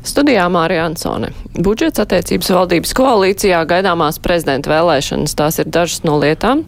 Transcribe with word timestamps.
Studijā 0.00 0.46
Mārija 0.48 0.86
Ansone. 0.88 1.28
Budžets 1.60 2.00
attiecības 2.00 2.48
valdības 2.54 2.94
koalīcijā 2.96 3.58
gaidāmās 3.68 4.16
prezidenta 4.24 4.70
vēlēšanas. 4.72 5.34
Tās 5.36 5.60
ir 5.60 5.68
dažas 5.68 6.06
no 6.08 6.14
lietām, 6.22 6.62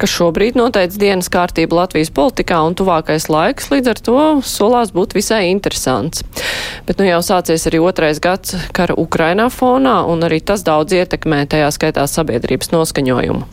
kas 0.00 0.12
šobrīd 0.12 0.58
noteica 0.60 1.00
dienas 1.00 1.30
kārtību 1.32 1.78
Latvijas 1.78 2.12
politikā 2.12 2.60
un 2.66 2.76
tuvākais 2.76 3.30
laiks 3.32 3.70
līdz 3.72 3.92
ar 3.94 4.02
to 4.04 4.18
solās 4.44 4.92
būt 4.92 5.16
visai 5.16 5.46
interesants. 5.48 6.26
Bet 6.84 7.00
nu 7.00 7.08
jau 7.08 7.22
sācies 7.24 7.64
arī 7.70 7.80
otrais 7.80 8.20
gads 8.20 8.52
kara 8.76 8.96
Ukrainā 9.00 9.48
fonā 9.48 10.02
un 10.10 10.26
arī 10.28 10.42
tas 10.44 10.66
daudz 10.66 10.92
ietekmē 10.92 11.46
tajā 11.48 11.72
skaitā 11.72 12.04
sabiedrības 12.10 12.74
noskaņojumu. 12.74 13.48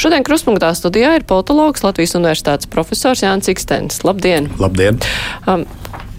Šodien 0.00 0.24
kruspunktā 0.24 0.72
studijā 0.78 1.18
ir 1.18 1.28
politologs 1.28 1.84
Latvijas 1.84 2.16
universitātes 2.16 2.72
profesors 2.72 3.20
Jānis 3.20 3.52
Ikstens. 3.52 4.00
Labdien! 4.08 4.48
Labdien! 4.62 5.02
Um, 5.44 5.68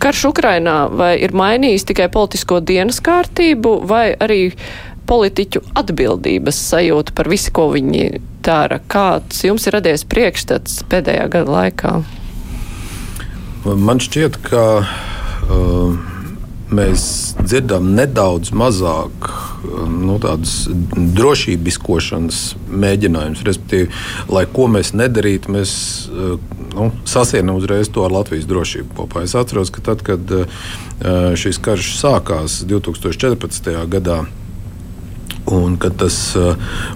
Karš 0.04 0.26
Ukrainā 0.34 0.90
vai 0.92 1.14
ir 1.24 1.32
mainījis 1.32 1.86
tikai 1.88 2.10
politisko 2.12 2.58
dienas 2.60 2.98
kārtību, 3.04 3.78
vai 3.88 4.10
arī 4.20 4.50
politiķu 5.08 5.62
atbildības 5.80 6.60
sajūta 6.60 7.16
par 7.16 7.30
visu, 7.32 7.54
ko 7.56 7.70
viņi 7.72 8.20
dara? 8.44 8.82
Kāds 8.92 9.46
jums 9.48 9.64
ir 9.68 9.78
radies 9.78 10.04
priekšstats 10.12 10.82
pēdējā 10.92 11.30
gada 11.32 11.56
laikā? 11.56 11.94
Man 13.64 14.04
šķiet, 14.04 14.42
ka 14.44 14.66
uh, 14.84 16.13
mēs 16.74 17.04
dzirdam 17.40 17.94
nedaudz 17.98 18.52
mazāk 18.56 19.30
nu, 19.64 20.18
tādas 20.22 20.68
drošībiskošanas 21.18 22.42
mēģinājumus. 22.84 23.46
Respektīvi, 23.48 23.90
lai 24.34 24.46
ko 24.52 24.68
mēs 24.72 24.94
nedarītu, 24.98 25.54
mēs 25.54 25.74
nu, 26.74 26.90
sasienam 27.10 27.60
uzreiz 27.62 27.92
to 27.94 28.06
ar 28.06 28.16
Latvijas 28.16 28.48
drošību 28.50 28.98
kopā. 28.98 29.26
Es 29.28 29.36
atceros, 29.40 29.72
ka 29.74 29.84
tad, 29.86 30.04
kad 30.06 30.36
šis 31.40 31.60
karš 31.64 31.96
sākās 32.02 32.62
2014. 32.70 33.74
gadā. 33.92 34.24
Un 35.54 35.74
kad 35.76 35.98
tas 36.00 36.16
uh, 36.40 36.54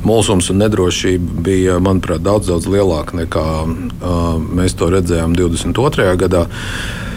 mulsums 0.08 0.48
un 0.54 0.62
nedrošība 0.62 1.42
bija, 1.44 1.74
manuprāt, 1.84 2.22
daudz, 2.24 2.48
daudz 2.48 2.70
lielāka 2.72 3.18
nekā 3.20 3.44
uh, 3.44 4.38
mēs 4.40 4.78
to 4.80 4.88
redzējām 4.94 5.36
22. 5.36 6.14
gadā. 6.22 6.46
Uh, 6.48 7.08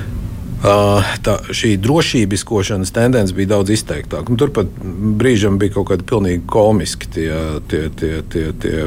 tā, 0.60 1.36
šī 1.56 1.74
drošībiskošanas 1.80 2.92
tendence 2.92 3.34
bija 3.36 3.54
daudz 3.54 3.72
izteiktāka. 3.72 4.28
Un 4.28 4.40
turpat 4.40 4.68
brīžam 5.20 5.56
bija 5.60 5.78
kaut 5.78 5.88
kādi 5.90 6.04
pilnīgi 6.08 6.44
komiski 6.50 7.08
tie, 7.14 7.30
tie, 7.70 7.82
tie, 7.96 8.12
tie, 8.28 8.44
tie 8.60 8.84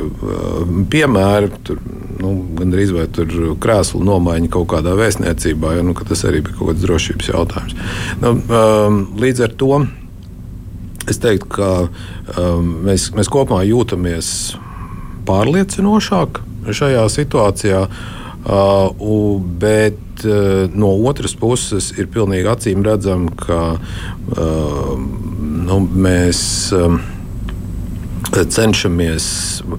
piemēri. 0.94 1.52
Tur, 1.66 1.82
nu, 2.22 2.36
Gan 2.54 2.76
arī 2.76 2.88
vai 2.94 3.08
tur 3.12 3.34
krēslu 3.62 4.04
nomaiņa 4.06 4.52
kaut 4.54 4.70
kādā 4.76 4.94
vēstniecībā, 5.00 5.74
jo 5.78 5.86
nu, 5.90 5.98
tas 5.98 6.24
arī 6.30 6.44
bija 6.46 6.60
kaut 6.60 6.72
kāds 6.72 6.86
drošības 6.86 7.34
jautājums. 7.34 7.78
Nu, 8.22 8.36
līdz 9.20 9.46
ar 9.48 9.56
to 9.58 9.84
es 11.10 11.20
teiktu, 11.20 11.50
ka 11.58 11.72
mēs, 12.62 13.10
mēs 13.18 13.32
kopumā 13.34 13.64
jūtamies 13.68 14.28
pārliecinošāk 15.28 16.44
šajā 16.70 17.08
situācijā. 17.12 17.88
Uh, 17.88 18.23
bet 19.60 20.26
uh, 20.28 20.68
no 20.76 20.92
otras 21.08 21.36
puses 21.40 21.92
ir 21.96 22.10
pilnīgi 22.12 22.50
acīm 22.52 22.84
redzami, 22.84 23.32
ka 23.40 23.62
uh, 23.78 24.94
nu, 25.64 25.80
mēs. 25.88 26.44
Uh, 26.76 27.00
cenšamies, 28.34 29.26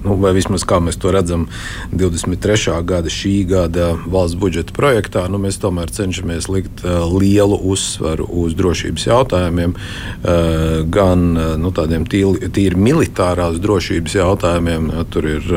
nu, 0.03 0.15
vai 0.21 0.31
vismaz 0.35 0.63
kā 0.67 0.79
mēs 0.83 0.97
to 1.01 1.11
redzam, 1.13 1.47
23. 1.91 2.75
gada, 2.87 3.11
šī 3.11 3.33
gada 3.49 3.91
valsts 4.05 4.37
budžeta 4.39 4.75
projektā, 4.75 5.25
nu, 5.31 5.39
mēs 5.41 5.59
tomēr 5.61 5.91
cenšamies 5.93 6.49
likt 6.51 6.85
uh, 6.85 7.03
lielu 7.11 7.57
uzsvaru 7.71 8.27
uz 8.45 8.55
drošības 8.57 9.07
jautājumiem, 9.09 9.75
uh, 9.75 10.83
gan 10.87 11.25
uh, 11.35 11.53
nu, 11.61 11.73
tādiem 11.75 12.07
tīri, 12.09 12.51
tīri 12.55 12.79
militārās 12.79 13.59
drošības 13.63 14.19
jautājumiem. 14.19 14.91
Tur 15.11 15.27
ir 15.27 15.47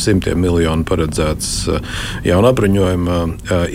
simtiem 0.00 0.40
miljonu 0.40 0.84
paredzēts 0.88 1.50
jaunu 2.26 2.50
apbruņojumu 2.50 3.18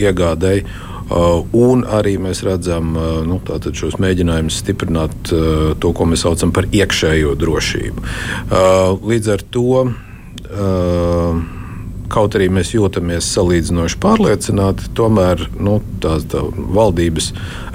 iegādēji. 0.01 0.66
Uh, 1.11 1.41
un 1.57 1.81
arī 1.83 2.13
mēs 2.22 2.39
redzam 2.47 2.94
uh, 2.95 3.07
nu, 3.27 3.41
šos 3.75 3.97
mēģinājumus 3.99 4.61
stiprināt 4.63 5.33
uh, 5.35 5.73
to, 5.75 5.91
ko 5.91 6.07
mēs 6.07 6.23
saucam 6.23 6.53
par 6.55 6.69
iekšējo 6.72 7.33
drošību. 7.41 8.05
Līdz 9.11 9.33
ar 9.33 9.44
to 9.51 9.83
kaut 12.11 12.35
arī 12.38 12.49
mēs 12.53 12.73
jūtamies 12.75 13.29
salīdzinoši 13.35 13.99
pārliecināti, 14.03 14.89
tomēr 14.97 15.45
nu, 15.59 15.79
tās 16.03 16.25
tā, 16.31 16.44
valdības 16.77 17.31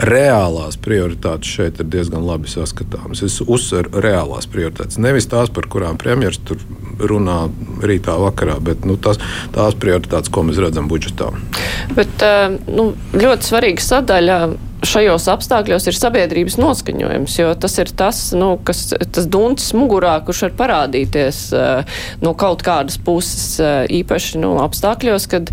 reālās 0.08 0.78
prioritātes 0.82 1.56
šeit 1.58 1.80
ir 1.82 1.90
diezgan 1.92 2.26
labi 2.26 2.50
saskatāmas. 2.52 3.24
Es 3.26 3.40
uzsveru 3.42 4.02
reālās 4.04 4.48
prioritātes, 4.50 5.00
nevis 5.02 5.28
tās, 5.32 5.52
par 5.52 5.68
kurām 5.72 6.00
premjerministrs 6.00 6.64
runā 6.96 7.46
rītā, 7.84 8.16
vakarā, 8.20 8.56
bet 8.64 8.86
nu, 8.88 8.96
tās, 9.00 9.20
tās 9.56 9.76
prioritātes, 9.80 10.32
ko 10.32 10.46
mēs 10.48 10.60
redzam 10.62 10.88
budžetā. 10.92 11.32
Bet, 11.96 12.24
nu, 12.68 12.90
ļoti 13.16 13.50
svarīga 13.50 13.84
sadaļa 13.84 14.40
šajos 14.86 15.26
apstākļos 15.32 15.88
ir 15.90 15.96
sabiedrības 15.96 16.56
noskaņojums, 16.60 17.36
jo 17.40 17.52
tas 17.60 17.76
ir 17.82 17.90
tas, 17.98 18.20
nu, 18.36 18.54
kas, 18.66 18.88
tas 19.12 19.28
duncis 19.30 19.74
mugurā, 19.76 20.16
kurš 20.26 20.46
var 20.46 20.54
parādīties 20.60 21.40
uh, 21.56 21.98
no 22.24 22.34
kaut 22.38 22.64
kādas 22.66 22.98
puses, 23.02 23.56
uh, 23.62 23.84
īpaši 23.90 24.40
nu, 24.42 24.54
apstākļos, 24.64 25.28
kad, 25.32 25.52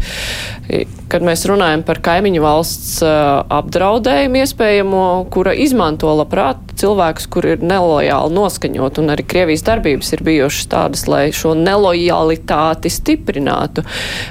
kad 1.11 1.25
mēs 1.25 1.45
runājam 1.49 1.85
par 1.87 2.01
kaimiņu 2.05 2.43
valsts 2.43 2.99
uh, 3.05 3.43
apdraudējumu 3.61 4.43
iespējamo, 4.43 5.05
kura 5.33 5.55
izmanto 5.57 6.13
labprāt 6.17 6.61
cilvēkus, 6.79 7.29
kur 7.33 7.47
ir 7.53 7.65
nelojāli 7.65 8.37
noskaņot, 8.37 9.01
un 9.01 9.15
arī 9.15 9.27
Krievijas 9.27 9.65
darbības 9.67 10.13
ir 10.15 10.25
bijušas 10.25 10.69
tādas, 10.71 11.07
lai 11.09 11.25
šo 11.35 11.55
nelojalitāti 11.57 12.91
stiprinātu. 12.93 13.85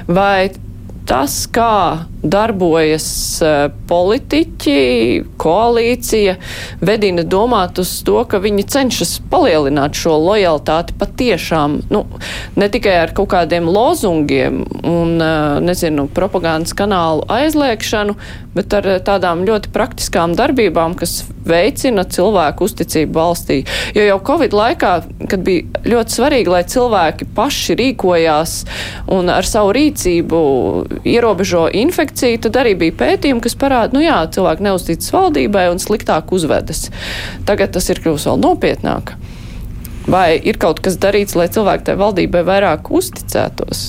Vai 0.07 0.51
tas, 1.09 1.43
kā 1.51 2.12
darbojas 2.23 3.07
uh, 3.43 3.67
politiķi, 3.87 4.77
koalīcija, 5.41 6.35
vedina 6.81 7.25
domāt 7.27 7.81
uz 7.83 7.91
to, 8.07 8.21
ka 8.29 8.39
viņi 8.43 8.65
cenšas 8.73 9.17
palielināt 9.31 9.97
šo 9.99 10.15
lojalitāti 10.23 10.95
patiešām, 10.99 11.81
nu, 11.93 12.05
ne 12.59 12.69
tikai 12.71 12.95
ar 13.03 13.13
kaut 13.15 13.33
kādiem 13.35 13.67
lozungiem 13.67 14.63
un, 14.81 15.17
uh, 15.19 15.59
nezinu, 15.63 16.07
propagandas 16.15 16.75
kanālu 16.77 17.27
aizliekšanu, 17.31 18.15
bet 18.55 18.73
ar 18.77 18.87
tādām 19.03 19.43
ļoti 19.47 19.71
praktiskām 19.73 20.37
darbībām, 20.37 20.95
kas 20.97 21.23
veicina 21.47 22.05
cilvēku 22.07 22.67
uzticību 22.67 23.17
valstī. 23.17 23.59
Jo 23.97 24.05
jau 24.07 24.19
Covid 24.23 24.55
laikā, 24.55 24.93
kad 25.29 25.43
bija 25.43 25.83
ļoti 25.87 26.17
svarīgi, 26.17 26.53
lai 26.53 26.63
cilvēki 26.69 27.27
paši 27.35 27.77
rīkojās 27.79 28.55
un 29.11 29.31
ar 29.33 29.47
savu 29.47 29.73
rīcību 29.75 30.43
ierobežo 31.09 31.65
infekciju, 31.83 32.12
tad 32.21 32.57
arī 32.61 32.75
bija 32.79 32.95
pētījumi, 32.99 33.43
kas 33.43 33.55
parāda, 33.59 33.95
nu 33.95 34.03
jā, 34.03 34.19
cilvēki 34.33 34.65
neuzticas 34.67 35.13
valdībai 35.13 35.67
un 35.71 35.81
sliktāk 35.81 36.33
uzvedas. 36.35 36.87
Tagad 37.47 37.73
tas 37.75 37.89
ir 37.89 38.01
kļūst 38.03 38.29
vēl 38.29 38.41
nopietnāk. 38.43 39.15
Vai 40.07 40.35
ir 40.35 40.59
kaut 40.59 40.81
kas 40.83 40.97
darīts, 40.99 41.37
lai 41.39 41.47
cilvēki 41.51 41.87
tai 41.87 41.95
valdībai 41.99 42.43
vairāk 42.47 42.91
uzticētos? 42.91 43.85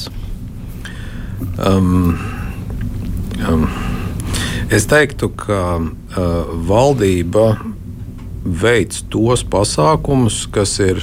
Um, 1.58 2.14
um, 3.48 3.66
es 4.70 4.86
teiktu, 4.90 5.30
ka 5.38 5.62
uh, 5.78 5.88
valdība 6.68 7.56
veids 8.44 9.02
tos 9.10 9.42
pasākumus, 9.50 10.44
kas 10.54 10.76
ir 10.84 11.02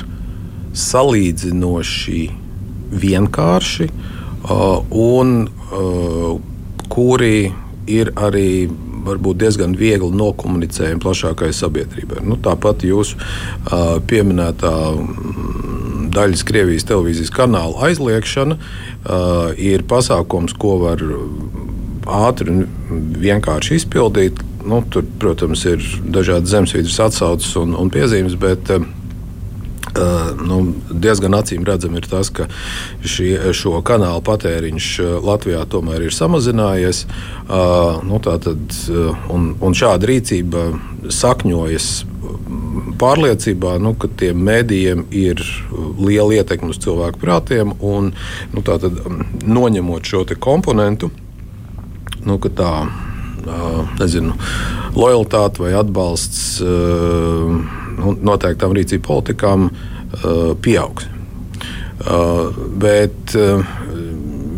salīdzinoši 0.77 2.23
vienkārši 2.91 3.89
uh, 3.91 4.79
un 4.91 5.35
uh, 5.47 6.50
kuri 6.91 7.51
ir 7.89 8.11
arī 8.19 8.69
varbūt 9.05 9.39
diezgan 9.41 9.73
viegli 9.77 10.11
nokomunicējami 10.13 11.01
plašākai 11.01 11.49
sabiedrībai. 11.55 12.21
Nu, 12.27 12.37
tāpat 12.37 12.85
jūsu 12.85 13.17
uh, 13.17 13.97
pieminētā 14.07 14.73
daļas 16.11 16.45
Krievijas 16.47 16.85
televīzijas 16.89 17.33
kanāla 17.33 17.87
aizliekšana 17.89 18.57
uh, 18.59 19.51
ir 19.57 19.85
pasākums, 19.89 20.53
ko 20.59 20.77
var 20.83 21.01
ātri 22.11 22.53
un 22.53 22.63
vienkārši 23.21 23.81
izpildīt. 23.81 24.41
Nu, 24.61 24.83
tur, 24.93 25.07
protams, 25.17 25.63
ir 25.65 25.81
dažādi 26.13 26.51
zemesvītras 26.51 26.99
atsauces 27.07 27.55
un, 27.57 27.73
un 27.73 27.89
piezīmes, 27.93 28.37
bet 28.41 28.69
uh, 28.75 28.85
Uh, 29.81 30.29
nu, 30.37 30.59
diezgan 30.93 31.33
acīm 31.35 31.65
redzami 31.67 31.97
ir 31.99 32.05
tas, 32.07 32.29
ka 32.31 32.45
šie, 33.01 33.33
šo 33.57 33.79
kanālu 33.83 34.21
patēriņš 34.23 34.87
Latvijā 35.25 35.63
tomēr 35.73 36.05
ir 36.05 36.15
samazinājies. 36.15 37.01
Uh, 37.49 37.97
nu, 38.05 38.21
tātad, 38.23 38.61
un, 39.33 39.51
un 39.57 39.75
šāda 39.75 40.07
rīcība 40.07 40.69
sakņojas 41.11 41.89
pārliecībā, 43.01 43.75
nu, 43.81 43.95
ka 43.97 44.07
tiem 44.21 44.45
mēdījiem 44.45 45.03
ir 45.17 45.41
liela 45.99 46.39
ietekme 46.39 46.71
uz 46.71 46.79
cilvēku 46.85 47.19
prātiem. 47.21 47.73
Un, 47.81 48.13
nu, 48.53 48.63
tātad, 48.65 49.01
noņemot 49.43 50.07
šo 50.07 50.23
komponentu, 50.39 51.09
nu, 52.21 52.37
tā 52.37 52.73
nezinu, 53.99 54.37
lojalitāte 54.93 55.63
vai 55.63 55.73
atbalsts 55.73 56.61
nu, 57.97 58.15
noteiktām 58.31 58.75
rīcību 58.77 59.03
politikām 59.07 59.69
pieaugs. 60.63 61.07
Bet 62.81 63.35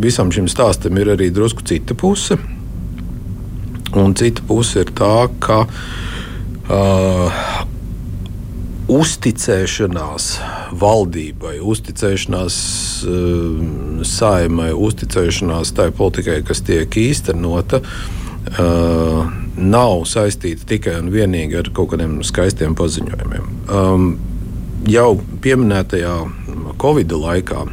visam 0.04 0.32
šim 0.34 0.48
stāstam 0.52 0.98
ir 0.98 1.14
arī 1.14 1.30
drusku 1.34 1.66
cita 1.68 1.96
puse. 1.98 2.40
Un 3.94 4.16
cita 4.18 4.42
puse 4.48 4.82
ir 4.82 4.94
tā, 4.98 5.28
ka 5.44 5.60
uzticēšanās 8.94 10.26
valdībai, 10.80 11.58
uzticēšanās 11.62 12.58
uh, 13.08 14.04
saimai, 14.08 14.72
uzticēšanās 14.74 15.74
tai 15.78 15.90
politikai, 15.96 16.42
kas 16.48 16.64
tiek 16.66 16.98
īstenota, 17.00 17.80
uh, 17.84 19.32
nav 19.58 20.04
saistīta 20.10 20.66
tikai 20.70 20.98
un 21.02 21.12
vienīgi 21.14 21.60
ar 21.60 21.70
kaut 21.76 21.94
kādiem 21.94 22.20
skaistiem 22.26 22.76
paziņojumiem. 22.78 23.50
Um, 23.70 24.08
jau 24.90 25.16
pieminētajā 25.44 26.16
Covid 26.82 27.14
laikā 27.16 27.64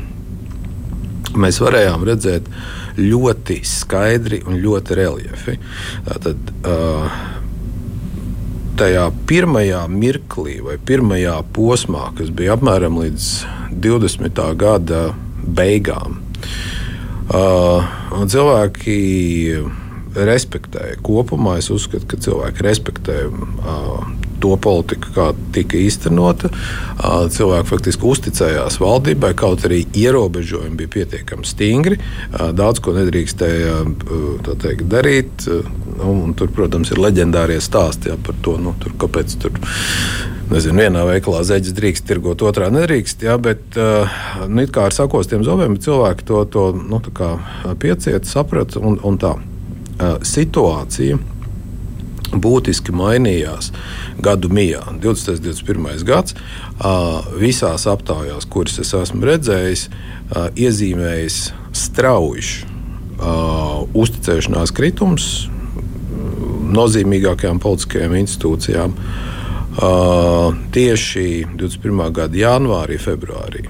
mēs 1.40 1.60
varējām 1.62 2.04
redzēt 2.06 2.48
ļoti 3.00 3.60
skaidri 3.66 4.40
un 4.46 4.58
ļoti 4.60 4.96
reliefi. 4.98 5.56
Tātad, 6.08 6.52
uh, 6.68 7.20
tajā 8.80 9.06
pirmajā 9.28 9.84
mirklī 9.92 10.58
vai 10.64 10.76
pirmajā 10.76 11.36
posmā, 11.56 12.10
kas 12.18 12.32
bija 12.34 12.56
apmēram 12.58 12.98
līdz 13.00 13.28
20. 13.84 14.42
gada 14.60 15.02
beigām, 15.40 16.18
uh, 17.30 17.86
cilvēki 18.10 18.98
respektēja. 20.14 20.98
Kopumā 21.04 21.58
es 21.60 21.70
uzskatu, 21.72 22.06
ka 22.10 22.18
cilvēki 22.20 22.66
respektē 22.66 23.16
uh, 23.28 24.08
to 24.40 24.54
politiku, 24.56 25.12
kā 25.14 25.26
tika 25.54 25.78
īstenota. 25.78 26.50
Uh, 26.50 27.26
cilvēki 27.32 27.68
faktiski 27.68 28.08
uzticējās 28.08 28.80
valdībai, 28.80 29.32
kaut 29.38 29.66
arī 29.68 29.82
ierobežojumi 30.00 30.78
bija 30.80 30.94
pietiekami 30.96 31.46
stingri. 31.48 32.00
Uh, 32.00 32.50
daudz 32.56 32.82
ko 32.82 32.96
nedrīkstēja 32.96 33.76
uh, 33.84 34.50
teikt, 34.50 34.88
darīt. 34.90 35.46
Nu, 36.00 36.32
tur, 36.36 36.50
protams, 36.56 36.90
ir 36.90 37.00
leģendārie 37.02 37.60
stāsti 37.62 38.10
jā, 38.10 38.18
par 38.24 38.38
to, 38.44 38.56
nu, 38.62 38.74
tur, 38.80 38.96
kāpēc 39.00 39.36
tur 39.42 39.54
nezinu, 40.50 40.80
vienā 40.80 41.04
veikalā 41.06 41.44
zeķis 41.46 41.76
drīkst 41.76 42.08
tirgot, 42.08 42.42
otrā 42.42 42.70
nedrīkst. 42.72 43.22
Jā, 43.28 43.36
bet 43.42 43.76
nu, 43.76 44.64
kā 44.72 44.88
ar 44.88 44.96
sakostiem 44.96 45.44
zobiem, 45.46 45.76
cilvēki 45.78 46.26
to, 46.26 46.42
to 46.50 46.64
nu, 46.80 47.02
piecieta, 47.78 48.24
saprata 48.26 48.82
un, 48.82 48.98
un 49.06 49.20
tā 49.20 49.36
situācija 50.22 51.18
būtiski 52.30 52.94
mainījās 52.94 53.72
gadu 54.22 54.48
mijā. 54.54 54.84
20. 55.02 55.32
un 55.34 55.40
21. 55.42 56.04
gads 56.06 56.36
visās 57.40 57.86
aptaujās, 57.90 58.46
kuras 58.46 58.78
es 58.82 58.94
esmu 58.94 59.26
redzējis, 59.26 59.88
iezīmējis 60.54 61.38
strauji 61.74 62.68
uzticēšanās 63.98 64.70
kritums 64.76 65.26
nozīmīgākajām 66.70 67.58
politiskajām 67.62 68.14
institūcijām. 68.22 68.94
Tieši 70.74 71.26
21. 71.58 72.06
gada 72.14 72.44
janvārī, 72.46 73.00
februārī 73.02 73.66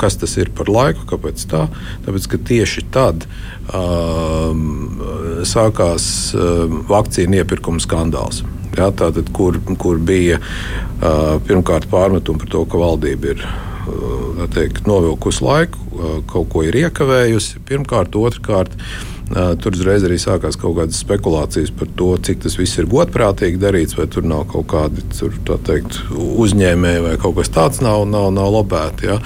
kas 0.00 0.16
tas 0.20 0.36
ir 0.40 0.52
par 0.56 0.70
laiku, 0.72 1.04
kāpēc 1.10 1.44
tā? 1.50 1.66
Tāpēc, 2.06 2.28
ka 2.32 2.40
tieši 2.50 2.86
tad 2.94 3.26
um, 3.68 5.02
sākās 5.48 6.06
um, 6.36 6.80
vakcīnu 6.90 7.42
iepirkuma 7.42 7.82
skandāls. 7.82 8.42
Ja, 8.76 8.88
tātad, 8.94 9.32
kur, 9.34 9.58
kur 9.82 9.98
bija 9.98 10.38
uh, 10.40 11.36
pirmkārt 11.46 11.88
pārmetumi 11.90 12.44
par 12.44 12.52
to, 12.52 12.64
ka 12.70 12.80
valdība 12.80 13.34
ir 13.34 13.42
uh, 13.44 14.44
teikt, 14.54 14.84
novilkusi 14.86 15.44
laiku, 15.44 15.86
uh, 15.90 16.18
kaut 16.30 16.52
ko 16.52 16.62
ir 16.66 16.78
iekavējusi. 16.84 17.64
Pirmkārt, 17.66 18.14
otrkārt, 18.16 18.76
uh, 18.78 19.56
tur 19.60 19.74
uzreiz 19.74 20.06
arī 20.06 20.20
sākās 20.22 20.58
kaut 20.60 20.76
kādas 20.78 21.00
spekulācijas 21.02 21.74
par 21.76 21.90
to, 21.98 22.12
cik 22.28 22.44
tas 22.46 22.56
viss 22.60 22.78
ir 22.78 22.88
godprātīgi 22.90 23.60
darīts, 23.60 23.98
vai 23.98 24.06
tur 24.10 24.28
nav 24.30 24.46
kaut 24.54 24.70
kādi 24.70 25.04
tur, 25.16 25.34
teikt, 25.66 25.98
uzņēmēji 26.14 27.04
vai 27.08 27.16
kaut 27.20 27.40
kas 27.40 27.50
tāds 27.54 27.82
nav, 27.84 28.06
nav, 28.10 28.30
nav 28.36 28.54
lobēti. 28.60 29.10
Ja. 29.10 29.18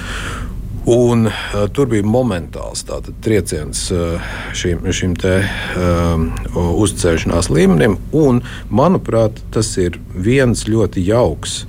Un, 0.85 1.25
uh, 1.25 1.63
tur 1.73 1.89
bija 1.89 2.05
momentāls 2.05 2.83
tātad, 2.85 3.15
trieciens 3.25 3.87
uh, 3.89 4.21
šim, 4.53 4.83
šim 4.93 5.15
te, 5.17 5.39
um, 5.81 6.27
uzticēšanās 6.53 7.49
līmenim. 7.49 7.97
Un, 8.13 8.43
manuprāt, 8.69 9.41
tas 9.55 9.71
ir 9.81 9.97
viens 10.13 10.67
ļoti 10.69 11.07
jauks, 11.07 11.63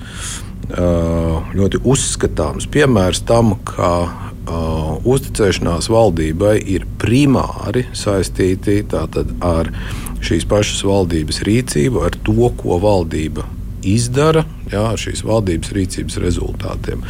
ļoti 0.67 1.79
uzskatāms 1.87 2.65
piemērs 2.67 3.21
tam, 3.23 3.53
ka 3.65 3.91
uh, 4.03 4.97
uzticēšanās 5.07 5.87
valdībai 5.89 6.57
ir 6.59 6.83
primāri 6.99 7.85
saistīti 7.95 8.81
tātad, 8.91 9.31
ar 9.39 9.71
šīs 10.19 10.43
pašas 10.49 10.83
valdības 10.87 11.39
rīcību, 11.47 12.03
ar 12.03 12.17
to, 12.27 12.51
ko 12.59 12.81
valdība 12.83 13.47
izdara, 13.87 14.43
jā, 14.71 14.83
ar 14.91 14.99
šīs 14.99 15.23
valdības 15.25 15.71
rīcības 15.77 16.19
rezultātiem. 16.23 17.07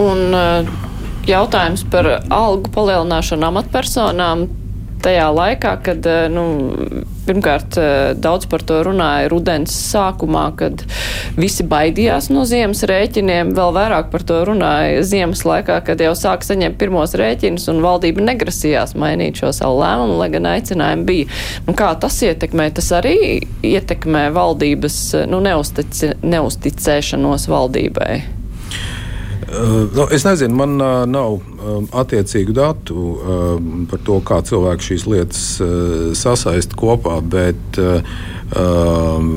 Un 0.00 0.34
eh, 0.34 0.74
jautājums 1.30 1.86
par 1.90 2.08
algu 2.34 2.70
palielināšanu 2.74 3.46
amatpersonām 3.52 4.48
tajā 5.04 5.28
laikā, 5.36 5.74
kad 5.84 6.06
eh, 6.08 6.24
nu, 6.32 6.44
pirmkārt 7.28 7.78
eh, 7.78 7.92
daudz 8.18 8.48
par 8.50 8.64
to 8.66 8.80
runāja 8.86 9.28
rudens 9.30 9.74
sākumā, 9.92 10.48
kad 10.58 10.82
visi 11.38 11.66
baidījās 11.68 12.30
no 12.34 12.42
ziemas 12.48 12.82
rēķiniem, 12.90 13.54
vēl 13.54 13.74
vairāk 13.76 14.10
par 14.10 14.26
to 14.26 14.40
runāja 14.48 15.04
ziemas 15.06 15.44
laikā, 15.46 15.78
kad 15.86 16.02
jau 16.02 16.16
sāk 16.18 16.42
saņemt 16.46 16.78
pirmos 16.80 17.14
rēķinus 17.20 17.68
un 17.70 17.82
valdība 17.84 18.24
negrasījās 18.32 18.96
mainīt 18.98 19.38
šo 19.38 19.54
savu 19.54 19.78
lēmumu, 19.84 20.18
lai 20.24 20.30
gan 20.34 20.50
aicinājumi 20.56 21.10
bija. 21.10 21.32
Nu, 21.68 21.78
kā 21.78 21.94
tas 22.02 22.18
ietekmē? 22.26 22.72
Tas 22.74 22.90
arī 22.98 23.18
ietekmē 23.62 24.30
valdības 24.34 25.02
nu, 25.30 25.44
neustic, 25.44 26.00
neusticēšanos 26.24 27.46
valdībai. 27.52 28.33
Uh, 29.54 29.94
nu, 29.94 30.06
es 30.10 30.24
nezinu, 30.24 30.54
man 30.54 30.80
uh, 30.80 31.04
nav 31.06 31.36
um, 31.36 31.84
attiecīgu 31.94 32.54
datu 32.56 32.96
uh, 32.96 33.52
par 33.90 34.00
to, 34.02 34.16
kā 34.26 34.40
cilvēki 34.42 34.88
šīs 34.88 35.04
lietas 35.06 35.44
uh, 35.62 35.68
sasaista 36.18 36.74
kopā, 36.78 37.20
bet 37.22 37.78
um, 37.78 39.28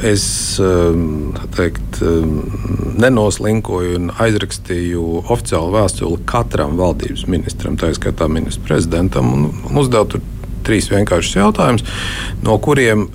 es 0.00 0.24
um, 0.62 1.34
teikt, 1.56 2.00
um, 2.00 2.38
nenoslinkoju 3.02 3.98
un 3.98 4.08
aizrakstīju 4.16 5.04
oficiālu 5.26 5.74
vēstuli 5.76 6.22
katram 6.30 6.78
valdības 6.80 7.26
ministram, 7.28 7.76
tā 7.76 7.92
skaitā 7.98 8.30
ministra 8.32 8.70
prezidentam, 8.70 9.34
un, 9.34 9.46
un 9.68 9.82
uzdevu 9.84 10.14
tur 10.14 10.24
trīs 10.64 10.88
vienkāršus 10.92 11.40
jautājumus, 11.42 11.84
no 12.44 12.56
kuriem 12.62 13.06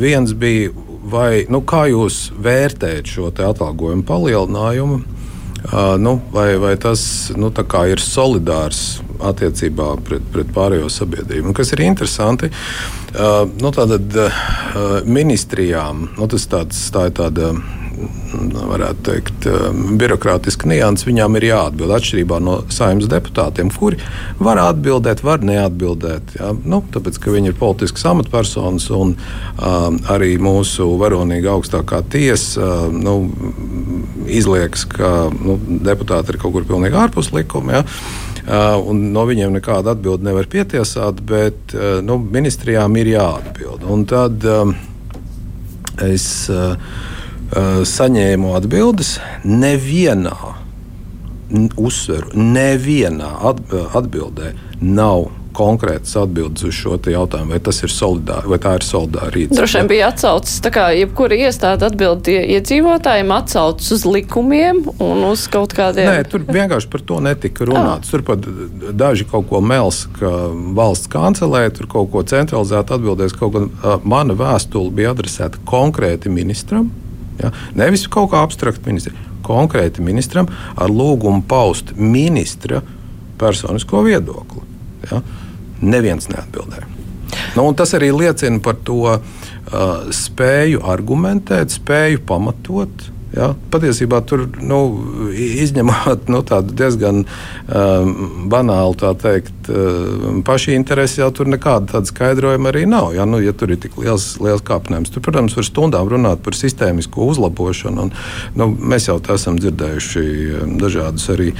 viens 0.00 0.32
bija, 0.40 0.70
vai, 1.10 1.44
nu, 1.52 1.60
kā 1.64 1.86
jūs 1.92 2.30
vērtējat 2.44 3.08
šo 3.16 3.32
atalgojumu 3.32 4.04
palielinājumu? 4.08 5.02
Nu, 5.72 6.18
vai, 6.32 6.56
vai 6.60 6.74
tas 6.76 7.32
nu, 7.40 7.48
ir 7.88 8.02
solidārs 8.02 9.00
attiecībā 9.24 9.94
pret, 10.04 10.26
pret 10.34 10.50
pārējo 10.52 10.90
sabiedrību? 10.92 11.48
Un 11.48 11.56
kas 11.56 11.72
ir 11.72 11.80
interesanti, 11.86 12.50
nu, 13.62 13.72
tātad, 13.72 14.18
ministrijām 15.08 16.10
nu, 16.18 16.28
tas 16.28 16.44
tāds, 16.52 16.82
tā 16.92 17.08
ir 17.08 17.16
tāda 17.16 17.54
varētu 17.94 19.04
teikt, 19.06 19.46
um, 19.48 19.82
birokrātiska 20.00 20.68
nianses, 20.70 21.06
viņām 21.06 21.38
ir 21.38 21.48
jāatbild 21.50 21.94
atšķirībā 21.96 22.40
no 22.42 22.56
saimnes 22.72 23.08
deputātiem, 23.10 23.70
kuri 23.74 24.00
var 24.42 24.60
atbildēt, 24.62 25.22
var 25.26 25.44
neatbildēt. 25.46 26.34
Ja? 26.40 26.52
Nu, 26.64 26.82
tāpēc, 26.94 27.20
ka 27.22 27.34
viņi 27.34 27.52
ir 27.52 27.58
politiskas 27.60 28.06
amatpersonas 28.10 28.88
un 28.94 29.14
um, 29.14 29.98
arī 30.10 30.34
mūsu 30.42 30.88
varonīga 31.00 31.54
augstākā 31.54 32.02
tiesa 32.12 32.88
um, 32.88 33.00
nu, 33.04 33.16
izliekas, 34.26 34.86
ka 34.90 35.14
nu, 35.34 35.58
deputāti 35.84 36.34
ir 36.34 36.40
kaut 36.42 36.56
kur 36.56 36.68
pilnīgi 36.68 36.98
ārpus 36.98 37.32
likuma. 37.36 37.80
Ja? 37.80 37.84
Uh, 38.44 38.90
no 38.92 39.24
viņiem 39.24 39.54
nekāda 39.54 39.94
atbilde 39.94 40.26
nevar 40.26 40.50
pietiesāt, 40.52 41.22
bet 41.24 41.72
uh, 41.76 42.02
nu, 42.04 42.18
ministrijām 42.20 42.96
ir 43.00 43.14
jāatbild. 43.14 43.86
Un 43.88 44.04
tad 44.08 44.44
um, 44.50 44.74
es 46.04 46.26
uh, 46.52 46.74
saņēmu 47.54 48.54
atbildes 48.58 49.16
nevienā, 49.46 50.36
uzsveru, 51.78 52.34
nevienā 52.34 53.30
atbildē 53.94 54.54
nav 54.82 55.30
konkrētas 55.54 56.16
atbildes 56.18 56.64
uz 56.66 56.74
šo 56.74 56.96
jautājumu, 56.98 57.52
vai 57.54 57.60
tas 57.62 57.78
ir 57.86 57.92
solidāri, 57.94 58.50
vai 58.50 58.58
tā 58.58 58.72
ir 58.74 58.86
solidāra 58.86 59.30
rīcība. 59.34 59.58
Droši 59.60 59.78
vien 59.78 59.90
bija 59.92 60.08
atsaucis, 60.10 60.56
tā 60.64 60.72
kā 60.74 60.88
jebkura 60.98 61.38
iestāde 61.46 61.86
atbild 61.86 62.26
iedzīvotājiem 62.32 63.30
atsaucis 63.36 63.92
uz 63.94 64.02
likumiem 64.08 64.82
un 64.98 65.22
uz 65.28 65.46
kaut 65.52 65.76
kādiem. 65.76 66.10
Nē, 66.10 66.26
tur 66.32 66.42
vienkārši 66.48 66.90
par 66.90 67.06
to 67.06 67.20
netika 67.22 67.68
runāts. 67.70 68.10
Tur 68.10 68.26
pat 68.26 68.50
daži 68.98 69.28
kaut 69.30 69.46
ko 69.52 69.62
mels, 69.62 70.04
ka 70.18 70.32
valsts 70.74 71.12
kancelē 71.12 71.68
tur 71.76 71.86
kaut 71.94 72.10
ko 72.10 72.26
centralizēti 72.34 72.98
atbildēs. 72.98 73.38
Kaut 73.38 73.54
kā 73.54 73.96
mana 74.02 74.34
vēstule 74.38 74.90
bija 74.94 75.14
adresēta 75.14 75.62
konkrēti 75.70 76.34
ministram. 76.34 76.90
Ja? 77.42 77.52
Nevis 77.78 78.06
kaut 78.10 78.32
kā 78.32 78.42
abstrakt 78.44 78.84
ministram, 78.86 79.18
konkrēti 79.44 80.04
ministram 80.04 80.48
ar 80.76 80.92
lūgumu 80.92 81.44
paust 81.48 81.94
ministra 81.96 82.82
personisko 83.40 84.04
viedokli. 84.06 84.62
Ja? 85.10 85.22
Neviens 85.84 86.30
neatbildēja. 86.32 86.90
Nu, 87.56 87.66
tas 87.76 87.94
arī 87.96 88.12
liecina 88.14 88.60
par 88.62 88.78
to 88.86 89.00
uh, 89.10 89.18
spēju 90.14 90.84
argumentēt, 90.90 91.74
spēju 91.74 92.22
pamatot. 92.28 93.10
Ja? 93.34 93.50
Patiesībā 93.74 94.20
tur 94.26 94.44
nu, 94.62 94.78
izņemot 95.34 96.28
nu, 96.32 96.40
diezgan 96.70 97.24
um, 97.24 98.12
banālu 98.50 98.94
teikt, 99.20 99.70
uh, 99.70 100.28
paši 100.46 100.76
interesi, 100.78 101.20
jau 101.22 101.30
tur 101.34 101.50
nekāda 101.50 101.96
tāda 101.96 102.10
skaidrojuma 102.10 102.70
arī 102.70 102.84
nav. 102.90 103.10
Ja, 103.16 103.26
nu, 103.28 103.40
ja 103.42 103.54
tur 103.56 103.74
ir 103.74 103.80
tik 103.82 103.98
liels, 104.00 104.34
liels 104.42 104.62
kāpnēms, 104.66 105.12
tur, 105.14 105.24
protams, 105.26 105.56
var 105.58 105.66
stundām 105.66 106.10
runāt 106.12 106.44
par 106.46 106.58
sistēmisko 106.58 107.26
uzlabošanu. 107.34 108.06
Un, 108.06 108.14
nu, 108.60 108.70
mēs 108.94 109.08
jau 109.10 109.18
esam 109.34 109.58
dzirdējuši 109.58 110.24
dažādus 110.80 111.26
arī 111.34 111.50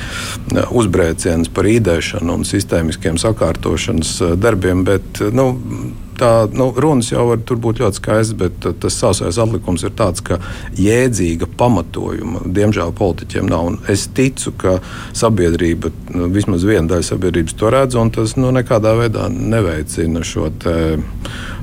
uzbrēcienus 0.71 1.51
par 1.55 1.69
īdēšanu 1.71 2.39
un 2.39 2.49
sistēmiskiem 2.49 3.19
sakārtošanas 3.21 4.17
darbiem, 4.39 4.87
bet 4.87 5.23
nu, 5.35 5.51
tā 6.19 6.31
nu, 6.55 6.69
runas 6.77 7.11
jau 7.13 7.27
var 7.31 7.43
būt 7.45 7.83
ļoti 7.83 8.01
skaistas, 8.01 8.37
bet 8.39 8.69
tas 8.83 8.99
sausais 9.01 9.39
atlikums 9.41 9.85
ir 9.87 9.95
tāds, 9.99 10.23
ka 10.25 10.39
jēdzīga 10.79 11.49
pamatojuma 11.59 12.45
diemžēl 12.47 12.95
politiķiem 12.99 13.51
nav. 13.51 13.71
Un 13.73 13.79
es 13.91 14.07
ticu, 14.17 14.55
ka 14.61 14.79
sabiedrība, 15.17 15.93
nu, 16.15 16.31
vismaz 16.35 16.67
viena 16.69 16.87
daļa 16.95 17.09
sabiedrības 17.11 17.59
to 17.59 17.73
redz, 17.75 17.99
un 18.01 18.13
tas 18.15 18.37
nu, 18.41 18.53
nekādā 18.55 18.95
veidā 18.99 19.29
neveicina 19.33 20.25
šo 20.27 20.51
te 20.63 20.77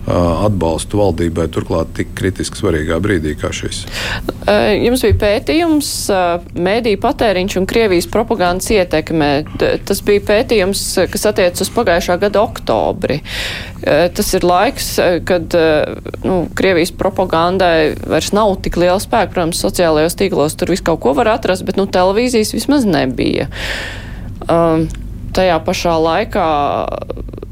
atbalstu 0.09 0.97
valdībai, 0.97 1.45
turklāt 1.53 1.91
tik 1.97 2.15
kritiski 2.17 2.57
svarīgā 2.57 2.97
brīdī 3.03 3.35
kā 3.37 3.51
šis. 3.53 3.83
Jums 4.81 5.03
bija 5.05 5.17
pētījums 5.21 5.91
mēdīju 6.57 6.99
patēriņš 7.03 7.57
un 7.61 7.67
Krievijas 7.69 8.07
propagandas 8.11 8.71
ietekme. 8.73 9.29
Tas 9.85 10.01
bija 10.05 10.23
pētījums, 10.31 10.81
kas 11.13 11.27
attiec 11.29 11.61
uz 11.61 11.69
pagājušā 11.75 12.17
gada 12.23 12.41
oktobri. 12.41 13.19
Tas 13.81 14.33
ir 14.37 14.47
laiks, 14.47 14.89
kad 15.29 15.53
nu, 16.25 16.39
Krievijas 16.57 16.93
propagandai 16.97 17.93
vairs 18.01 18.33
nav 18.33 18.55
tik 18.65 18.81
liela 18.81 18.99
spēka. 19.01 19.35
Protams, 19.35 19.61
sociālajos 19.61 20.17
tīklos 20.17 20.57
tur 20.57 20.73
viss 20.73 20.85
kaut 20.85 21.03
ko 21.05 21.13
var 21.17 21.35
atrast, 21.37 21.65
bet 21.67 21.77
nu, 21.79 21.85
televīzijas 21.85 22.55
vismaz 22.57 22.89
nebija. 22.89 23.47
Um, 24.49 24.89
tajā 25.37 25.61
pašā 25.63 25.93
laikā 26.01 26.47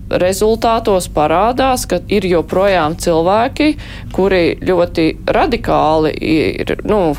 rezultātos 0.10 1.10
parādās, 1.14 1.86
ka 1.90 2.02
ir 2.10 2.26
joprojām 2.30 2.98
cilvēki, 3.00 3.74
kuri 4.16 4.58
ļoti 4.66 5.10
radikāli 5.30 6.14
ir, 6.18 6.76
nu, 6.90 7.14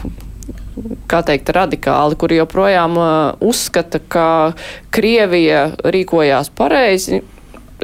kā 1.10 1.20
teikt, 1.26 1.52
radikāli, 1.54 2.18
kuri 2.20 2.40
joprojām 2.40 2.96
uh, 2.98 3.10
uzskata, 3.44 4.00
ka 4.00 4.28
Krievija 4.94 5.70
rīkojās 5.84 6.52
pareizi. 6.56 7.22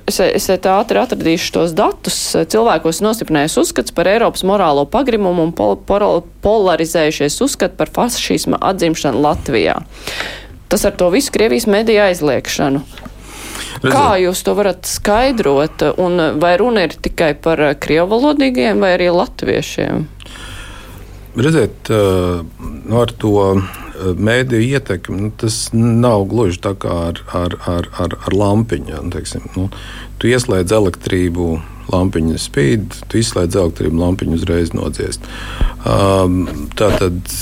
Es, 0.06 0.20
es 0.20 0.46
ātri 0.52 1.00
atradīšu 1.00 1.54
tos 1.54 1.72
datus. 1.76 2.18
Cilvēkos 2.52 3.00
nostiprinājies 3.02 3.56
uzskats 3.62 3.94
par 3.96 4.10
Eiropas 4.10 4.44
morālo 4.46 4.84
pagrimumu 4.92 5.48
un 5.48 5.54
pol, 5.56 5.74
pol, 5.88 6.20
polarizējušies 6.44 7.40
uzskati 7.46 7.78
par 7.80 7.90
fašisma 7.94 8.60
atzimšanu 8.70 9.24
Latvijā. 9.24 9.80
Tas 10.68 10.84
ar 10.84 10.94
to 11.00 11.08
visu 11.14 11.32
Krievijas 11.32 11.66
mediju 11.70 12.04
aizliekšanu. 12.10 12.84
Redziet. 13.76 13.92
Kā 13.92 14.16
jūs 14.22 14.42
to 14.46 14.56
varat 14.56 14.88
skaidrot? 14.88 15.84
Un 16.00 16.40
vai 16.40 16.56
runa 16.60 16.86
ir 16.86 16.96
tikai 16.96 17.34
par 17.38 17.60
krievalodīgiem 17.82 18.80
vai 18.82 18.94
arī 18.96 19.10
latviešiem? 19.14 20.06
Redziet, 21.36 21.90
nu 21.92 23.00
ar 23.02 23.12
to 23.20 23.34
mēdīju 23.96 24.76
ietekmi 24.76 25.20
nu, 25.20 25.30
tas 25.40 25.68
nav 25.74 26.26
gluži 26.30 26.60
tā 26.64 26.72
kā 26.80 26.96
ar, 27.10 27.22
ar, 27.36 27.56
ar, 27.68 27.88
ar, 28.00 28.16
ar 28.26 28.36
lampiņu. 28.36 29.00
Teiksim, 29.12 29.46
nu, 29.56 29.68
tu 30.20 30.30
ieslēdz 30.30 30.74
elektrību, 30.76 31.48
lampiņa 31.92 32.40
spīd, 32.42 33.00
tu 33.10 33.20
izslēdz 33.20 33.58
elektrību, 33.62 34.00
lampiņu 34.02 34.38
uzreiz 34.40 34.72
nodziest. 34.76 35.24
Um, 35.86 36.44
tā 36.78 36.90
tad 36.98 37.36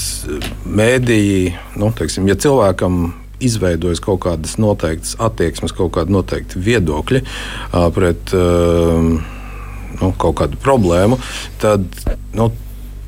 mēdīji, 0.66 1.54
nu, 1.80 1.90
teiksim, 1.96 2.28
ja 2.30 2.38
cilvēkam 2.38 3.06
izveidojas 3.42 4.02
kaut 4.04 4.22
kādas 4.26 4.58
noteiktas 4.62 5.16
attieksmes, 5.22 5.74
kaut 5.76 5.94
kāda 5.96 6.14
noteikta 6.14 6.60
viedokļa 6.62 7.24
pret 7.94 8.34
nu, 8.34 10.10
kaut 10.18 10.38
kādu 10.40 10.60
problēmu, 10.62 11.18
tad 11.62 11.86
nu, 12.36 12.50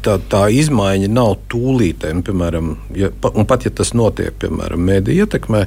tā, 0.06 0.16
tā 0.30 0.46
izmaiņa 0.54 1.10
nav 1.12 1.34
tūlītē. 1.52 2.12
Nu, 2.16 2.24
piemēram, 2.26 2.72
ja, 2.98 3.10
pat 3.20 3.66
ja 3.66 3.72
tas 3.74 3.92
notiek, 3.96 4.34
piemēram, 4.42 4.82
mēdīņu 4.90 5.26
ietekmē, 5.26 5.64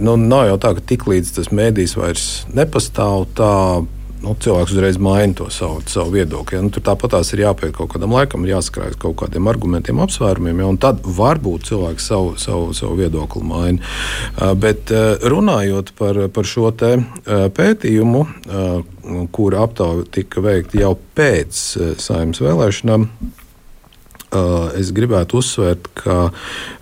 nu, 0.00 0.16
nav 0.22 0.48
jau 0.52 0.58
tā, 0.64 0.74
ka 0.78 0.86
tiklīdz 0.94 1.36
tas 1.38 1.52
mēdījis 1.54 1.96
vairs 2.00 2.26
nepastāv, 2.56 3.28
tā 3.38 3.52
nu, 4.22 4.34
cilvēks 4.42 4.74
uzreiz 4.74 4.98
maina 5.02 5.36
to 5.38 5.48
savu, 5.52 5.80
savu 5.86 6.12
viedokli. 6.16 6.56
Ja? 6.58 6.62
Nu, 6.64 6.72
tur 6.74 6.82
tāpat 6.84 7.14
tās 7.14 7.30
ir 7.34 7.44
jāpēc 7.44 7.74
kaut 7.76 7.92
kādam 7.94 8.14
laikam, 8.16 8.44
ir 8.44 8.56
jāskrājas 8.56 8.98
kaut 9.00 9.18
kādiem 9.22 9.48
argumentiem, 9.50 10.00
apsvērumiem, 10.02 10.62
ja? 10.62 10.68
un 10.72 10.80
tad 10.82 11.02
varbūt 11.04 11.68
cilvēks 11.70 12.08
savu, 12.10 12.34
savu, 12.40 12.72
savu 12.76 12.98
viedokli 12.98 13.44
maina. 13.46 13.94
Uh, 14.34 14.52
bet 14.58 14.92
uh, 14.94 15.14
runājot 15.22 15.94
par, 15.98 16.24
par 16.34 16.48
šo 16.48 16.70
pētījumu, 16.78 18.20
uh, 18.24 19.26
kura 19.32 19.64
aptauja 19.64 20.04
tika 20.12 20.42
veikta 20.44 20.82
jau 20.82 20.94
pēc 21.16 21.60
saimnes 22.02 22.42
vēlēšanām. 22.44 23.08
Es 24.76 24.90
gribētu 24.92 25.38
uzsvērt, 25.40 25.86
ka 25.96 26.16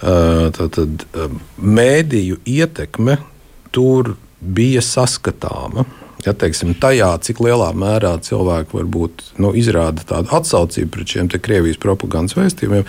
tātad, 0.03 1.05
mēdīju 1.63 2.41
ietekme 2.51 3.21
tur 3.71 4.17
bija 4.41 4.83
saskatāma. 4.85 5.87
Ja, 6.25 6.33
teiksim, 6.35 6.73
tajā, 6.81 7.13
cik 7.23 7.39
lielā 7.45 7.69
mērā 7.77 8.17
cilvēki 8.25 8.75
varbūt 8.75 9.23
nu, 9.43 9.53
izrāda 9.55 10.03
tādu 10.09 10.33
atsaucību 10.35 10.91
pret 10.95 11.13
šiem 11.13 11.29
Krievijas 11.31 11.79
propagandas 11.79 12.35
vēstījumiem, 12.35 12.83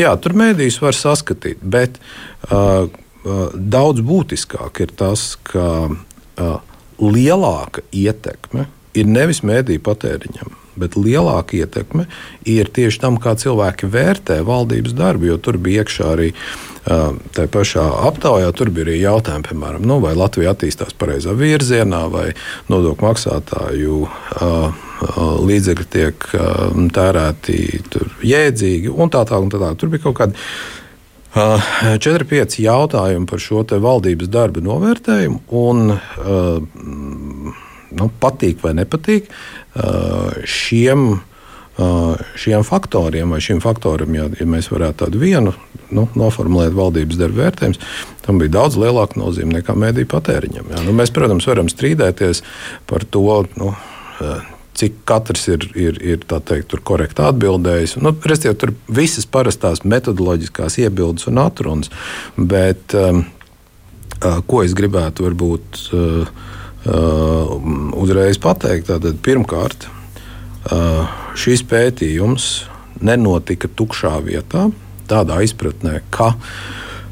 jā, 0.00 0.10
tur 0.18 0.34
mēdījus 0.40 0.80
var 0.82 0.96
saskatīt. 0.98 1.60
Bet 1.62 2.00
uh, 2.48 2.88
uh, 2.88 3.44
daudz 3.54 4.02
būtiskāk 4.02 4.82
ir 4.82 4.96
tas, 4.98 5.36
ka 5.46 5.68
uh, 5.92 6.56
lielāka 6.98 7.84
ietekme 7.94 8.66
ir 8.98 9.06
nevis 9.06 9.44
mēdīju 9.46 9.84
patēriņam, 9.86 10.56
bet 10.80 10.98
lielāka 10.98 11.60
ietekme 11.60 12.08
ir 12.48 12.72
tieši 12.74 13.04
tam, 13.04 13.20
kā 13.22 13.36
cilvēki 13.38 13.90
vērtē 13.92 14.40
valdības 14.46 14.96
darbu. 14.98 15.30
Jo 15.30 15.38
tur 15.38 15.60
bija 15.62 15.84
iekšā 15.84 16.10
arī 16.16 16.32
Tā 16.80 17.44
pašā 17.52 17.82
aptaujā 18.08 18.50
tur 18.56 18.70
bija 18.72 18.86
arī 18.86 18.96
jautājumi, 19.02 19.46
piemēram, 19.50 19.84
nu, 19.84 19.98
vai 20.00 20.14
Latvija 20.16 20.54
attīstās 20.54 20.96
pareizā 20.96 21.34
virzienā, 21.36 22.06
vai 22.12 22.30
nodokļu 22.72 23.04
maksātāju 23.04 23.98
līdzekļi 25.50 25.88
tiek 25.92 26.26
tērēti 26.96 27.58
jēdzīgi 28.30 28.92
un 28.92 29.12
tā 29.12 29.24
tālāk. 29.28 29.52
Tā, 29.52 29.60
tā. 29.60 29.72
Tur 29.80 29.92
bija 29.92 30.06
kaut 30.08 30.18
kādi 30.20 30.36
4-5 31.34 32.58
jautājumi 32.64 33.28
par 33.30 33.42
šo 33.44 33.62
valdības 33.70 34.32
darba 34.32 34.64
novērtējumu. 34.64 35.42
Un, 35.60 35.94
nu, 38.00 38.10
patīk 38.24 38.64
vai 38.64 38.74
nepatīk 38.80 39.28
šiem 40.48 41.10
šiem 42.40 42.64
faktoriem, 42.66 43.30
vai 43.34 43.40
šim 43.44 43.60
faktoram, 43.64 44.14
ja, 44.14 44.28
ja 44.40 44.46
mēs 44.48 44.70
varētu 44.72 45.04
tādu 45.04 45.20
vienu 45.22 45.54
nu, 45.94 46.06
noformulēt 46.18 46.74
valdības 46.76 47.18
darba 47.20 47.46
vērtējumus, 47.46 47.80
tam 48.26 48.40
bija 48.42 48.56
daudz 48.60 48.78
lielāka 48.80 49.18
nozīme 49.20 49.58
nekā 49.58 49.76
mēdīņu 49.78 50.10
patēriņam. 50.10 50.70
Ja. 50.74 50.84
Nu, 50.86 50.94
mēs, 50.96 51.12
protams, 51.14 51.48
varam 51.50 51.70
strīdēties 51.72 52.44
par 52.90 53.06
to. 53.08 53.44
Nu, 53.60 53.74
cik 54.80 55.02
katrs 55.08 55.48
ir, 55.50 55.66
ir, 55.76 55.98
ir 56.00 56.22
teikt, 56.24 56.72
korekti 56.86 57.24
atbildējis. 57.26 57.98
Nu, 58.00 58.14
Restīvi, 58.14 58.56
tur 58.60 58.72
visas 58.88 59.26
parastās 59.28 59.82
metodoloģiskās 59.84 60.78
iebildes 60.80 61.28
un 61.28 61.40
atrunas, 61.42 61.90
bet 62.36 62.94
um, 62.96 63.24
ko 64.20 64.62
es 64.64 64.76
gribētu 64.78 65.26
varbūt 65.26 65.82
uh, 65.90 66.30
uh, 66.86 67.54
uzreiz 68.00 68.40
pateikt, 68.40 68.88
tad 68.88 69.08
pirmkārt, 69.26 69.88
uh, 70.74 71.08
šīs 71.38 71.64
pētījums 71.70 72.50
nenotika 73.04 73.68
tukšā 73.68 74.16
vietā, 74.26 74.68
tādā 75.10 75.40
izpratnē, 75.44 76.00
ka 76.12 76.34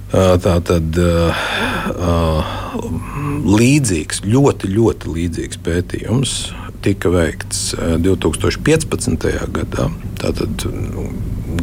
tā 0.08 0.54
tad 0.64 0.96
uh, 1.02 1.40
līdzīgs, 3.48 4.22
ļoti, 4.24 4.70
ļoti 4.72 5.12
līdzīgs 5.12 5.60
pētījums 5.64 6.36
tika 6.84 7.10
veikts 7.12 7.74
2015. 7.76 9.26
gadā. 9.52 9.88
Tātad 10.20 10.64
nu, 10.72 11.08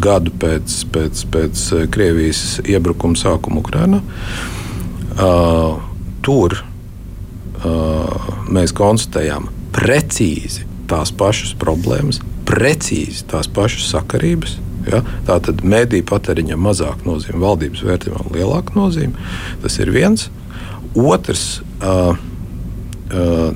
gadu 0.02 0.34
pēc, 0.42 0.76
pēc, 0.94 1.24
pēc 1.32 1.66
Krievijas 1.94 2.60
iebrukuma 2.68 3.18
sākuma 3.18 3.64
Ukrajinā. 3.64 4.02
Tur 6.26 6.58
mēs 8.52 8.76
konstatējām 8.76 9.48
precīzi 9.76 10.68
tās 10.90 11.12
pašas 11.16 11.56
problēmas, 11.62 12.22
precīzi 12.48 13.26
tās 13.32 13.50
pašas 13.52 13.90
sakarības. 13.96 14.58
Ja? 14.86 15.02
Tā 15.26 15.40
tad 15.48 15.64
mēdīņu 15.66 16.06
patēriņam 16.10 16.62
mazāk 16.62 17.06
nozīme, 17.08 17.42
valdības 17.42 17.86
vērtībām 17.86 18.34
lielāka 18.36 18.76
nozīme. 18.78 19.18
Tas 19.64 19.80
ir 19.82 19.92
viens. 19.96 20.28
Otrs, 20.96 21.60
uh, 21.82 22.14
uh, 23.12 23.50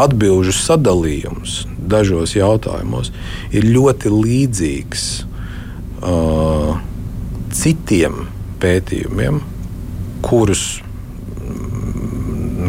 atbildžu 0.00 0.54
sadalījums 0.54 1.64
dažos 1.90 2.36
jautājumos 2.36 3.10
ir 3.50 3.66
ļoti 3.66 4.12
līdzīgs 4.14 5.06
uh, 6.06 6.78
citiem 7.50 8.22
pētījumiem, 8.62 9.40
kurus 10.22 10.80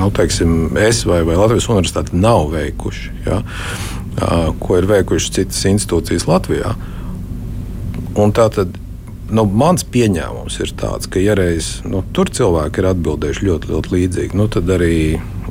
nu, 0.01 0.10
teiksim, 0.13 0.72
es 0.81 1.03
vai, 1.05 1.22
vai 1.27 1.38
Latvijas 1.38 1.70
universitāte 1.70 2.17
nav 2.17 2.50
veikuši, 2.55 3.12
ja, 3.27 3.41
ko 4.62 4.79
ir 4.79 4.89
veikušas 4.89 5.36
citas 5.38 5.65
institūcijas 5.70 6.27
Latvijā. 6.29 6.74
Un 8.20 8.34
tā 8.36 8.48
tad 8.51 8.74
nu, 9.31 9.46
mans 9.46 9.86
pieņēmums 9.88 10.58
ir 10.63 10.74
tāds, 10.79 11.08
ka, 11.12 11.22
ja 11.24 11.36
reiz 11.38 11.77
nu, 11.88 12.03
tur 12.15 12.31
cilvēki 12.34 12.81
ir 12.81 12.89
atbildējuši 12.91 13.48
ļoti, 13.48 13.72
ļoti 13.72 13.96
līdzīgi, 13.96 14.38
nu, 14.39 14.50
tad 14.51 14.70
arī 14.75 14.96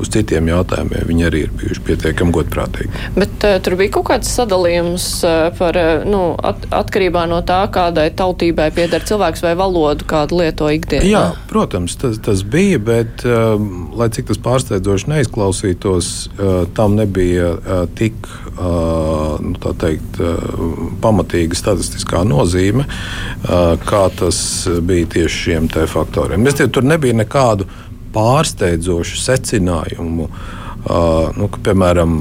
uz 0.00 0.11
citiem 0.12 0.49
jautājumiem 0.50 1.07
viņi 1.09 1.26
arī 1.28 1.45
ir 1.47 1.52
bijuši 1.61 1.85
pietiekami 1.87 2.35
godprātīgi. 2.35 2.90
Bet 3.16 3.47
uh, 3.47 3.57
tur 3.64 3.76
bija 3.80 3.95
kaut 3.99 4.09
kāds 4.11 4.33
sadalījums 4.37 5.07
uh, 5.26 5.49
par 5.59 5.78
uh, 5.78 6.04
nu, 6.09 6.23
at, 6.37 6.66
atkarībā 6.80 7.26
no 7.30 7.40
tā, 7.47 7.61
kādai 7.73 8.09
tautībai 8.16 8.71
pieder 8.76 9.04
cilvēks 9.07 9.45
vai 9.45 9.54
valodu, 9.59 10.07
kādu 10.11 10.40
lieto 10.40 10.71
ikdienā. 10.73 11.09
Jā, 11.09 11.25
protams, 11.50 11.97
tas, 12.00 12.19
tas 12.23 12.45
bija, 12.47 12.80
bet 12.90 13.25
uh, 13.28 13.54
lai 13.99 14.11
cik 14.14 14.30
tas 14.30 14.40
pārsteidzoši 14.42 15.12
neizklausītos, 15.14 16.12
uh, 16.37 16.62
tam 16.76 16.97
nebija 16.99 17.52
uh, 17.57 17.83
tik 17.99 18.16
uh, 18.26 19.37
nu, 19.42 19.75
teikt, 19.80 20.21
uh, 20.23 20.88
pamatīga 21.02 21.59
statistiskā 21.59 22.25
nozīme, 22.28 22.87
uh, 22.87 23.76
kā 23.87 24.07
tas 24.19 24.40
bija 24.87 25.12
tieši 25.16 25.45
šiem 25.45 25.71
faktoriem. 25.90 26.47
Es 26.49 26.59
tie, 26.59 26.69
tur 26.73 26.87
nebija 26.87 27.16
nekādu 27.16 27.69
pārsteidzošu 28.14 29.18
secinājumu, 29.20 30.28
uh, 30.28 31.30
nu, 31.36 31.48
ka, 31.50 31.62
piemēram, 31.70 32.16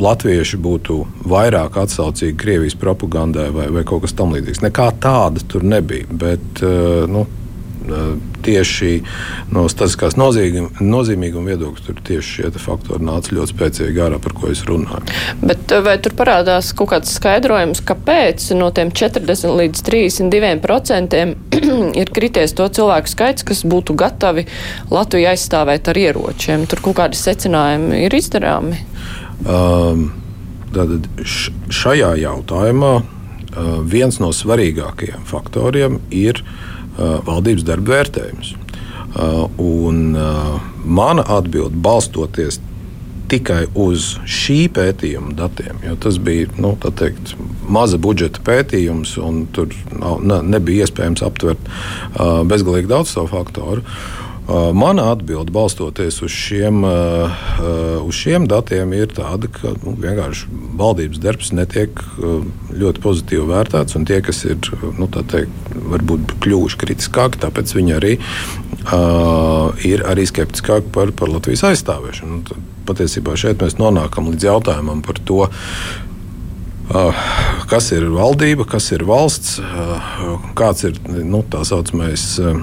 latvieši 0.00 0.58
būtu 0.58 0.98
vairāk 1.30 1.76
atsaucīgi 1.84 2.36
Krievijas 2.40 2.74
propagandai 2.78 3.50
vai, 3.54 3.68
vai 3.74 3.84
kaut 3.86 4.04
kas 4.06 4.16
tamlīdzīgs. 4.18 4.64
Nekā 4.64 4.88
tāda 5.02 5.42
tur 5.48 5.66
nebija. 5.66 6.08
Bet, 6.10 6.64
uh, 6.64 7.04
nu, 7.10 7.26
tieši 8.44 8.90
no 9.52 9.64
statistiskās 9.68 10.16
nozīmīguma 10.16 11.52
viedokļa 11.52 11.84
tur 11.86 12.00
tieši 12.06 12.38
šie 12.38 12.50
faktori 12.60 13.04
nāca 13.04 13.34
ļoti 13.36 13.54
spēcīgi 13.54 14.02
ārā, 14.06 14.20
par 14.22 14.34
ko 14.36 14.50
es 14.52 14.64
runāju. 14.68 15.04
Bet 15.44 15.74
vai 15.84 15.96
tur 16.02 16.16
parādās 16.16 16.72
kaut 16.76 16.92
kāds 16.94 17.14
skaidrojums, 17.18 17.82
kāpēc 17.84 18.50
no 18.58 18.70
tiem 18.74 18.92
40 18.94 19.56
līdz 19.60 19.84
32 19.86 20.54
procentiem 20.64 21.36
ir 22.00 22.12
krities 22.14 22.56
to 22.56 22.68
cilvēku 22.68 23.12
skaits, 23.12 23.46
kas 23.46 23.64
būtu 23.68 23.96
gatavi 24.00 24.46
Latviju 24.92 25.30
aizstāvēt 25.34 25.92
ar 25.92 26.00
ieročiem? 26.00 26.68
Tur 26.70 26.84
kaut 26.88 27.00
kādi 27.02 27.20
secinājumi 27.20 28.04
ir 28.08 28.20
izdarāmi? 28.20 28.84
Um, 29.44 30.12
Tātad 30.74 31.04
šajā 31.70 32.08
jautājumā 32.18 32.94
uh, 32.98 33.74
viens 33.86 34.16
no 34.18 34.32
svarīgākajiem 34.34 35.22
faktoriem 35.28 36.00
ir 36.10 36.40
Uh, 36.42 36.74
valdības 36.98 37.66
darba 37.66 37.98
vērtējums. 37.98 38.54
Uh, 39.14 39.44
un 39.62 40.16
uh, 40.18 40.56
mana 40.84 41.22
atbilde 41.36 41.78
balstoties 41.78 42.58
tikai 43.30 43.64
uz 43.78 44.16
šī 44.28 44.64
pētījuma 44.74 45.36
datiem, 45.38 45.78
jo 45.86 45.94
tas 46.02 46.18
bija 46.22 46.50
nu, 46.60 46.74
teikt, 46.82 47.36
maza 47.70 47.98
budžeta 47.98 48.42
pētījums, 48.44 49.14
un 49.22 49.44
tur 49.54 49.70
nav, 49.94 50.18
ne, 50.26 50.40
nebija 50.56 50.88
iespējams 50.88 51.22
aptvert 51.24 51.70
uh, 51.70 52.42
bezgalīgi 52.50 52.90
daudz 52.90 53.14
savu 53.14 53.30
faktoru. 53.36 53.86
Uh, 53.86 54.23
mana 54.48 55.06
atbilde, 55.12 55.52
balstoties 55.54 56.20
uz 56.22 56.32
šiem, 56.32 56.82
uh, 56.84 57.38
uz 58.04 58.18
šiem 58.18 58.44
datiem, 58.50 58.92
ir 58.92 59.12
tāda, 59.16 59.48
ka 59.48 59.72
nu, 59.84 59.94
vienkārši 60.00 60.50
valdības 60.76 61.22
darbs 61.22 61.52
netiek 61.56 62.02
ļoti 62.74 63.04
pozitīvi 63.04 63.46
vērtēts. 63.48 63.96
Tie, 64.04 64.20
kas 64.24 64.44
ir 64.44 64.60
nu, 64.98 65.08
teikt, 65.08 65.72
varbūt 65.94 66.36
kļuvuši 66.44 66.80
kritiskāki, 66.82 67.40
tāpēc 67.46 67.72
viņi 67.78 67.96
arī 67.96 68.14
uh, 68.20 69.72
ir 69.86 70.04
arī 70.10 70.28
skeptiskāki 70.28 70.92
par, 70.92 71.14
par 71.16 71.32
Latvijas 71.32 71.64
aizstāvēšanu. 71.70 72.42
Nu, 72.44 72.64
patiesībā 72.84 73.38
šeit 73.40 73.64
mēs 73.64 73.78
nonākam 73.80 74.28
līdz 74.28 74.50
jautājumam 74.50 75.00
par 75.06 75.22
to, 75.24 75.46
Uh, 75.48 76.13
kas 77.70 77.90
ir 77.96 78.08
valdība, 78.12 78.66
kas 78.68 78.90
ir 78.92 79.06
valsts, 79.08 79.56
uh, 79.62 80.36
kāds 80.58 80.84
ir 80.88 80.98
nu, 81.24 81.42
tā 81.48 81.64
saucamais 81.64 82.26
uh, 82.42 82.58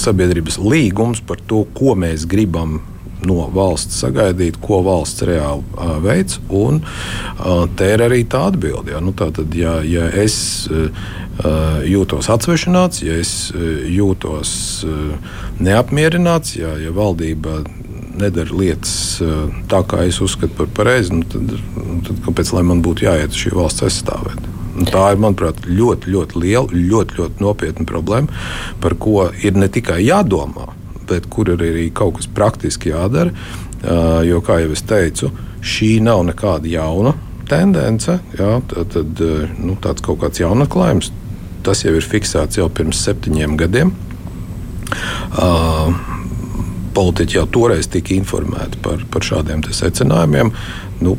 sabiedrības 0.00 0.60
līgums 0.62 1.22
par 1.26 1.42
to, 1.50 1.64
ko 1.74 1.96
mēs 1.98 2.28
gribam 2.30 2.80
no 3.26 3.48
valsts 3.52 4.00
sagaidīt, 4.00 4.58
ko 4.62 4.80
valsts 4.86 5.24
reāli 5.28 5.64
uh, 5.76 5.96
veids. 6.04 6.38
Un, 6.48 6.80
uh, 6.82 7.66
te 7.76 7.90
ir 7.94 8.04
arī 8.04 8.22
tā 8.28 8.46
atbilde. 8.50 8.94
Ja, 8.94 9.02
nu, 9.04 9.12
tātad, 9.16 9.52
ja, 9.56 9.80
ja 9.84 10.08
es 10.22 10.68
uh, 10.70 10.88
jūtos 11.86 12.30
atsvešināts, 12.32 13.02
ja 13.04 13.18
es 13.20 13.34
uh, 13.54 13.60
jūtos 13.88 14.52
neapmierināts, 15.60 16.56
ja, 16.60 16.74
ja 16.80 16.92
valdība 16.96 17.60
nedara 18.20 18.56
lietas 18.56 18.94
eh, 19.24 19.60
tā, 19.70 19.82
kā 19.88 20.04
es 20.08 20.20
uzskatu 20.24 20.54
par 20.58 20.70
pareizi, 20.76 21.14
nu, 21.16 21.26
tad, 21.28 21.54
nu, 21.76 22.00
tad 22.06 22.22
kāpēc 22.26 22.54
man 22.60 22.82
būtu 22.84 23.06
jāiet 23.08 23.34
uz 23.34 23.44
šī 23.44 23.54
valsts 23.56 23.86
aizstāvēt? 23.88 24.48
Un 24.80 24.86
tā 24.86 25.08
ir, 25.12 25.18
manuprāt, 25.20 25.64
ļoti, 25.66 26.12
ļoti 26.14 26.40
liela, 26.40 26.68
ļoti, 26.72 27.16
ļoti 27.18 27.42
nopietna 27.42 27.86
problēma, 27.88 28.42
par 28.80 28.94
ko 29.02 29.26
ir 29.42 29.58
ne 29.58 29.68
tikai 29.68 29.98
jādomā, 30.04 30.70
bet 31.10 31.26
kur 31.32 31.50
ir 31.50 31.64
arī 31.64 31.88
kaut 31.92 32.20
kas 32.20 32.30
praktiski 32.30 32.94
jādara. 32.94 33.34
Eh, 33.80 34.20
jo, 34.28 34.42
kā 34.44 34.60
jau 34.62 34.74
es 34.76 34.84
teicu, 34.84 35.32
šī 35.64 35.98
nav 36.04 36.22
nekāda 36.28 36.68
jauna 36.70 37.14
tendence, 37.50 38.20
jā, 38.38 38.52
tad, 38.70 38.92
tad 38.94 39.24
eh, 39.24 39.56
nu, 39.58 39.76
tāds 39.82 40.04
kaut 40.04 40.20
kāds 40.22 40.42
jaunatklājums. 40.42 41.10
Tas 41.66 41.82
jau 41.84 41.92
ir 41.96 42.06
fiksēts 42.06 42.60
jau 42.60 42.70
pirms 42.72 43.02
septiņiem 43.04 43.56
gadiem. 43.60 43.90
Uh, 45.30 45.92
politiķi 46.94 47.38
jau 47.38 47.46
toreiz 47.58 47.88
tika 47.90 48.14
informēti 48.16 48.80
par, 48.84 49.02
par 49.12 49.26
šādiem 49.26 49.64
secinājumiem. 49.66 50.52
Nu, 51.04 51.16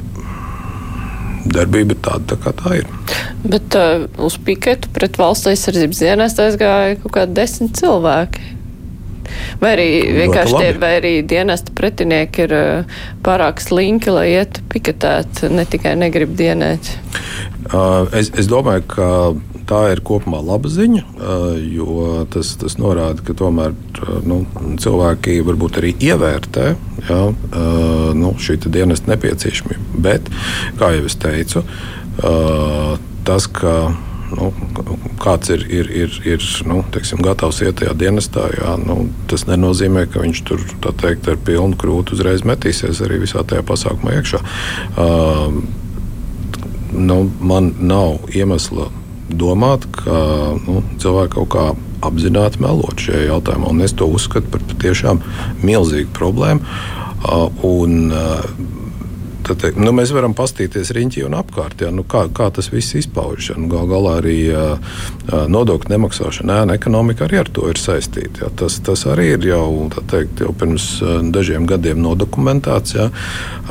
darbība 1.45 1.95
ir 1.95 2.01
tāda, 2.05 2.33
tā 2.33 2.39
kā 2.41 2.53
tā 2.57 2.77
ir. 2.81 2.89
Bet 3.41 3.77
uh, 3.77 4.07
uz 4.21 4.37
piketu 4.45 4.91
pret 4.93 5.17
valsts 5.19 5.49
aizsardzības 5.51 6.01
dienestu 6.03 6.45
aizgāja 6.45 6.97
kaut 7.01 7.15
kādi 7.17 7.37
desmit 7.41 7.77
cilvēki. 7.79 8.49
Vai 9.61 9.75
arī 9.77 9.87
vienkārši 10.17 10.57
tie, 10.59 10.71
vai 10.81 10.91
arī 10.97 11.11
dienesta 11.27 11.73
pretinieki 11.77 12.45
ir 12.45 12.55
uh, 12.57 12.97
pārāk 13.23 13.61
slinki, 13.63 14.11
lai 14.13 14.27
ietu 14.33 14.63
piketēt, 14.71 15.45
ne 15.53 15.65
tikai 15.69 15.95
negrib 15.99 16.33
dienēt? 16.37 16.91
Uh, 17.71 18.09
es, 18.17 18.31
es 18.37 18.49
domāju, 18.51 18.85
ka 18.91 19.07
tā 19.71 19.81
ir 19.93 20.03
kopumā 20.05 20.41
laba 20.43 20.69
ziņa, 20.71 21.03
jo 21.71 22.05
tas, 22.33 22.53
tas 22.59 22.77
norāda, 22.81 23.23
ka 23.25 23.35
tomēr 23.37 23.75
nu, 24.27 24.43
cilvēki 24.81 25.39
varbūt 25.47 25.81
arī 25.81 25.95
ievērtē 26.11 26.67
ja, 27.07 27.23
nu, 28.17 28.35
šī 28.41 28.59
dienesta 28.67 29.13
nepieciešamību. 29.13 30.03
Bet, 30.03 30.31
kā 30.79 30.93
jau 30.97 31.07
es 31.07 31.17
teicu, 31.21 31.63
tas, 33.27 33.47
ka 33.47 33.75
nu, 34.35 34.51
kāds 35.21 35.51
ir, 35.53 35.65
ir, 35.71 35.91
ir, 36.03 36.15
ir 36.33 36.45
nu, 36.67 36.81
teiksim, 36.93 37.21
gatavs 37.23 37.61
iet 37.63 37.79
tajā 37.81 37.95
dienestā, 37.99 38.47
jā, 38.55 38.75
nu, 38.81 39.05
tas 39.31 39.45
nenozīmē, 39.49 40.07
ka 40.11 40.23
viņš 40.23 40.43
tur 40.47 40.63
teikt, 41.01 41.29
ar 41.31 41.39
pilnu 41.47 41.79
krūtu 41.79 42.17
uzreiz 42.17 42.45
metīsies 42.47 43.03
arī 43.05 43.21
visā 43.25 43.43
tajā 43.47 43.63
pasākumā 43.67 44.17
iekšā. 44.19 44.41
Uh, 44.95 45.61
nu, 46.91 47.21
man 47.39 47.71
nav 47.79 48.31
iemesla 48.35 48.89
domāt, 49.37 49.87
ka 49.95 50.17
nu, 50.65 50.81
cilvēki 51.01 51.35
kaut 51.37 51.49
kā 51.55 51.65
apzināti 52.05 52.61
melot 52.63 53.01
šajā 53.01 53.27
jautājumā. 53.29 53.71
Un 53.71 53.85
es 53.85 53.95
to 53.97 54.09
uzskatu 54.09 54.49
par 54.53 54.63
patiešām 54.71 55.21
milzīgu 55.63 56.13
problēmu. 56.17 56.63
Un 57.67 57.97
Tad, 59.41 59.63
nu, 59.79 59.89
mēs 59.95 60.11
varam 60.13 60.35
paskatīties 60.37 60.91
riņķī 60.95 61.23
un 61.25 61.35
apkārt, 61.39 61.81
ja, 61.81 61.89
nu, 61.93 62.03
kā, 62.07 62.27
kā 62.35 62.47
tas 62.53 62.69
viss 62.71 62.93
izpaužas. 62.99 63.57
Nu, 63.57 63.69
Galu 63.71 63.89
galā 63.89 64.13
arī 64.19 64.37
nodokļu 65.51 65.91
nemaksāšana, 65.91 66.61
ēna 66.61 66.77
ekonomika 66.77 67.25
arī 67.25 67.41
ar 67.41 67.49
to 67.49 67.65
ir 67.71 67.81
saistīta. 67.81 68.45
Ja. 68.45 68.51
Tas, 68.61 68.77
tas 68.85 69.05
arī 69.09 69.31
ir 69.35 69.47
jau, 69.49 69.65
teikt, 70.11 70.43
jau 70.45 70.53
pirms 70.57 70.91
dažiem 71.33 71.65
gadiem 71.69 72.03
nodokumentēts. 72.05 72.97
Ja. 72.99 73.09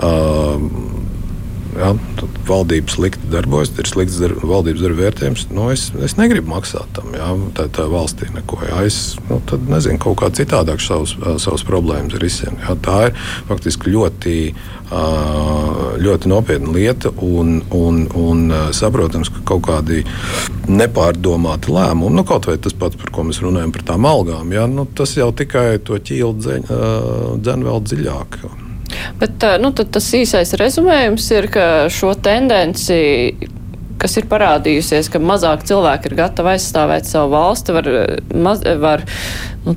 Uh, 0.01 1.00
ja, 1.77 1.93
valdība 2.49 2.91
slikti 2.93 3.31
darbojas, 3.33 3.73
ir 3.79 3.89
slikts 3.89 4.19
dar, 4.21 4.35
valdības 4.43 4.83
darba 4.85 5.05
vērtējums. 5.05 5.47
Nu, 5.55 5.69
es, 5.75 5.89
es 6.05 6.17
negribu 6.19 6.53
maksāt 6.53 6.91
tam, 6.97 7.13
ja, 7.17 7.31
tā, 7.57 7.69
tā 7.73 7.87
valstī 7.91 8.31
neko. 8.35 8.61
Ja, 8.69 8.83
es 8.87 9.17
nu, 9.29 9.41
nezinu, 9.71 10.01
kaut 10.03 10.21
kā 10.23 10.31
citādāk 10.35 10.83
savus, 10.85 11.17
savus 11.43 11.65
problēmas 11.67 12.19
risināt. 12.23 12.63
Ja, 12.67 12.77
tā 12.77 12.99
ir 13.09 13.19
faktiski 13.49 13.93
ļoti, 13.95 14.37
ļoti 16.05 16.31
nopietna 16.31 16.75
lieta 16.75 17.13
un, 17.25 17.61
un, 17.77 18.01
un 18.19 18.57
saprotams, 18.77 19.31
ka 19.35 19.45
kaut 19.53 19.67
kādi 19.69 20.03
nepārdomāti 20.71 21.75
lēmumi, 21.75 22.17
nu, 22.19 22.27
kaut 22.27 22.51
vai 22.51 22.59
tas 22.63 22.75
pats, 22.77 22.99
par 23.01 23.15
ko 23.15 23.27
mēs 23.29 23.43
runājam, 23.45 23.75
par 23.75 23.87
tām 23.93 24.09
algām, 24.11 24.51
ja, 24.55 24.67
nu, 24.71 24.87
tas 24.87 25.15
jau 25.19 25.31
tikai 25.37 25.79
to 25.87 25.99
ķīlu 25.99 26.35
dzen 26.41 27.71
vēl 27.71 27.87
dziļāk. 27.87 28.43
Bet 29.21 29.47
nu, 29.63 29.73
tas 29.77 30.11
īsais 30.17 30.55
rezumējums 30.61 31.31
ir, 31.37 31.49
ka 31.53 31.67
šo 31.93 32.15
tendenci 32.23 33.01
kas 34.01 34.17
ir 34.21 34.29
parādījusies, 34.31 35.11
ka 35.13 35.21
mazāk 35.23 35.65
cilvēki 35.69 36.11
ir 36.11 36.17
gatavi 36.23 36.55
aizstāvēt 36.55 37.09
savu 37.09 37.35
valsti, 37.35 37.75
var, 37.77 37.89
maz, 38.33 38.63
var 38.81 39.05
nu, 39.67 39.75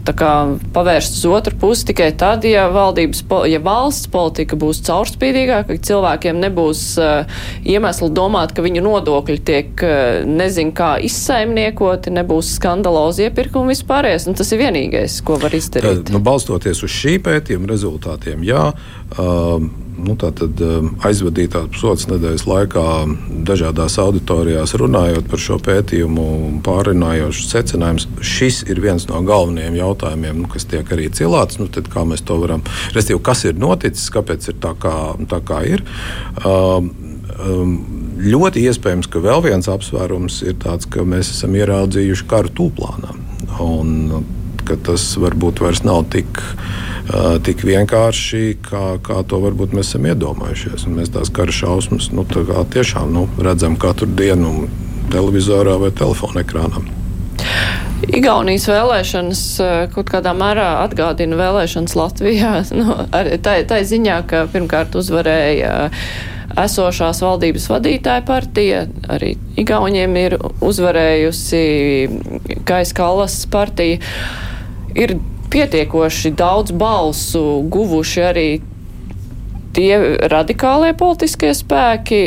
pavērst 0.73 1.17
uz 1.19 1.25
otru 1.27 1.57
pusi 1.59 1.89
tikai 1.91 2.09
tad, 2.19 2.47
ja, 2.47 2.65
valdības, 2.73 3.23
ja 3.51 3.59
valsts 3.63 4.09
politika 4.13 4.57
būs 4.59 4.81
caurspīdīgāka, 4.87 5.75
ka 5.75 5.87
cilvēkiem 5.89 6.39
nebūs 6.43 6.83
uh, 7.01 7.43
iemesli 7.67 8.09
domāt, 8.15 8.55
ka 8.55 8.65
viņu 8.65 8.85
nodokļi 8.85 9.39
tiek 9.45 9.85
uh, 9.85 10.23
nezin 10.27 10.73
kā 10.75 10.95
izsaimniekoti, 11.03 12.13
nebūs 12.15 12.55
skandalozi 12.57 13.27
iepirkumi 13.27 13.73
vispārējais, 13.75 14.29
un 14.31 14.39
tas 14.39 14.53
ir 14.55 14.63
vienīgais, 14.63 15.19
ko 15.25 15.39
var 15.43 15.55
izdarīt. 15.57 16.05
Tad, 16.05 16.13
nu, 16.15 16.23
balstoties 16.23 16.83
uz 16.85 16.93
šī 16.93 17.19
pētījuma 17.23 17.69
rezultātiem, 17.73 18.45
jā. 18.47 18.69
Uh, 19.17 19.67
nu, 20.07 20.15
um, 20.15 20.89
aizvadītās 21.07 21.69
pusotras 21.73 22.07
nedēļas 22.11 22.45
laikā 22.49 22.85
dažādās 23.47 23.97
auditorijās 24.01 24.75
runājot 24.79 25.29
par 25.31 25.41
šo 25.41 25.59
pētījumu, 25.63 26.25
pārunājot 26.65 27.39
secinājumus. 27.39 28.07
Šis 28.23 28.63
ir 28.69 28.81
viens 28.83 29.07
no 29.09 29.21
galvenajiem 29.27 29.79
jautājumiem, 29.79 30.43
nu, 30.43 30.51
kas 30.51 30.67
tiek 30.69 30.91
arī 30.95 31.09
cilāts. 31.13 31.59
Nu, 31.61 31.69
tad, 31.71 31.89
kā 31.93 32.05
mēs 32.07 32.25
to 32.27 32.37
varam, 32.41 32.63
respektīvi, 32.93 33.23
kas 33.25 33.45
ir 33.49 33.59
noticis, 33.59 34.11
kāpēc 34.13 34.51
ir 34.51 34.59
tā, 34.63 34.75
kā, 34.79 34.95
tā 35.31 35.41
kā 35.47 35.63
ir. 35.69 35.85
Um, 36.43 36.91
um, 37.39 37.75
ļoti 38.23 38.67
iespējams, 38.69 39.09
ka 39.11 39.23
vēl 39.23 39.43
viens 39.47 39.69
apsvērums 39.71 40.43
ir 40.47 40.57
tāds, 40.63 40.89
ka 40.89 41.05
mēs 41.07 41.33
esam 41.35 41.55
ieraudzījuši 41.59 42.29
karu 42.29 42.53
tūplānā. 42.59 43.17
Un, 43.63 44.23
tas 44.85 45.05
varbūt 45.19 45.63
vairs 45.63 45.83
nav 45.87 46.05
tik 46.13 46.41
tik 47.43 47.65
vienkārši, 47.67 48.57
kā, 48.63 48.83
kā 49.03 49.19
to 49.27 49.41
varbūt 49.43 49.73
mēs 49.75 49.91
esam 49.91 50.07
iedomājušies. 50.07 50.85
Un 50.87 50.97
mēs 51.01 51.11
tās 51.11 51.31
kara 51.35 51.51
šausmas 51.51 52.11
nu, 52.15 52.23
tā 52.23 52.63
tiešām 52.73 53.11
nu, 53.11 53.27
redzam 53.43 53.75
katru 53.79 54.07
dienu 54.07 54.69
televizorā 55.11 55.75
vai 55.81 55.91
telefona 55.91 56.45
ekrānā. 56.45 56.83
Igaunijas 58.03 58.67
vēlēšanas 58.67 59.41
kaut 59.93 60.09
kādā 60.11 60.33
mērā 60.35 60.83
atgādina 60.83 61.37
vēlēšanas 61.39 61.95
Latvijā. 61.99 62.53
Nu, 62.79 62.95
tā, 63.43 63.59
tā 63.67 63.81
ziņā, 63.87 64.21
ka 64.27 64.45
pirmkārt 64.51 64.95
uzvarēja 64.99 65.89
esošās 66.59 67.21
valdības 67.23 67.67
vadītāja 67.71 68.23
partija, 68.27 68.83
arī 69.11 69.33
Igauniem 69.59 70.15
ir 70.19 70.37
uzvarējusi 70.41 71.63
Kaiskalas 72.67 73.37
partija. 73.51 73.99
Ir 74.93 75.17
pietiekoši 75.53 76.33
daudz 76.37 76.73
balsu 76.77 77.63
guvuši 77.69 78.21
arī 78.25 78.47
tie 79.73 79.97
radikālie 80.29 80.93
politiskie 80.97 81.53
spēki 81.57 82.23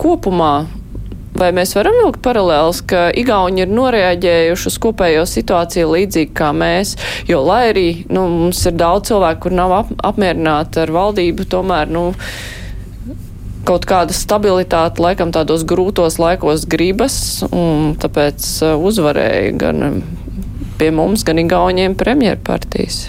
kopumā. 0.00 0.66
Vai 1.36 1.50
mēs 1.52 1.74
varam 1.76 1.98
vilkt 2.00 2.22
paralēlus, 2.24 2.78
ka 2.88 3.10
Igauni 3.12 3.60
ir 3.66 3.72
noreaģējuši 3.76 4.68
uz 4.70 4.76
kopējo 4.80 5.26
situāciju 5.28 5.90
līdzīgi 5.92 6.32
kā 6.36 6.48
mēs, 6.56 6.94
jo 7.28 7.42
lai 7.44 7.66
arī 7.74 7.88
nu, 8.08 8.22
mums 8.32 8.62
ir 8.64 8.78
daudz 8.80 9.10
cilvēku, 9.10 9.42
kur 9.44 9.56
nav 9.58 9.74
ap, 9.82 9.90
apmierināti 10.12 10.80
ar 10.86 10.94
valdību, 10.96 11.44
tomēr 11.52 11.92
nu, 11.92 12.06
kaut 13.68 13.84
kāda 13.84 14.16
stabilitāte 14.16 15.04
laikam 15.04 15.34
tādos 15.34 15.66
grūtos 15.68 16.16
laikos 16.22 16.64
gribas, 16.72 17.18
un 17.50 17.92
tāpēc 18.00 18.48
uh, 18.64 18.80
uzvarēja 18.88 19.52
gan 19.60 19.84
pie 20.78 20.90
mums, 20.94 21.24
gan 21.26 21.40
Igauniem 21.42 21.96
premjerpartijas. 21.98 23.06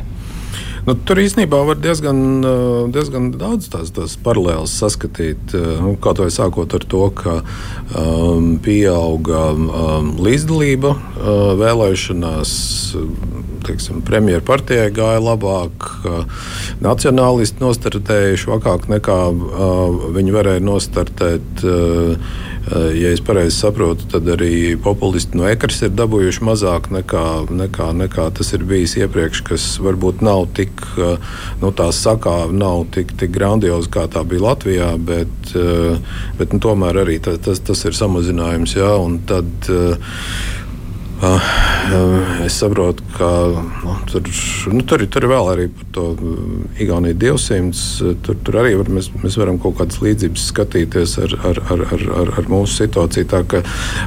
Nu, 0.87 0.93
tur 1.03 1.19
īstenībā 1.19 1.57
var 1.67 1.79
diezgan, 1.83 2.19
eh, 2.47 2.85
diezgan 2.95 3.25
daudz 3.35 3.67
tās, 3.73 3.89
tās 3.91 4.15
paralēlas 4.23 4.71
saskatīt. 4.79 5.51
Eh, 5.51 5.65
nu, 5.83 5.97
kaut 5.99 6.21
vai 6.23 6.29
sākot 6.31 6.73
ar 6.73 6.85
to, 6.87 7.09
ka 7.11 7.41
um, 7.91 8.53
pieauga 8.63 9.51
um, 9.51 10.13
līdzdalība 10.23 10.93
uh, 10.95 11.51
vēlēšanās. 11.59 12.53
Teiksim, 13.65 14.01
premjerpartijai 14.05 14.89
gāja 14.95 15.21
labāk, 15.23 15.87
uh, 16.05 16.43
nacionālisti 16.83 17.63
nostartējuši 17.63 18.51
vakāk 18.51 18.87
nekā 18.91 19.17
uh, 19.31 20.03
viņi 20.17 20.35
varēja 20.35 20.63
nostartēt. 20.67 21.65
Uh, 21.65 22.45
ja 22.67 23.13
es 23.15 23.21
pareizi 23.23 23.55
saprotu, 23.55 24.03
tad 24.11 24.27
arī 24.27 24.75
populisti 24.83 25.39
no 25.39 25.45
ekras 25.47 25.79
ir 25.87 25.93
dabūjuši 25.95 26.43
mazāk 26.43 26.89
nekā, 26.91 27.23
nekā, 27.47 27.85
nekā 27.95 28.25
tas 28.35 28.51
ir 28.57 28.65
bijis 28.67 28.97
iepriekš, 28.99 29.41
kas 29.47 29.67
varbūt 29.79 30.19
nav 30.25 30.49
tik, 30.57 30.83
nu, 31.61 31.71
tā 31.71 31.87
sakāve 31.95 32.51
nav 32.51 32.89
tik, 32.91 33.15
tik 33.21 33.31
grandioza, 33.37 33.87
kā 33.93 34.03
tā 34.11 34.25
bija 34.27 34.49
Latvijā, 34.49 34.89
bet, 34.99 35.55
bet 36.35 36.57
nu, 36.57 36.59
tomēr 36.67 37.05
arī 37.05 37.21
tas, 37.23 37.39
tas, 37.47 37.63
tas 37.71 37.87
ir 37.87 37.95
samazinājums. 37.95 38.75
Jā, 38.75 38.91
tad, 39.31 39.71
Ah, 39.71 40.56
es 42.45 42.53
saprotu, 42.59 43.03
ka 43.17 43.29
nu, 43.83 43.95
tur, 44.11 44.21
nu, 44.73 44.83
tur, 44.85 45.01
tur 45.09 45.25
ir 45.25 45.31
vēl 45.31 45.49
arī 45.53 45.67
par 45.73 45.87
to 45.95 46.05
Igauniju 46.77 47.17
200. 47.23 48.13
Tur, 48.25 48.37
tur 48.45 48.59
arī 48.61 48.75
var, 48.77 48.91
mēs, 48.93 49.09
mēs 49.23 49.37
varam 49.39 49.57
kaut 49.61 49.79
kādas 49.79 50.01
līdzības 50.03 50.47
skatīties 50.51 51.17
ar, 51.23 51.37
ar, 51.49 51.61
ar, 51.73 51.85
ar, 51.97 52.33
ar, 52.37 52.51
mūsu 52.51 52.83
situāciju. 52.83 53.29
Tā 53.33 53.41
ka, 53.49 53.63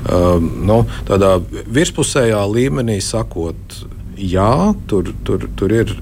um, 0.07 0.51
nu, 0.71 0.83
tādā 1.09 1.39
virspusējā 1.73 2.45
līmenī 2.53 3.01
sakot, 3.03 3.81
jā, 4.21 4.75
tur, 4.87 5.11
tur, 5.27 5.49
tur 5.59 5.75
ir, 5.75 5.93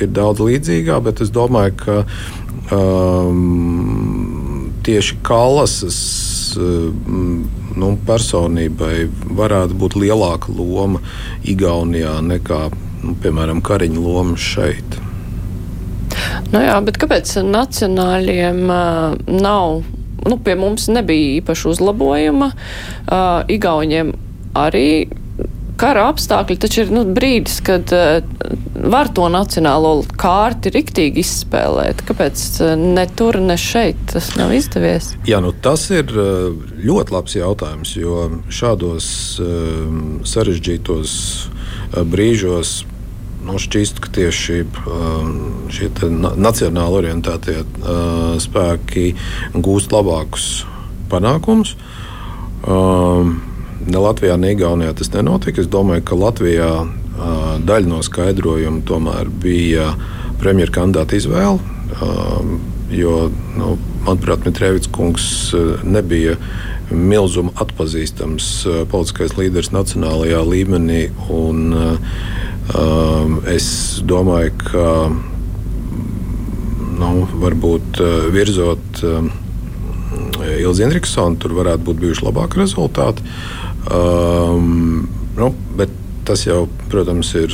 ir 0.00 0.12
daudz 0.14 0.40
līdzīgā, 0.46 1.00
bet 1.04 1.20
es 1.24 1.34
domāju, 1.34 1.76
ka 1.82 1.96
um, 2.72 4.70
tieši 4.86 5.20
Kalasas 5.26 5.98
nu, 7.80 7.94
personībai 8.06 9.06
varētu 9.38 9.78
būt 9.78 9.96
lielāka 9.98 10.52
loma 10.54 11.02
Igaunijā 11.48 12.18
nekā, 12.24 12.60
nu, 13.04 13.16
piemēram, 13.22 13.62
Kariņa 13.64 14.04
loma 14.04 14.38
šeit. 14.40 15.00
Nu 16.52 16.62
jā, 16.62 16.76
bet 16.86 16.98
kāpēc 17.02 17.34
nacionāļiem 17.44 18.62
uh, 18.70 19.16
nav, 19.28 19.82
nu, 20.24 20.38
pie 20.44 20.54
mums 20.58 20.86
nebija 20.92 21.40
īpaši 21.40 21.68
uzlabojuma, 21.72 22.52
uh, 22.54 23.42
Igauniem 23.50 24.14
arī 24.54 24.88
kara 25.80 26.08
apstākļi 26.12 26.56
taču 26.62 26.84
ir 26.84 26.92
nu, 26.94 27.02
brīdis, 27.16 27.58
kad 27.64 27.90
uh, 27.94 28.22
var 28.84 29.10
to 29.14 29.26
nacionālo 29.32 29.96
kārti 30.20 30.72
riktīgi 30.74 31.22
izspēlēt. 31.24 32.04
Kāpēc 32.08 32.44
uh, 32.62 32.72
ne 32.78 33.06
tur, 33.18 33.40
ne 33.42 33.58
šeit 33.60 34.00
tas 34.12 34.32
nav 34.38 34.54
izdevies? 34.56 35.12
Jā, 35.28 35.40
nu, 35.44 35.54
tas 35.64 35.86
ir 35.94 36.10
uh, 36.14 36.50
ļoti 36.84 37.16
labs 37.16 37.38
jautājums, 37.38 37.94
jo 37.98 38.28
šādos 38.52 39.06
uh, 39.42 39.86
sarežģītos 40.28 41.14
uh, 41.14 42.02
brīžos 42.02 42.82
nu, 43.44 43.58
šķīst, 43.60 43.98
ka 44.00 44.08
tieši 44.16 44.62
šie 45.74 45.88
nacionāli 46.16 47.00
orientētie 47.02 47.58
spēki 48.40 49.10
gūst 49.52 49.92
labākus 49.92 50.46
panākumus. 51.12 51.74
Uh, 52.64 53.34
Ne 53.84 54.00
Latvijā, 54.00 54.36
ne 54.40 54.54
Igaunijā 54.54 54.94
tas 54.96 55.10
nenotika. 55.12 55.60
Es 55.60 55.68
domāju, 55.68 56.04
ka 56.08 56.16
Latvijā 56.16 56.70
daļa 57.64 57.90
no 57.90 58.00
skaidrojuma 58.04 58.82
tomēr 58.88 59.28
bija 59.42 59.92
premjerministra 60.40 60.80
kandidāta 60.80 61.18
izvēle. 61.18 61.58
Jo, 62.94 63.28
nu, 63.58 63.74
manuprāt, 64.06 64.44
Mitrēvits 64.46 64.90
kungs 64.92 65.26
nebija 65.84 66.36
milzuma 66.94 67.54
atpazīstams 67.64 68.48
politiskais 68.92 69.36
līderis 69.38 69.72
nacionālajā 69.74 70.42
līmenī. 70.48 71.06
Un, 71.32 71.74
es 73.50 73.68
domāju, 74.04 74.52
ka 74.64 74.88
nu, 77.00 77.12
varbūt 77.40 78.00
virzot 78.34 79.04
Ilzi 80.44 80.84
Indriksona, 80.84 81.38
tur 81.40 81.56
varētu 81.56 81.88
būt 81.88 82.02
bijuši 82.04 82.26
labāki 82.28 82.60
rezultāti. 82.60 83.24
Um, 83.92 85.08
nu, 85.36 85.50
bet 85.76 85.92
tas 86.24 86.46
jau, 86.46 86.64
protams, 86.92 87.34
ir 87.36 87.52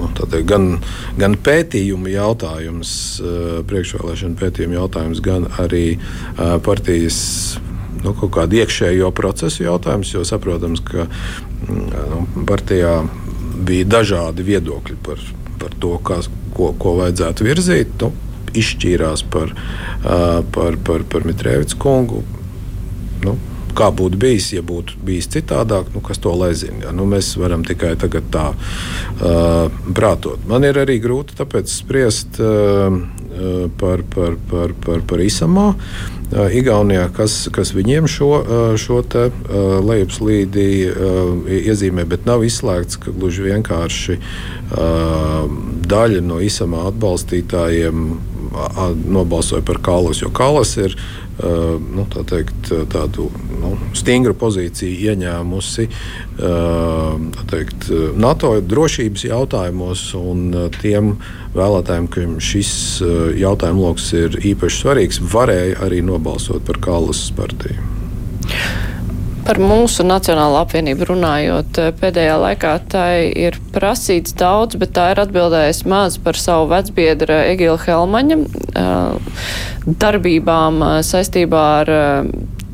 nu, 0.00 0.08
teikt, 0.16 0.46
gan, 0.48 0.68
gan 1.20 1.36
pētījumu 1.36 2.12
jautājums, 2.14 2.92
priekšvēlēšana 3.68 4.38
pētījumu 4.40 4.78
jautājums, 4.78 5.20
gan 5.24 5.50
arī 5.60 5.98
partijas 6.64 7.20
nu, 8.00 8.14
kaut 8.14 8.32
kādu 8.38 8.60
iekšējo 8.62 9.10
procesu 9.16 9.66
jautājums. 9.66 10.14
Jo 10.14 10.24
saprotams, 10.24 10.82
ka 10.86 11.06
nu, 11.68 12.24
partijā 12.48 13.00
bija 13.66 13.88
dažādi 13.98 14.46
viedokļi 14.46 14.98
par, 15.04 15.22
par 15.60 15.76
to, 15.82 15.94
kas, 16.06 16.30
ko, 16.56 16.72
ko 16.80 16.96
vajadzētu 17.02 17.46
virzīt. 17.46 17.94
Nu, 18.00 18.12
izšķīrās 18.56 19.22
par, 19.30 19.52
par, 20.54 20.78
par, 20.86 21.04
par 21.12 21.26
Mitrēvicu 21.28 21.78
kungu. 21.80 22.24
Nu, 23.22 23.36
kā 23.80 23.88
būtu 23.96 24.20
bijis, 24.20 24.52
ja 24.56 24.62
būtu 24.66 25.00
bijis 25.06 25.30
citādāk, 25.32 25.90
nu, 25.94 26.04
kas 26.04 26.20
to 26.22 26.34
lai 26.36 26.52
zina. 26.58 26.86
Ja? 26.86 26.94
Nu, 26.96 27.08
mēs 27.08 27.32
varam 27.40 27.64
tikai 27.66 27.94
tagad 28.00 28.28
tā 28.34 28.50
uh, 28.52 29.82
prātot. 29.96 30.44
Man 30.50 30.68
ir 30.68 30.80
arī 30.82 31.00
grūti 31.02 31.38
spriest 31.70 32.40
uh, 32.42 33.00
par, 33.80 34.04
par, 34.14 34.36
par, 34.50 34.74
par, 34.84 35.04
par 35.08 35.22
ISAMā. 35.24 35.68
Uh, 36.30 36.46
Igaunijā, 36.54 37.08
kas, 37.14 37.48
kas 37.50 37.72
viņiem 37.74 38.06
šo, 38.10 38.30
uh, 38.38 38.74
šo 38.78 39.00
te, 39.02 39.28
uh, 39.30 39.78
lejupslīdi 39.82 40.66
uh, 40.86 41.48
iezīmē, 41.58 42.04
bet 42.06 42.28
nav 42.28 42.44
izslēgts, 42.46 43.00
ka 43.02 43.14
gluži 43.14 43.48
vienkārši 43.50 44.20
daļa 45.90 46.20
no 46.22 46.36
ISAMā 46.46 46.84
atbalstītājiem 46.92 48.04
nobalsoja 49.10 49.64
par 49.66 49.80
Kalas, 49.82 50.20
jo 50.22 50.30
Kalas 50.30 50.76
ir 50.78 50.94
nu, 51.40 52.04
tā 52.12 52.24
teikt, 52.28 52.70
tādu 52.92 53.28
nu, 53.60 53.72
stingru 53.96 54.34
pozīciju 54.38 55.10
ieņēmusi 55.10 55.86
teikt, 57.50 57.88
NATO 58.20 58.52
drošības 58.60 59.24
jautājumos, 59.28 60.04
un 60.18 60.68
tiem 60.80 61.14
vēlētājiem, 61.56 62.10
kam 62.12 62.36
šis 62.44 62.72
jautājums 63.40 63.84
lokus 63.86 64.12
ir 64.16 64.38
īpaši 64.52 64.82
svarīgs, 64.84 65.22
varēja 65.32 65.80
arī 65.86 66.02
nobalsot 66.06 66.64
par 66.68 66.80
Kalas 66.84 67.26
partiju. 67.36 67.88
Par 69.50 69.58
mūsu 69.58 70.04
Nacionālo 70.06 70.60
apvienību 70.60 71.08
runājot, 71.08 71.78
eh, 71.82 71.88
pēdējā 71.98 72.36
laikā 72.38 72.74
tai 72.86 73.32
ir 73.34 73.56
prasīts 73.74 74.30
daudz, 74.38 74.76
bet 74.78 74.92
tā 74.94 75.08
ir 75.10 75.20
atbildējusi 75.24 75.88
maz 75.90 76.18
par 76.22 76.38
savu 76.38 76.68
vecbiedra 76.70 77.40
Egila 77.48 77.74
Helmaņa 77.82 78.36
eh, 78.38 79.40
darbībām 80.04 80.78
eh, 80.86 80.92
saistībā 81.02 81.64
ar 81.80 81.90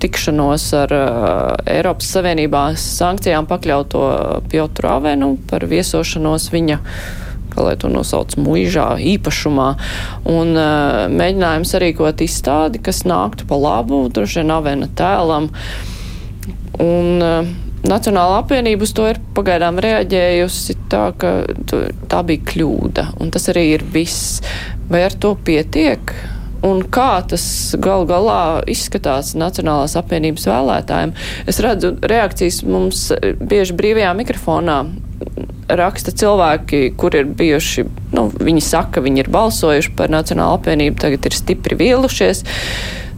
tikšanos 0.05 0.67
ar 0.83 0.95
Eiropas 1.65 2.13
Savienībā 2.13 2.67
sankcijām 2.77 3.49
pakļauto 3.49 4.05
Piotru 4.53 4.93
Avenu 4.99 5.33
par 5.49 5.65
viesošanos 5.65 6.51
viņa 6.53 6.79
kā 7.57 7.65
lai 7.71 7.75
to 7.81 7.89
nosauc 7.89 8.37
muižā, 8.37 8.99
īpašumā, 9.17 9.73
un 10.29 10.53
uh, 10.53 11.07
mēģinājums 11.09 11.71
sarīkot 11.73 12.21
izstādi, 12.21 12.83
kas 12.85 13.07
nāktu 13.09 13.49
pa 13.49 13.57
labu, 13.57 14.03
droši 14.13 14.43
vien 14.43 14.53
avena 14.59 14.93
tēlam. 14.93 15.49
Uh, 15.49 15.96
Un, 16.83 17.23
uh, 17.23 17.55
Nacionāla 17.87 18.41
apvienība 18.41 18.83
uz 18.83 18.91
to 18.97 19.05
ir 19.07 19.21
pagaidām 19.37 19.77
reaģējusi 19.83 20.75
tā, 20.91 21.11
ka 21.21 21.37
tā 22.11 22.23
bija 22.27 22.43
kļūda, 22.51 23.05
un 23.23 23.31
tas 23.35 23.47
arī 23.53 23.69
ir 23.77 23.85
viss. 23.95 24.41
Vai 24.91 25.05
ar 25.07 25.15
to 25.15 25.37
pietiek? 25.47 26.11
Un 26.67 26.81
kā 26.91 27.21
tas 27.31 27.45
gal 27.83 28.07
galā 28.09 28.65
izskatās 28.71 29.35
Nacionālās 29.39 29.95
apvienības 30.01 30.49
vēlētājiem? 30.51 31.15
Es 31.47 31.61
redzu 31.63 31.93
reakcijas 32.03 32.63
mums 32.67 33.07
bieži 33.39 33.77
brīvajā 33.79 34.15
mikrofonā. 34.19 34.81
Raksta 35.67 36.15
cilvēki, 36.17 36.97
kur 36.99 37.15
ir 37.19 37.29
bijuši, 37.39 37.87
nu, 38.17 38.29
viņi 38.35 38.63
saka, 38.65 39.03
viņi 39.05 39.25
ir 39.25 39.31
balsojuši 39.35 39.95
par 39.99 40.11
Nacionālu 40.15 40.59
apvienību, 40.59 40.99
tagad 41.03 41.29
ir 41.29 41.39
stipri 41.39 41.79
vīlušies. 41.79 42.43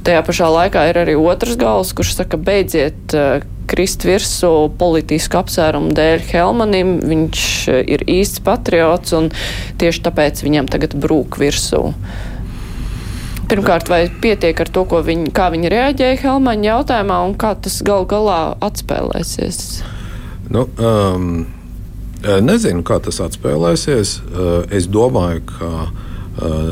Tajā 0.09 0.23
pašā 0.25 0.47
laikā 0.49 0.87
ir 0.88 0.97
arī 1.03 1.14
otrs 1.21 1.59
gals, 1.61 1.90
kurš 1.92 2.14
saka, 2.16 2.38
beidziet 2.40 3.12
uh, 3.12 3.42
krist 3.68 4.07
virsū 4.09 4.71
politisku 4.81 5.37
apsvērumu 5.37 5.92
dēļ 5.92 6.25
Helmanim. 6.31 6.94
Viņš 7.11 7.42
uh, 7.68 7.83
ir 7.85 8.07
īsts 8.09 8.40
patriots 8.40 9.12
un 9.18 9.29
tieši 9.77 10.01
tāpēc 10.07 10.40
viņam 10.47 10.71
tagad 10.73 10.97
brūk 10.97 11.37
virsū. 11.42 11.83
Pirmkārt, 13.53 13.92
vai 13.92 14.01
pietiek 14.25 14.64
ar 14.64 14.73
to, 14.73 14.87
viņi, 14.88 15.29
kā 15.37 15.51
viņi 15.53 15.75
reaģēja 15.77 16.23
Helmaņa 16.25 16.68
jautājumā 16.71 17.21
un 17.29 17.37
kā 17.37 17.53
tas 17.61 17.77
gal 17.85 18.09
galā 18.09 18.40
atspēlēsies? 18.64 19.62
Nu, 20.49 20.64
um, 20.81 21.31
nezinu, 22.25 22.81
kā 22.81 22.97
tas 23.05 23.21
atspēlēsies. 23.29 24.18
Es 24.73 24.88
domāju, 24.88 25.44
ka 25.53 25.73
Eh, 25.73 26.08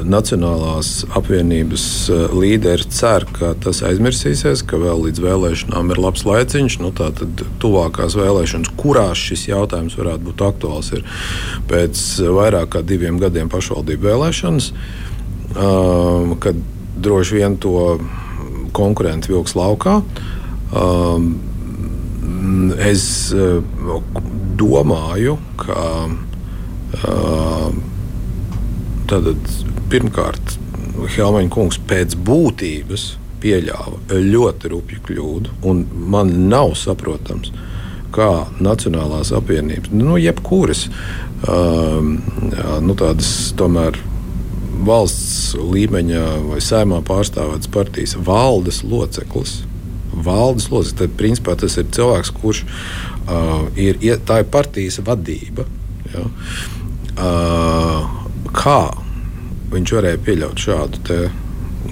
Nacionālās 0.06 1.00
apvienības 1.18 1.84
eh, 2.12 2.34
līderi 2.38 2.86
cer, 2.92 3.24
ka 3.34 3.50
tas 3.58 3.80
aizmirsīsies, 3.86 4.62
ka 4.68 4.78
vēl 4.78 5.08
līdz 5.08 5.22
vēlēšanām 5.24 5.90
ir 5.90 6.00
labs 6.04 6.22
laiciņš. 6.28 6.76
Nu, 6.84 6.92
Tātad 6.94 7.42
tuvākās 7.62 8.14
vēlēšanas, 8.18 8.70
kurās 8.78 9.18
šis 9.18 9.48
jautājums 9.48 9.96
varētu 9.98 10.28
būt 10.28 10.44
aktuāls, 10.46 10.92
ir 10.94 11.02
pēc 11.70 12.04
vairāk 12.36 12.76
kā 12.76 12.84
diviem 12.86 13.18
gadiem 13.22 13.50
pašvaldību 13.50 14.06
vēlēšanas, 14.06 14.70
eh, 14.70 16.36
kad 16.46 16.62
droši 17.02 17.40
vien 17.40 17.58
to 17.58 17.98
konkurenti 18.76 19.32
vilks 19.32 19.56
laukā. 19.56 19.98
Es 22.86 23.04
domāju, 24.60 25.36
ka 25.60 25.82
Tātad, 29.06 29.50
pirmkārt, 29.92 30.56
Helmaņa 31.14 31.50
kungs 31.52 31.78
pēc 31.86 32.16
būtības 32.26 33.04
pieļāva 33.42 34.18
ļoti 34.24 34.70
rupju 34.72 35.02
kļūdu, 35.06 35.54
un 35.68 35.84
man 36.10 36.32
nav 36.50 36.74
saprotams, 36.80 37.52
kā 38.16 38.46
Nacionālās 38.64 39.30
apvienības, 39.36 39.92
nu, 39.94 40.16
jebkuras 40.18 40.86
um, 41.46 42.16
nu, 42.82 42.96
tādas 42.98 43.30
tomēr 43.58 43.98
valsts 44.86 45.54
līmeņa 45.56 46.24
vai 46.48 46.60
saimā 46.64 47.00
pārstāvētas 47.06 47.70
partijas 47.72 48.16
valdes 48.26 48.82
loceklis. 48.86 49.60
Valdes 50.16 50.70
loceklis, 50.72 50.98
tad 50.98 51.16
principā 51.20 51.56
tas 51.60 51.76
ir 51.78 51.88
cilvēks, 51.94 52.34
kurš 52.40 52.64
uh, 52.66 53.66
ir, 53.78 54.00
tā 54.26 54.42
ir 54.42 54.50
partijas 54.52 54.98
vadība. 55.04 55.66
Ja? 56.14 56.28
Uh, 57.16 58.25
kā 58.56 58.80
viņš 59.72 59.92
varēja 59.98 60.22
pieļaut 60.26 60.62
šādu 60.66 61.18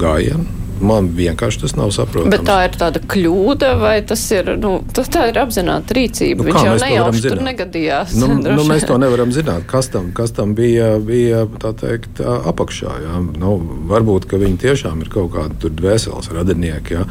gājienu. 0.01 0.64
Man 0.83 1.09
vienkārši 1.15 1.61
tas 1.63 1.75
nav 1.79 1.93
saprotams. 1.95 2.33
Bet 2.33 2.45
tā 2.49 2.57
ir 2.67 2.75
tāda 2.79 3.01
kļūda, 3.01 3.71
vai 3.79 3.95
tas 4.07 4.23
ir, 4.35 4.51
nu, 4.61 4.73
tas 4.95 5.11
ir 5.15 5.39
apzināta 5.39 5.95
rīcība? 5.97 6.43
Nu, 6.43 6.49
Viņš 6.49 6.67
jau 6.67 6.75
nejauši 6.83 7.23
tur 7.29 7.43
negadījās. 7.47 8.15
Nu, 8.19 8.31
nu, 8.59 8.65
mēs 8.67 8.87
to 8.89 8.99
nevaram 9.01 9.31
zināt, 9.35 9.69
kas 9.71 9.91
tam, 9.93 10.11
kas 10.17 10.35
tam 10.35 10.57
bija, 10.59 10.95
bija 10.99 11.45
teikt, 11.81 12.21
apakšā. 12.25 12.97
Jā. 13.07 13.23
Nu, 13.41 13.55
varbūt, 13.91 14.29
ka 14.31 14.41
viņi 14.43 14.61
tiešām 14.67 15.05
ir 15.05 15.13
kaut 15.15 15.33
kādi 15.37 15.73
dvēseles 15.79 16.33
radinieki. 16.35 16.99
Jā. 16.99 17.07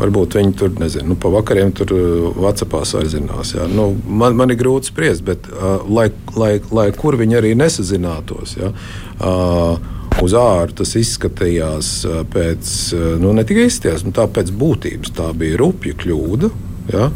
Varbūt 0.00 0.38
viņi 0.40 0.56
tur, 0.60 0.76
nezinu, 0.82 1.14
nu, 1.14 1.18
pa 1.20 1.32
vakariem 1.32 1.72
tur 1.76 1.96
Vācijā 2.36 2.84
saizinās. 2.92 3.56
Jā. 3.56 3.66
Nu, 3.72 3.90
man, 4.06 4.36
man 4.38 4.52
ir 4.52 4.60
grūti 4.60 4.92
spriest, 4.92 5.24
bet 5.26 5.48
uh, 5.52 5.80
lai, 5.88 6.10
lai, 6.36 6.56
lai 6.70 6.90
kur 6.96 7.16
viņi 7.18 7.40
arī 7.40 7.56
nesazinātos. 7.58 8.58
Jā. 8.60 8.72
Uh, 9.16 9.94
uz 10.22 10.34
ārā 10.36 10.72
tas 10.76 10.94
izskatījās 10.98 11.90
pēc, 12.32 12.70
nu, 13.22 13.32
ne 13.36 13.44
tikai 13.46 13.66
izskatījās, 13.70 14.04
bet 14.06 14.16
tā 14.18 14.26
pēc 14.38 14.52
būtības 14.56 15.12
tā 15.16 15.32
bija 15.36 15.60
rupja 15.60 15.96
kļūda. 16.02 16.50
Ja? 16.92 17.10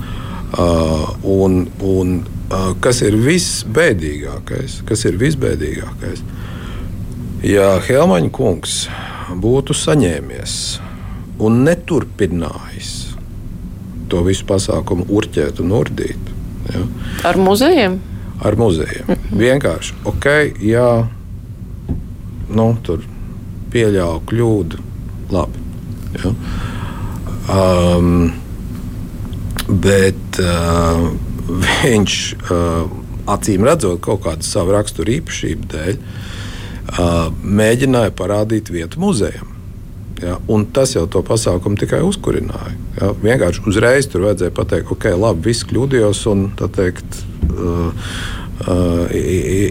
Uh, 0.50 1.04
un, 1.30 1.68
un 1.86 2.16
uh, 2.50 2.72
kas 2.82 3.04
ir 3.06 3.14
visbēdīgākais? 3.22 4.80
Kas 4.88 5.06
ir 5.06 5.18
visbēdīgākais? 5.20 6.24
Ja 7.46 7.76
Helmaņa 7.86 8.32
kungs 8.34 8.82
būtu 9.40 9.76
saņēmies 9.78 10.56
un 11.40 11.62
neturpinājis 11.64 12.90
to 14.10 14.24
visu 14.26 14.44
pasākumu 14.48 15.06
urķēt 15.14 15.62
un 15.62 15.76
urdīt. 15.78 16.34
Ja? 16.74 16.82
Ar 17.30 17.38
muzejiem? 17.38 18.00
Ar 18.42 18.56
muzejiem. 18.58 19.06
Mm 19.06 19.14
-hmm. 19.14 19.38
Vienkārši, 19.38 19.94
ok, 20.04 20.26
jā 20.66 20.90
nu, 22.56 22.68
tur 22.86 23.04
pieļāva 23.72 24.20
kļūdu. 24.30 24.84
Labi. 25.30 25.66
Ja? 26.18 26.32
Um, 27.50 28.32
bet 29.70 30.40
uh, 30.42 31.06
viņš 31.82 32.16
uh, 32.50 32.90
acīm 33.30 33.66
redzot 33.66 34.02
kaut 34.04 34.24
kādu 34.26 34.46
savu 34.46 34.74
raksturu 34.74 35.16
īpašību 35.18 35.70
dēļ, 35.70 35.94
uh, 36.00 37.30
mēģināja 37.42 38.14
parādīt 38.18 38.72
vietu 38.74 39.02
muzejam. 39.02 39.56
Ja, 40.20 40.36
tas 40.76 40.92
jau 40.92 41.06
to 41.08 41.22
pasākumu 41.24 41.80
tikai 41.80 42.02
uzkurināja. 42.04 42.74
Ja. 42.98 43.08
Vienkārši 43.22 43.62
uzreiz 43.70 44.08
tur 44.10 44.26
vajadzēja 44.26 44.52
pateikt, 44.52 44.90
ok, 44.92 45.06
labi, 45.16 45.46
viss 45.48 45.64
kļūdījos 45.70 46.26
un 46.28 46.50
teikt. 46.60 47.22
Uh, 47.50 47.94
Uh, 48.60 49.08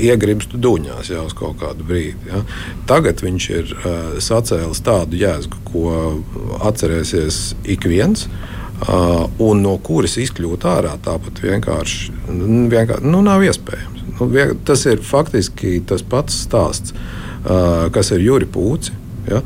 iegribst 0.02 0.56
duņās 0.58 1.12
jau 1.12 1.28
uz 1.28 1.34
kaut 1.38 1.60
kādu 1.62 1.86
brīdi. 1.86 2.32
Ja. 2.32 2.40
Tagad 2.90 3.22
viņš 3.22 3.46
ir 3.54 3.74
uh, 3.76 3.98
sacēlis 4.24 4.82
tādu 4.82 5.20
jēzu, 5.20 5.52
ko 5.68 5.92
atcerēsies 6.66 7.38
ik 7.70 7.86
viens. 7.90 8.26
Uh, 8.80 9.28
un 9.44 9.62
no 9.62 9.76
kuras 9.84 10.16
izkļūt 10.18 10.66
ārā 10.66 10.96
tāpat 11.06 11.42
vienkārši, 11.44 12.16
vienkārši 12.72 13.12
nu, 13.12 13.22
nav 13.22 13.44
iespējams. 13.46 14.06
Nu, 14.16 14.30
vien, 14.32 14.56
tas 14.66 14.88
ir 14.90 15.04
faktiski 15.06 15.78
tas 15.86 16.02
pats 16.02 16.42
stāsts, 16.48 16.96
uh, 16.96 17.92
kas 17.94 18.10
ir 18.16 18.24
Juri 18.26 18.50
Pūci. 18.50 18.96
Ja. 19.30 19.44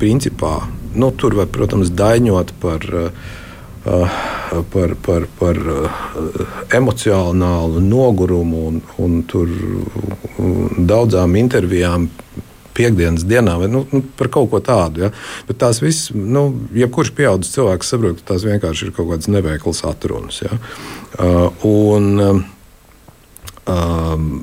Principā 0.00 0.56
nu, 0.96 1.12
tur 1.14 1.38
var, 1.38 1.52
protams, 1.54 1.94
daņot 1.94 2.56
par. 2.64 2.90
Uh, 2.90 3.36
par, 3.84 4.94
par, 5.02 5.26
par 5.38 5.58
emocionālu 6.76 7.80
nogurumu 7.84 8.66
un, 8.68 8.80
un 9.00 9.22
tur 9.28 9.50
daudzām 10.78 11.36
intervijām. 11.40 12.10
Piekdienas 12.70 13.24
dienā, 13.26 13.56
vai 13.58 13.66
nu, 13.68 13.82
nu, 13.92 13.98
par 14.16 14.30
kaut 14.32 14.46
ko 14.52 14.60
tādu. 14.64 15.02
Ja? 15.02 15.08
Bet 15.48 15.58
tās 15.60 15.80
visas, 15.82 16.14
nu, 16.14 16.44
jebkurš 16.72 17.10
pieaugušs 17.18 17.50
cilvēks 17.56 17.90
saprot, 17.92 18.20
ka 18.22 18.28
tās 18.30 18.46
vienkārši 18.46 18.86
ir 18.86 18.92
kaut 18.96 19.10
kādas 19.10 19.28
neveiklas 19.28 19.82
atrunas. 19.90 20.38
Ja? 20.46 20.54
Uh, 21.18 21.66
un, 21.66 22.06
um, 23.74 24.38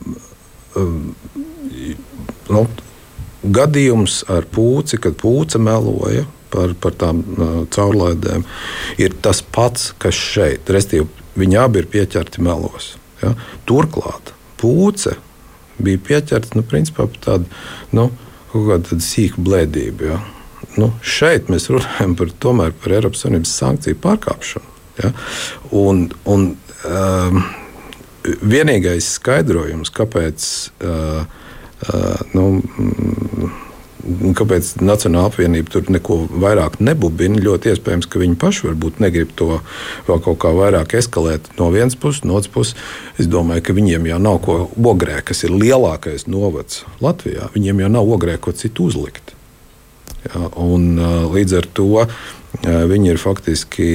um, 0.75 1.15
nu, 2.51 2.65
gadījums 3.57 4.19
ar 4.33 4.45
pūci, 4.53 4.99
kad 5.01 5.17
pūce 5.23 5.63
meloja, 5.63 6.27
par, 6.53 6.73
par 6.81 6.95
tām 6.99 7.21
uh, 7.23 7.57
caurlaidēm, 7.73 8.45
ir 9.01 9.15
tas 9.23 9.41
pats, 9.41 9.91
kas 10.01 10.17
šeit. 10.17 10.69
Restīvi, 10.73 11.07
viņi 11.37 11.59
abi 11.61 11.83
ir 11.83 11.91
pieķerti 11.93 12.43
melos. 12.45 12.95
Ja? 13.21 13.33
Turklāt 13.69 14.33
pūce 14.61 15.17
bija 15.83 16.01
pieķerta 16.07 16.57
nu, 16.57 16.65
principā, 16.65 17.05
par 17.11 17.21
tādu 17.23 17.97
nu, 17.97 18.09
sīku 19.03 19.43
blēdību. 19.45 20.09
Ja? 20.09 20.21
Nu, 20.77 20.91
šeit 21.01 21.51
mēs 21.53 21.69
runājam 21.73 22.17
par, 22.17 22.33
tomēr, 22.43 22.73
par 22.81 22.97
Eiropas 22.97 23.25
Savienības 23.25 23.53
sankciju 23.61 24.01
pārkāpšanu. 24.03 24.75
Ja? 25.03 25.13
Un, 25.77 26.07
un, 26.29 26.49
um, 26.89 27.41
vienīgais 28.41 29.13
skaidrojums, 29.17 29.91
kāpēc 29.93 30.47
uh, 30.85 31.23
uh, 31.93 32.25
nu, 32.33 32.47
kāpēc 34.37 34.75
Nacionāla 34.81 35.31
apvienība 35.31 35.73
tur 35.73 35.89
neko 35.91 36.19
vairāk 36.31 36.79
nebubina. 36.83 37.39
Ļoti 37.43 37.73
iespējams, 37.73 38.09
ka 38.09 38.21
viņi 38.21 38.37
paši 38.39 38.67
varbūt 38.69 39.01
negrib 39.03 39.33
to 39.37 39.59
vēl 40.07 40.21
kaut 40.23 40.39
kā 40.43 40.53
vairāk 40.55 40.97
eskalēt 40.99 41.49
no 41.59 41.69
vienas 41.73 41.97
puses, 41.99 42.23
no 42.27 42.37
otras 42.39 42.53
puses. 42.53 42.75
Es 43.19 43.29
domāju, 43.31 43.65
ka 43.67 43.77
viņiem 43.77 44.09
jau 44.11 44.19
nav 44.23 44.41
ko 44.45 44.59
ogrē, 44.77 45.19
kas 45.25 45.43
ir 45.47 45.55
lielākais 45.55 46.27
novads 46.31 46.85
Latvijā. 47.03 47.51
Viņiem 47.55 47.83
jau 47.85 47.91
nav 47.99 48.13
ogrē 48.17 48.37
ko 48.41 48.55
citu 48.55 48.87
uzlikt. 48.91 49.35
Ja, 50.27 50.47
un, 50.59 50.97
līdz 51.31 51.59
ar 51.59 51.67
to 51.77 52.07
Viņi 52.65 53.11
ir 53.13 53.19
faktiski 53.21 53.87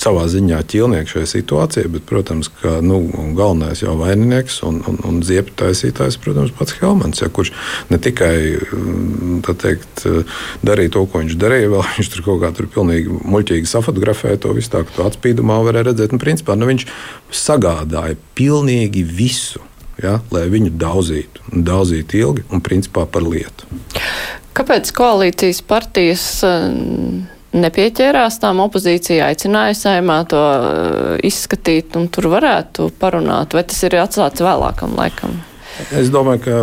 savā 0.00 0.24
ziņā 0.28 0.58
ķīlnieki 0.68 1.12
šajā 1.14 1.28
situācijā, 1.30 1.90
bet, 1.94 2.04
protams, 2.08 2.50
ka 2.60 2.80
nu, 2.84 2.98
galvenais 3.38 3.80
jau 3.84 3.94
vaininieks 4.00 4.58
un, 4.66 4.80
un, 4.90 4.98
un 5.06 5.20
ziepju 5.24 5.54
taisītājs, 5.62 6.18
protams, 6.20 6.52
pats 6.56 6.74
Helmans, 6.80 7.22
ja, 7.22 7.30
kurš 7.32 7.52
ne 7.92 8.00
tikai 8.02 8.34
mm, 8.58 9.40
teikt, 9.62 10.04
darīja 10.66 10.94
to, 10.96 11.06
ko 11.06 11.22
viņš 11.22 11.38
darīja, 11.40 11.70
vēl 11.72 11.86
viņš 11.96 12.12
tur 12.16 12.26
kaut 12.26 12.42
kā 12.42 12.52
tur 12.56 12.70
pilnīgi 12.74 13.22
muļķīgi 13.22 13.70
safotografēja 13.70 14.42
to 14.42 14.54
visu 14.58 14.74
tā, 14.74 14.84
ka 14.84 14.98
to 14.98 15.08
atspīdumā 15.08 15.62
varēja 15.70 15.92
redzēt. 15.92 16.14
Nu, 16.14 16.20
principā, 16.22 16.58
nu, 16.58 16.68
viņš 16.70 16.86
sagādāja 17.46 18.18
pilnīgi 18.38 19.06
visu. 19.06 19.64
Ja, 20.00 20.14
lai 20.32 20.46
viņu 20.48 20.70
daudzītu, 20.80 21.42
daudzītu 21.52 22.16
ilgi 22.16 22.44
un 22.48 22.62
principā 22.64 23.02
par 23.04 23.20
lietu. 23.20 23.66
Kāpēc 24.56 24.88
koalīcijas 24.96 25.60
partijas 25.68 26.22
nepieķērās 27.56 28.38
tām 28.42 28.62
opozīcija 28.64 29.30
aicināja 29.30 29.76
saimā 29.78 30.20
to 30.30 30.40
uh, 30.40 31.14
izskatīt 31.26 31.96
un 31.98 32.08
tur 32.12 32.30
varētu 32.34 32.90
parunāt, 33.00 33.56
vai 33.56 33.64
tas 33.66 33.82
ir 33.86 33.98
atstāts 34.00 34.44
vēlākam 34.44 34.94
laikam? 34.98 35.40
Es 35.96 36.10
domāju, 36.12 36.42
ka 36.44 36.56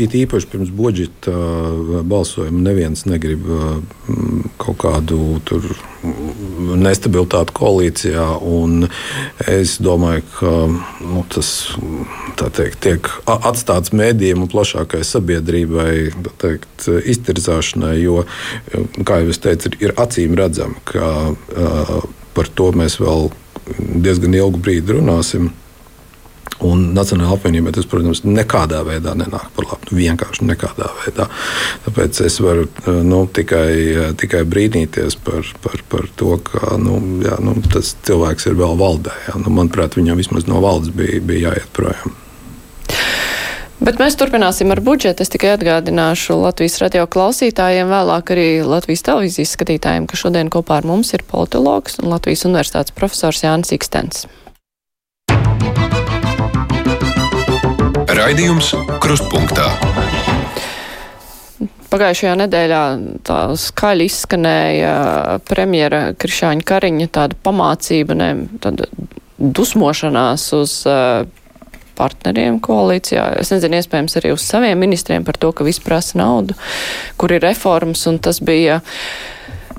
it 0.00 0.14
īpaši 0.16 0.48
pirms 0.52 0.70
budžeta 0.74 1.32
uh, 1.32 2.00
balsojuma 2.06 2.62
neviens 2.64 3.04
negrib 3.08 3.44
uh, 3.46 3.76
kaut 4.62 4.78
kādu 4.82 5.40
nestabilitāti 6.82 7.54
koalīcijā. 7.56 8.26
Es 9.50 9.76
domāju, 9.82 10.24
ka 10.38 10.52
nu, 11.02 11.22
tas 11.32 11.52
teikt, 12.40 12.80
tiek 12.82 13.10
atstāts 13.26 13.94
mēdījiem 13.94 14.44
un 14.44 14.50
plašākai 14.52 15.02
sabiedrībai 15.06 15.94
teikt, 16.42 16.88
iztirzāšanai, 16.88 17.94
jo, 18.02 18.24
kā 19.06 19.22
jau 19.22 19.30
es 19.34 19.42
teicu, 19.42 19.72
ir, 19.72 19.78
ir 19.88 19.96
acīm 20.02 20.36
redzami, 20.38 20.78
ka 20.88 21.12
uh, 21.32 21.96
par 22.36 22.50
to 22.58 22.70
mēs 22.76 22.98
vēl 23.02 23.30
diezgan 24.02 24.34
ilgu 24.36 24.62
brīdi 24.62 24.98
runāsim. 24.98 25.52
Un 26.62 26.92
Nacionālajā 26.94 27.38
apvienībā 27.38 27.72
tas, 27.74 27.88
protams, 27.90 28.22
nekādā 28.22 28.82
veidā 28.86 29.16
nenāk 29.18 29.50
par 29.56 29.66
labu. 29.66 29.90
Nu, 29.90 29.98
vienkārši 29.98 30.46
nekādā 30.46 30.90
veidā. 31.00 31.26
Tāpēc 31.86 32.22
es 32.26 32.38
varu 32.44 32.68
nu, 33.02 33.24
tikai, 33.26 34.14
tikai 34.20 34.44
brīnīties 34.46 35.18
par, 35.26 35.46
par, 35.64 35.82
par 35.90 36.06
to, 36.16 36.36
ka 36.46 36.76
nu, 36.78 37.00
jā, 37.24 37.38
nu, 37.42 37.56
tas 37.72 37.96
cilvēks 38.06 38.50
ir 38.50 38.58
vēl 38.62 38.78
valdē. 38.78 39.14
Jā. 39.28 39.38
Nu, 39.42 39.54
manuprāt, 39.54 39.98
viņam 39.98 40.22
vismaz 40.22 40.46
no 40.50 40.62
valdes 40.62 40.94
bija, 40.94 41.22
bija 41.24 41.50
jāiet 41.50 41.72
projām. 41.74 42.14
Bet 43.82 43.98
mēs 43.98 44.14
turpināsim 44.14 44.70
ar 44.70 44.78
budžetu. 44.78 45.24
Es 45.24 45.32
tikai 45.32 45.56
atgādināšu 45.56 46.36
Latvijas 46.38 46.78
radio 46.78 47.08
klausītājiem, 47.10 47.90
vēlāk 47.90 48.30
arī 48.30 48.44
Latvijas 48.62 49.02
televīzijas 49.08 49.56
skatītājiem, 49.56 50.06
ka 50.06 50.20
šodien 50.20 50.52
kopā 50.54 50.78
ar 50.78 50.86
mums 50.86 51.10
ir 51.16 51.24
politologs 51.26 51.98
un 51.98 52.12
Latvijas 52.12 52.46
universitātes 52.46 52.94
profesors 52.94 53.42
Jānis 53.42 53.74
Ikstens. 53.74 54.28
Raidījums 58.12 58.74
Krustpunktā. 59.00 59.70
Pagājušajā 61.92 62.32
nedēļā 62.42 62.80
tā 63.24 63.38
skaļi 63.56 64.08
izskanēja 64.10 64.92
premjera 65.48 66.02
Krišāņa 66.20 66.66
Kariņa 66.68 67.08
tāda 67.16 67.38
pamācība, 67.44 68.16
ne, 68.18 68.28
tāda 68.60 68.88
dusmošanās 69.40 70.44
uz 70.58 70.74
uh, 70.88 71.24
partneriem 71.96 72.60
koalīcijā. 72.64 73.30
Es 73.40 73.52
nezinu, 73.54 73.80
iespējams 73.80 74.18
arī 74.20 74.34
uz 74.36 74.44
saviem 74.44 74.80
ministriem 74.84 75.24
par 75.24 75.40
to, 75.40 75.54
ka 75.56 75.64
viss 75.64 75.80
prasa 75.80 76.20
naudu, 76.20 76.56
kur 77.20 77.32
ir 77.32 77.44
reformas, 77.44 78.04
un 78.10 78.20
tas 78.20 78.44
bija. 78.44 78.82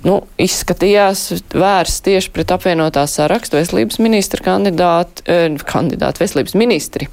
Nu, 0.04 0.18
izskatījās 0.42 1.30
vērsts 1.56 2.04
tieši 2.04 2.32
pret 2.36 2.52
apvienotā 2.52 3.06
sarakstu 3.08 3.56
veselības 3.56 4.02
ministra 4.04 4.44
kandidātu, 4.44 5.24
eh, 5.32 5.48
kandidātu 5.64 6.26
veselības 6.26 6.56
ministri. 6.60 7.08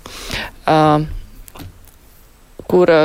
Kura 2.70 3.00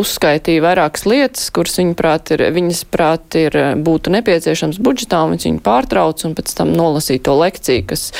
uzskaitīja 0.00 0.62
vairākas 0.64 1.04
lietas, 1.08 1.50
kuras 1.52 1.76
viņa 1.80 1.96
prāt 1.98 2.32
ir, 2.34 2.44
viņas 2.54 2.84
prāt 2.92 3.36
ir 3.40 3.56
būtu 3.84 4.12
nepieciešams 4.14 4.80
budžetā, 4.82 5.24
un 5.26 5.36
viņa 5.36 5.60
pārtrauc 5.66 6.24
un 6.24 6.36
pēc 6.38 6.54
tam 6.56 6.72
nolasīja 6.76 7.24
to 7.28 7.36
lekciju, 7.40 7.86
kas, 7.90 8.12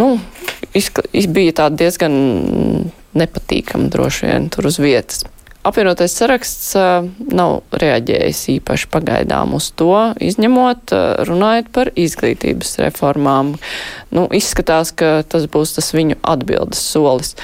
nu, 0.00 0.16
izka, 0.74 1.04
bija 1.12 1.58
tāda 1.62 1.84
diezgan 1.84 2.16
nepatīkama 3.16 3.90
droši 3.92 4.30
vien 4.30 4.50
tur 4.52 4.70
uz 4.70 4.80
vietas. 4.82 5.24
Apvienotais 5.66 6.14
saraksts 6.14 6.76
nav 7.18 7.56
reaģējis 7.74 8.42
īpaši 8.56 8.88
pagaidām 8.92 9.56
uz 9.56 9.72
to, 9.74 10.12
izņemot, 10.22 10.94
runājot 11.26 11.70
par 11.74 11.90
izglītības 11.98 12.76
reformām. 12.84 13.56
Nu, 14.14 14.28
izskatās, 14.30 14.92
ka 14.94 15.24
tas 15.26 15.48
būs 15.50 15.74
tas 15.78 15.90
viņu 15.96 16.20
atbildes 16.22 16.84
solis. 16.92 17.34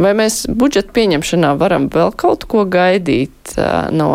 Vai 0.00 0.14
mēs 0.16 0.46
budžeta 0.48 0.94
pieņemšanā 0.96 1.52
varam 1.60 1.90
vēl 1.92 2.14
kaut 2.16 2.46
ko 2.48 2.64
gaidīt 2.64 3.52
no 3.92 4.08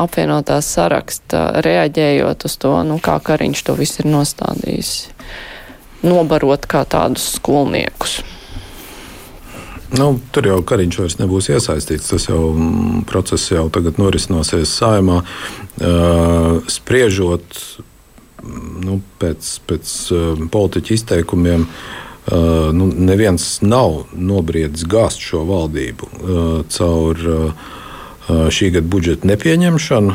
apvienotās 0.00 0.72
saraksta, 0.78 1.60
reaģējot 1.66 2.48
uz 2.48 2.56
to, 2.62 2.72
nu, 2.88 2.96
kā 3.04 3.18
Kariņš 3.22 3.66
to 3.68 3.76
visu 3.78 4.02
ir 4.02 4.10
nostādījis? 4.14 4.96
Nobarot 6.08 6.64
kā 6.70 6.86
tādus 6.88 7.34
skolniekus. 7.36 8.22
Nu, 9.96 10.18
tur 10.34 10.44
jau 10.44 10.58
Kariņš 10.68 10.98
vairs 11.00 11.16
nebūs 11.16 11.48
iesaistīts. 11.48 12.10
Tas 12.12 12.28
jau 12.28 12.50
mm, 12.52 13.04
process 13.08 13.48
jau 13.54 13.68
tagad 13.72 14.00
norisināsies 14.00 14.72
saimā. 14.80 15.22
Uh, 15.78 16.58
spriežot 16.68 17.46
mm, 18.42 18.66
nu, 18.84 18.98
pēc, 19.22 19.54
pēc 19.70 19.94
politiķa 20.52 20.94
izteikumiem, 20.98 21.64
uh, 21.64 22.68
nu, 22.76 22.90
neviens 22.92 23.48
nav 23.64 24.02
nobriedis 24.12 24.84
gāzt 24.84 25.24
šo 25.24 25.46
valdību 25.48 26.12
uh, 26.12 26.46
caur 26.68 27.28
šī 28.28 28.66
gada 28.74 28.84
budžeta 28.92 29.24
nepieņemšanu, 29.24 30.14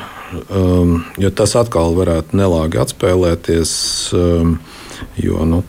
jo 1.18 1.30
tas 1.34 1.56
atkal 1.58 1.96
varētu 1.98 2.38
nelāgi 2.38 2.78
atspēlēties. 2.84 3.72
Jo 5.22 5.46
nu, 5.50 5.62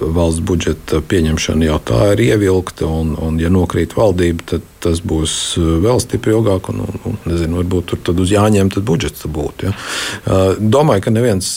valsts 0.00 0.42
budžeta 0.46 1.02
pieņemšana 1.08 1.68
jau 1.68 1.78
tā 1.90 2.00
ir 2.14 2.24
ievilkta, 2.28 2.86
un, 2.86 3.14
un 3.18 3.38
ja 3.42 3.50
nokrīt 3.52 3.96
valdība, 3.98 4.46
tad 4.54 4.66
tas 4.82 5.02
būs 5.04 5.36
vēl 5.58 6.02
stipri 6.02 6.34
ilgāk. 6.34 6.72
Un, 6.72 6.82
un, 6.86 7.04
un, 7.10 7.20
nezinu, 7.30 7.60
varbūt 7.62 7.96
tur 8.06 8.24
uz 8.24 8.32
jāņem 8.34 8.72
budžets 8.82 9.26
būtu. 9.26 9.70
Ja. 9.70 10.42
Domāju, 10.58 11.06
ka 11.06 11.14
neviens 11.14 11.54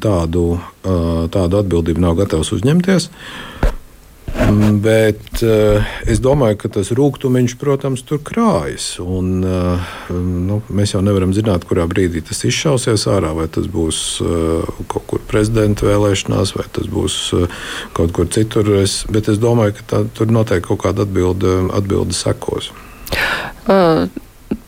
tādu, 0.00 0.44
tādu 0.82 1.62
atbildību 1.62 2.02
nav 2.04 2.18
gatavs 2.20 2.52
uzņemties. 2.56 3.10
Mm, 3.10 3.59
bet 4.82 5.42
uh, 5.44 5.90
es 6.10 6.20
domāju, 6.22 6.58
ka 6.62 6.70
tas 6.76 6.92
rūkstošs, 6.96 7.56
protams, 7.60 8.04
tur 8.06 8.22
krājas. 8.26 8.92
Un, 9.02 9.40
uh, 9.46 9.90
nu, 10.10 10.60
mēs 10.68 10.94
jau 10.94 11.02
nevaram 11.04 11.34
zināt, 11.36 11.66
kurā 11.68 11.86
brīdī 11.90 12.22
tas 12.26 12.44
izšausies 12.48 13.06
ārā. 13.10 13.32
Vai 13.36 13.48
tas 13.52 13.68
būs 13.70 14.00
uh, 14.24 14.80
kaut 14.90 15.06
kur 15.10 15.24
prezidenta 15.30 15.88
vēlēšanās, 15.88 16.54
vai 16.58 16.66
tas 16.72 16.88
būs 16.90 17.20
kaut 17.96 18.16
kur 18.16 18.30
citur. 18.32 18.74
Es, 18.80 19.02
bet 19.10 19.30
es 19.32 19.42
domāju, 19.42 19.78
ka 19.80 19.88
tā, 19.92 20.02
tur 20.16 20.32
noteikti 20.32 20.70
kaut 20.70 20.84
kāda 20.86 21.06
atbilde, 21.08 21.60
atbilde 21.76 22.16
sekos. 22.16 22.72
Uh 23.66 24.08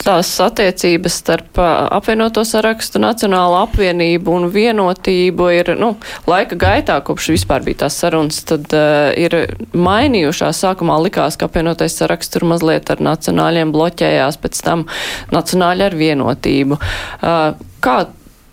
tās 0.04 0.30
attiecības 0.42 1.18
starp 1.22 1.58
apvienoto 1.62 2.44
sarakstu, 2.46 3.00
Nacionālo 3.02 3.60
apvienību 3.62 4.34
un 4.36 4.48
vienotību 4.52 5.48
ir, 5.54 5.72
nu, 5.78 5.92
laika 6.28 6.58
gaitā, 6.58 6.98
kopš 7.04 7.32
vispār 7.34 7.64
bija 7.66 7.84
tās 7.84 7.98
sarunas, 8.02 8.42
tad 8.48 8.72
uh, 8.76 9.10
ir 9.18 9.36
mainījušās. 9.74 10.62
Sākumā 10.62 10.98
likās, 11.04 11.38
ka 11.38 11.48
apvienotais 11.50 11.96
saraksts 11.98 12.34
tur 12.34 12.46
mazliet 12.50 12.90
ar 12.92 13.02
nacionāļiem 13.02 13.74
bloķējās, 13.74 14.40
pēc 14.42 14.64
tam 14.66 14.88
nacionāļi 15.34 15.88
ar 15.88 15.96
vienotību. 15.98 16.80
Uh, 17.22 17.62
kā 17.84 17.96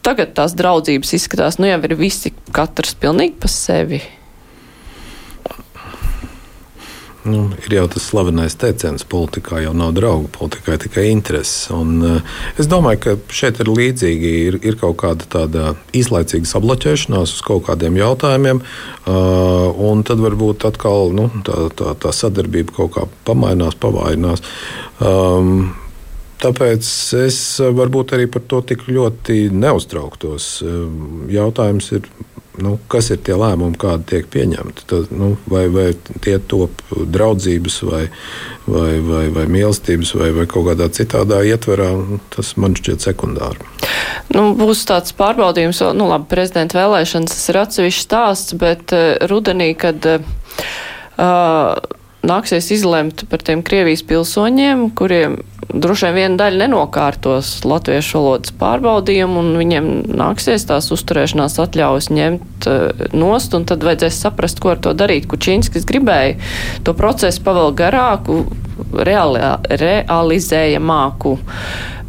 tagad 0.05 0.33
tās 0.37 0.55
draudzības 0.57 1.17
izskatās? 1.17 1.59
Nu, 1.61 1.69
jau 1.69 1.81
ir 1.85 1.97
visi 1.99 2.33
katrs 2.55 2.95
pilnīgi 2.99 3.37
pa 3.41 3.51
sevi. 3.51 4.01
Nu, 7.27 7.49
ir 7.65 7.73
jau 7.75 7.83
tas 7.91 8.05
slavenais 8.07 8.53
teiciens, 8.55 9.03
politikā 9.03 9.59
jau 9.65 9.73
nav 9.75 9.91
draugu, 9.97 10.29
politikā 10.31 10.77
ir 10.77 10.83
tikai 10.85 11.03
intereses. 11.11 11.65
Un, 11.75 11.97
uh, 12.05 12.37
es 12.61 12.69
domāju, 12.71 13.01
ka 13.03 13.15
šeit 13.35 13.59
ir 13.59 13.71
līdzīgi. 13.71 14.31
Ir, 14.49 14.59
ir 14.63 14.77
kaut 14.79 15.01
kāda 15.01 15.27
tāda 15.27 15.73
īslaicīga 15.95 16.47
sabloķēšanās 16.47 17.35
uz 17.35 17.43
kaut 17.43 17.65
kādiem 17.67 17.99
jautājumiem, 17.99 18.63
uh, 18.63 19.67
un 19.89 20.05
tad 20.07 20.23
varbūt 20.23 20.63
atkal 20.69 21.11
nu, 21.17 21.27
tā, 21.43 21.67
tā, 21.75 21.91
tā 21.99 22.15
sadarbība 22.15 22.77
kaut 22.79 22.95
kā 22.95 23.05
pamainās, 23.27 23.77
pavājinās. 23.83 24.45
Um, 25.03 25.69
Tāpēc 26.39 26.87
es 27.19 27.37
varbūt 27.59 28.13
arī 28.15 28.29
par 28.31 28.45
to 28.47 28.61
tik 28.63 28.85
ļoti 28.87 29.49
neuztrauktos. 29.51 30.45
Jautājums 31.27 31.89
ir 31.97 32.05
nu, 32.57 32.77
kas 32.91 33.11
ir 33.13 33.19
tie 33.25 33.35
lēmumi, 33.37 33.77
kādi 33.79 34.07
tiek 34.09 34.29
pieņemti. 34.33 34.85
Tad, 34.89 35.11
nu, 35.15 35.31
vai, 35.49 35.67
vai 35.71 35.91
tie 36.23 36.37
top 36.39 36.81
draudzības, 36.89 37.77
vai, 37.87 38.01
vai, 38.67 38.93
vai, 39.05 39.25
vai 39.35 39.45
mīlestības, 39.51 40.15
vai, 40.19 40.31
vai 40.35 40.47
kaut 40.49 40.67
kādā 40.71 40.89
citādā 40.93 41.41
ietverā, 41.47 41.91
tas 42.35 42.55
man 42.59 42.77
šķiet 42.79 43.05
sekundāri. 43.05 43.69
Nu, 44.33 44.49
būs 44.57 44.83
tāds 44.89 45.15
pārbaudījums, 45.17 45.83
nu, 45.97 46.09
labi, 46.11 46.29
prezidenta 46.31 46.81
vēlēšanas 46.81 47.35
tas 47.35 47.47
ir 47.51 47.61
atsevišķs 47.63 48.05
stāsts, 48.09 48.57
bet 48.59 48.93
uh, 48.95 49.15
rudenī, 49.29 49.71
kad 49.79 50.09
uh, 50.09 50.19
nāksies 52.25 52.71
izlemt 52.75 53.23
par 53.29 53.43
tiem 53.45 53.63
Krievijas 53.65 54.03
pilsoņiem, 54.07 54.89
kuriem 54.97 55.39
droši 55.69 56.09
vien 56.09 56.15
viena 56.17 56.39
daļa 56.39 56.63
nenokārtos 56.63 57.51
latviešu 57.67 58.17
valodas 58.17 58.53
pārbaudījumu, 58.59 59.43
un 59.43 59.59
viņiem 59.59 59.89
nāksies 60.17 60.65
tās 60.69 60.89
uzturēšanās 60.95 61.59
atļaujas 61.61 62.09
ņemt 62.13 62.69
uh, 62.69 63.05
nost, 63.13 63.53
un 63.57 63.67
tad 63.69 63.85
vajadzēs 63.85 64.21
saprast, 64.25 64.61
ko 64.63 64.73
ar 64.73 64.81
to 64.83 64.95
darīt. 64.97 65.29
Kučīnskis 65.29 65.87
gribēja 65.89 66.39
to 66.87 66.95
procesu 66.97 67.45
pavēl 67.45 67.71
garāku, 67.77 68.41
reali, 68.93 69.43
realizējamāku 69.79 71.37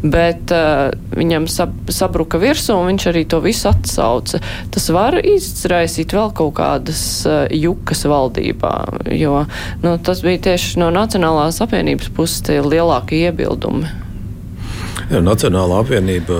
bet 0.03 0.53
uh, 0.55 0.91
viņam 1.17 1.47
sab, 1.51 1.75
sabruka 1.93 2.41
virsū, 2.41 2.75
un 2.77 2.93
viņš 2.93 3.09
arī 3.11 3.25
to 3.29 3.41
visu 3.45 3.69
atsauca. 3.71 4.41
Tas 4.73 4.89
var 4.95 5.19
izraisīt 5.21 6.15
vēl 6.17 6.33
kaut 6.37 6.55
kādas 6.61 7.03
uh, 7.29 7.45
jukas 7.53 8.07
valdībā, 8.09 8.75
jo 9.17 9.45
nu, 9.85 9.97
tas 10.03 10.23
bija 10.25 10.47
tieši 10.51 10.81
no 10.83 10.93
Nacionālās 10.95 11.61
apvienības 11.65 12.13
puses 12.17 12.45
tie 12.47 12.61
lielākie 12.65 13.27
iebildumi. 13.29 13.91
Ja, 15.11 15.19
Nacionāla 15.25 15.81
apvienība 15.83 16.37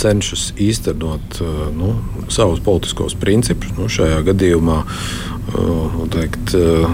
cenšas 0.00 0.48
īstenot 0.58 1.38
uh, 1.44 1.66
nu, 1.74 1.94
savus 2.32 2.62
politiskos 2.64 3.14
principus. 3.18 3.70
Nu, 3.78 3.86
šajā 3.92 4.18
gadījumā 4.26 4.80
uh, 4.82 6.00
teikt, 6.10 6.56
uh, 6.58 6.88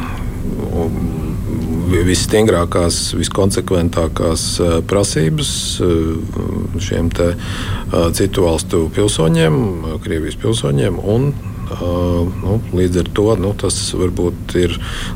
visstingrākās, 1.91 2.99
viskonsekventākās 3.19 4.45
eh, 4.63 4.75
prasības 4.87 5.51
eh, 5.85 6.81
šiem 6.83 7.11
te, 7.15 7.33
eh, 7.35 8.07
citu 8.17 8.47
valstu 8.47 8.87
pilsoņiem, 8.95 9.57
Krievijas 10.05 10.39
pilsoņiem. 10.41 11.01
Un, 11.01 11.33
nu, 11.71 12.57
līdz 12.75 12.97
ar 13.05 13.09
to 13.15 13.29
nu, 13.39 13.53
tas 13.55 13.77
varbūt 13.95 14.57
ir 14.59 14.73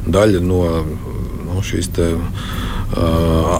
daļa 0.07 0.43
no 0.45 0.61
nu, 1.49 1.63
šīs 1.67 1.89
te, 1.97 2.13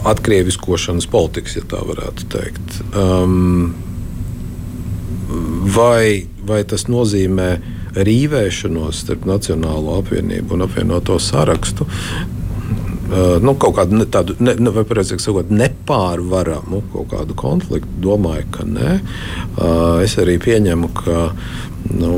atkrieviskošanas 0.07 1.09
politikas, 1.11 1.57
ja 1.57 1.65
tā 1.73 1.81
varētu 1.83 2.29
teikt. 2.31 2.77
Um, 2.95 3.73
vai, 5.75 6.23
vai 6.47 6.61
tas 6.63 6.87
nozīmē 6.87 7.49
rīvēšanos 8.07 9.03
starp 9.03 9.27
Nacionālo 9.27 9.99
apvienību 9.99 10.55
un 10.55 10.63
apvienoto 10.69 11.19
sarakstu? 11.19 11.89
Uh, 13.05 13.35
nu, 13.37 13.53
kaut 13.61 13.75
kādu 13.77 13.99
ne, 13.99 14.05
tādu, 14.09 14.33
ne, 14.41 14.55
ne, 14.57 14.71
precīzāk 14.89 15.21
sakot, 15.21 15.51
nepārvaramu 15.53 16.81
kaut 16.93 17.11
kādu 17.11 17.35
konfliktu. 17.37 17.99
Domāju, 18.01 18.47
ka 18.55 18.65
nē. 18.65 18.95
Uh, 18.97 20.01
es 20.01 20.15
arī 20.21 20.39
pieņemu, 20.41 20.89
ka 20.97 21.27
nu, 21.93 22.15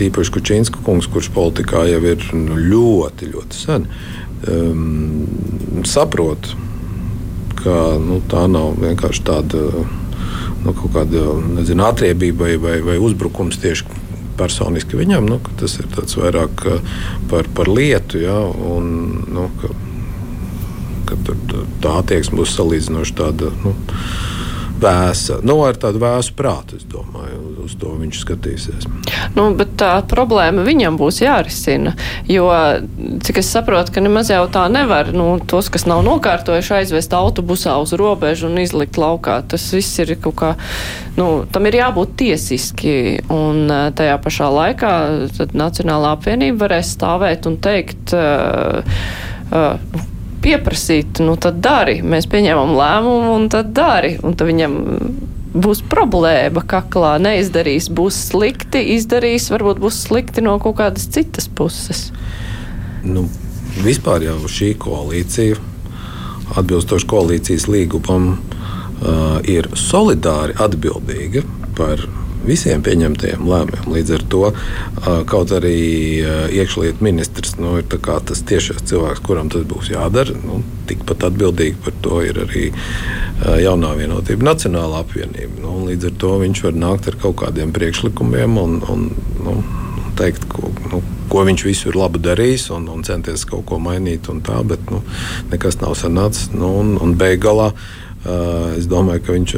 tīpaši 0.00 0.32
Kučīnska 0.32 0.80
kungs, 0.86 1.10
kurš 1.12 1.28
politikā 1.34 1.84
jau 1.90 2.00
ir 2.08 2.24
nu, 2.32 2.56
ļoti, 2.56 3.28
ļoti 3.34 3.60
sen, 3.60 3.84
um, 4.48 5.84
saprot, 5.84 6.54
ka 7.60 7.76
nu, 8.00 8.22
tā 8.32 8.46
nav 8.48 8.78
vienkārši 8.80 9.24
tāda 9.28 9.64
nu, 10.64 10.72
kaut 10.72 10.92
kāda 10.94 11.26
nezinu, 11.58 11.84
atriebība 11.84 12.46
vai, 12.46 12.56
vai, 12.62 12.76
vai 12.86 12.96
uzbrukums 13.02 13.60
tieši 13.60 13.98
personiski 14.38 14.98
viņam. 14.98 15.26
Nu, 15.28 15.40
tas 15.58 15.76
ir 15.80 15.88
vairāk 15.92 16.64
par, 17.30 17.48
par 17.54 17.70
lietu. 17.70 18.22
Ja, 18.22 18.38
un, 18.46 18.90
nu, 19.28 19.48
ka, 19.60 19.72
ka 21.08 21.20
tur, 21.26 21.66
tā 21.84 21.98
attieksme 22.02 22.42
būs 22.42 22.56
salīdzinoši 22.58 23.16
tāda. 23.18 23.52
Nu, 23.64 23.74
Vēsa, 24.78 25.40
nu, 25.42 25.56
ar 25.66 25.74
tādu 25.74 25.98
vēsu 25.98 26.36
prātu, 26.38 26.76
es 26.78 26.84
domāju, 26.86 27.38
uz 27.64 27.72
to 27.80 27.90
viņš 27.98 28.18
skatīsies. 28.22 28.84
Nu, 29.34 29.48
bet 29.58 29.72
tā 29.80 29.90
problēma 30.06 30.62
viņam 30.62 30.94
būs 31.00 31.18
jārisina, 31.24 31.96
jo, 32.30 32.46
cik 33.26 33.40
es 33.42 33.50
saprotu, 33.50 33.96
ka 33.96 34.02
nemaz 34.04 34.30
jau 34.30 34.44
tā 34.54 34.68
nevar, 34.70 35.10
nu, 35.10 35.32
tos, 35.50 35.66
kas 35.74 35.82
nav 35.90 36.04
nokārtojuši, 36.06 36.76
aizvest 36.76 37.16
autobusā 37.18 37.74
uz 37.82 37.94
robežu 37.98 38.46
un 38.46 38.60
izlikt 38.62 39.00
laukā. 39.02 39.40
Tas 39.50 39.64
viss 39.74 39.98
ir 40.04 40.14
kaut 40.22 40.36
kā, 40.38 40.52
nu, 41.18 41.26
tam 41.50 41.66
ir 41.66 41.80
jābūt 41.80 42.14
tiesiski, 42.22 42.94
un 43.34 43.66
tajā 43.98 44.14
pašā 44.22 44.52
laikā 44.60 44.92
Nacionālā 45.58 46.14
apvienība 46.14 46.68
varēs 46.68 46.94
stāvēt 46.94 47.50
un 47.50 47.58
teikt, 47.66 48.14
uh, 48.14 48.86
uh, 49.50 50.14
pieprasīt, 50.48 51.20
nu 51.24 51.36
tad 51.40 51.60
dari. 51.64 52.00
Mēs 52.00 52.28
pieņemam 52.30 52.72
lēmumu 52.78 53.34
un 53.36 53.48
tad 53.52 53.74
dari. 53.76 54.16
Un 54.24 54.36
tad 54.38 54.48
viņam 54.48 54.76
būs 55.58 55.82
problēma 55.90 56.62
kaklā, 56.68 57.16
neizdarīs, 57.22 57.88
būs 57.92 58.18
slikti, 58.30 58.82
izdarīs, 58.96 59.48
varbūt 59.52 59.80
būs 59.82 60.02
slikti 60.06 60.44
no 60.44 60.56
kaut 60.62 60.78
kādas 60.80 61.08
citas 61.12 61.48
puses. 61.48 62.08
Nu, 63.04 63.26
vispār 63.84 64.26
jau 64.26 64.38
šī 64.50 64.74
koalīcija, 64.80 65.58
atbilstoši 66.58 67.08
koalīcijas 67.08 67.68
līgumam, 67.70 68.30
uh, 68.36 69.38
ir 69.48 69.70
solidāri 69.78 70.56
atbildīga 70.60 71.44
par 71.78 72.04
visiem 72.46 72.82
pieņemtajiem 72.84 73.44
lēmumiem. 73.48 73.88
Līdz 73.94 74.14
ar 74.18 74.24
to 74.32 74.42
kaut 75.30 75.52
arī 75.56 75.78
iekšlietu 76.54 77.04
ministrs 77.04 77.56
nu, 77.58 77.76
ir 77.80 77.88
tas 77.88 78.44
tiešais 78.48 78.84
cilvēks, 78.88 79.24
kuram 79.26 79.50
tas 79.52 79.66
būs 79.68 79.92
jādara. 79.92 80.36
Nu, 80.44 80.62
tikpat 80.88 81.28
atbildīgi 81.28 81.76
par 81.84 81.96
to 82.04 82.22
ir 82.24 82.40
arī 82.46 82.68
jaunā 83.64 83.94
vienotība, 83.98 84.48
Nacionālā 84.52 85.02
apvienība. 85.04 85.60
Nu, 85.64 85.82
līdz 85.88 86.10
ar 86.10 86.16
to 86.22 86.32
viņš 86.44 86.64
var 86.68 86.80
nākt 86.86 87.10
ar 87.10 87.20
kaut 87.20 87.38
kādiem 87.44 87.74
priekšlikumiem 87.76 88.58
un, 88.60 88.80
un 88.88 89.06
nu, 89.44 89.60
teikt, 90.18 90.48
ko, 90.50 90.72
nu, 90.90 91.02
ko 91.30 91.44
viņš 91.46 91.64
visu 91.68 91.90
ir 91.90 91.98
labi 91.98 92.20
darījis 92.22 92.68
un, 92.74 92.88
un 92.92 93.04
centies 93.06 93.46
kaut 93.48 93.66
ko 93.68 93.78
mainīt. 93.82 94.28
Tā, 94.44 94.60
bet 94.66 94.90
nu, 94.92 95.02
nekas 95.52 95.80
nav 95.82 95.96
sanācis. 95.98 96.50
Nu, 96.54 96.72
un, 96.80 96.96
un 97.02 97.14
beigās 97.18 97.74
Es 98.78 98.88
domāju, 98.90 99.22
ka 99.24 99.36
viņš 99.36 99.54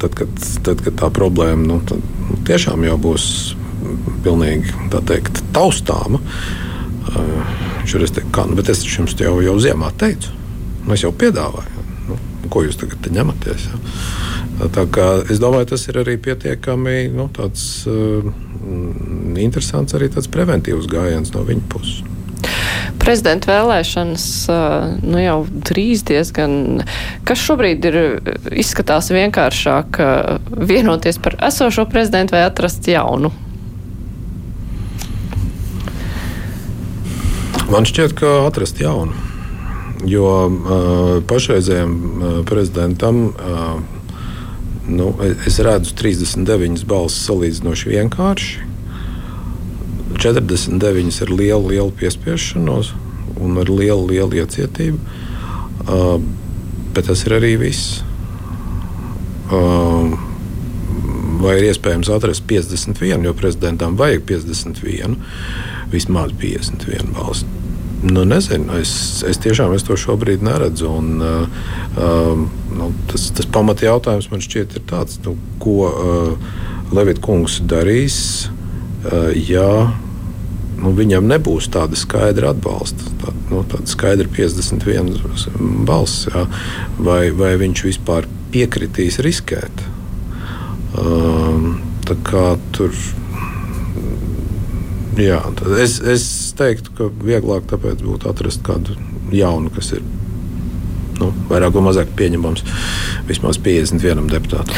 tad, 0.00 0.14
kad, 0.18 0.42
tad, 0.66 0.82
kad 0.84 0.96
tā 0.98 1.10
problēma 1.14 1.66
nu, 1.66 1.78
tad, 1.86 2.02
nu, 2.26 2.38
tiešām 2.48 2.84
jau 2.88 2.96
būs 3.00 3.26
pilnīgi 4.24 4.74
teikt, 5.08 5.42
taustāma. 5.54 6.20
Viņš 7.10 7.94
ir 7.96 8.06
teikt, 8.08 8.32
kā, 8.34 8.46
nu, 8.48 8.58
bet 8.58 8.72
es 8.72 8.82
jums 8.86 9.14
jau, 9.18 9.36
jau 9.44 9.56
ziemā 9.62 9.92
teicu, 10.00 10.34
nu, 10.86 10.94
es 10.96 11.04
jau 11.04 11.12
piedāvāju. 11.16 11.86
Nu, 12.08 12.18
ko 12.50 12.64
jūs 12.66 12.80
tagad 12.80 13.10
ņematies? 13.14 13.68
Ja? 13.70 13.80
Tā 14.74 14.84
kā, 14.92 15.06
es 15.32 15.40
domāju, 15.40 15.70
tas 15.72 15.86
ir 15.88 16.00
arī 16.02 16.18
pietiekami 16.20 17.08
nu, 17.14 17.30
tāds, 17.32 17.86
uh, 17.88 18.26
interesants, 19.40 19.96
arī 19.96 20.10
tāds 20.12 20.28
preventīvs 20.32 20.88
gājiens 20.90 21.32
no 21.36 21.44
viņa 21.46 21.68
puses. 21.72 22.02
Prezidenta 23.10 23.50
vēlēšanas 23.50 24.24
nu, 25.02 25.18
jau 25.18 25.38
drīz 25.50 26.04
diezgan. 26.06 26.84
Kas 27.26 27.42
šobrīd 27.42 27.88
ir 27.90 27.96
izskatās 28.54 29.10
vienkāršāk 29.10 29.98
vienoties 30.70 31.18
par 31.18 31.34
esošo 31.50 31.88
prezidentu 31.90 32.36
vai 32.36 32.44
atrast 32.46 32.86
jaunu? 32.86 33.32
Man 37.70 37.86
šķiet, 37.86 38.14
ka 38.18 38.30
atrast 38.46 38.78
jaunu. 38.82 39.14
Jo 40.06 40.26
uh, 40.46 41.18
pašreizējiem 41.26 41.92
uh, 41.94 42.38
prezidentam 42.46 43.24
uh, 43.30 43.80
nu, 44.90 45.10
es 45.46 45.58
redzu 45.62 45.94
39 45.98 46.86
balsis 46.86 47.26
salīdzinoši 47.26 47.92
vienkārši. 47.96 48.66
49 50.20 51.22
ar 51.24 51.32
lielu, 51.32 51.68
lielu 51.72 51.92
piespiešanos 51.96 52.92
un 53.40 53.56
ar 53.60 53.70
lielu, 53.72 54.04
lielu 54.10 54.42
iecietību. 54.42 54.98
Uh, 55.88 56.18
bet 56.94 57.08
tas 57.08 57.22
ir 57.24 57.36
arī 57.38 57.54
viss. 57.60 58.02
Uh, 59.50 60.12
vai 61.40 61.56
ir 61.58 61.70
iespējams 61.70 62.10
atrast 62.12 62.44
51, 62.50 63.24
jo 63.24 63.32
prezidentam 63.38 63.96
vajag 63.98 64.26
51, 64.28 65.16
vismaz 65.94 66.36
51 66.36 67.16
balss. 67.16 67.46
Nu, 68.00 68.24
nezinu, 68.24 68.78
es, 68.80 68.92
es 69.28 69.40
tiešām 69.44 69.74
es 69.76 69.84
to 69.84 69.96
šobrīd 70.00 70.44
neredzu. 70.44 70.88
Un, 70.88 71.10
uh, 71.20 71.64
uh, 71.96 72.44
nu, 72.76 72.92
tas 73.10 73.26
tas 73.36 73.48
pamata 73.52 73.88
jautājums 73.88 74.30
man 74.32 74.44
šķiet 74.44 74.78
ir 74.78 74.86
tāds, 74.88 75.18
nu, 75.24 75.36
ko 75.60 75.76
uh, 75.88 76.54
Levita 76.96 77.22
kungs 77.22 77.60
darīs, 77.70 78.16
uh, 79.04 79.28
ja 79.36 79.92
nu, 80.80 80.92
viņam 80.96 81.28
nebūs 81.30 81.68
tāda 81.72 81.98
skaidra 81.98 82.54
atbalsta, 82.54 83.12
tā, 83.22 83.34
nu, 83.50 83.62
tāda 83.68 83.90
skaidra 83.90 84.28
51 84.32 85.84
balss, 85.88 86.26
jā, 86.30 86.46
vai, 86.98 87.22
vai 87.36 87.54
viņš 87.60 87.84
vispār 87.90 88.28
piekritīs 88.54 89.20
riskēt. 89.24 89.84
Um, 90.98 91.80
tā 92.08 92.16
kā 92.26 92.46
tur. 92.74 92.94
Jā, 95.20 95.40
es, 95.82 95.98
es 96.00 96.24
teiktu, 96.56 96.94
ka 96.96 97.08
vieglāk 97.26 97.68
būtu 97.70 98.30
atrast 98.30 98.62
kādu 98.66 98.96
jaunu, 99.34 99.70
kas 99.74 99.92
ir 99.98 100.04
nu, 101.20 101.30
vairāk 101.50 101.76
vai 101.76 101.84
mazāk 101.88 102.12
pieņemams 102.18 102.64
vismaz 103.28 103.60
51 103.62 104.30
deputātam. 104.32 104.74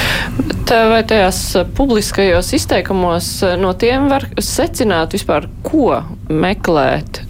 Vai 0.73 1.03
tajās 1.09 1.41
publiskajos 1.77 2.53
izteikumos 2.57 3.35
no 3.61 3.75
tiem 3.79 4.09
var 4.13 4.29
secināt 4.41 5.17
vispār, 5.17 5.49
ko 5.67 6.01
meklēt 6.29 7.22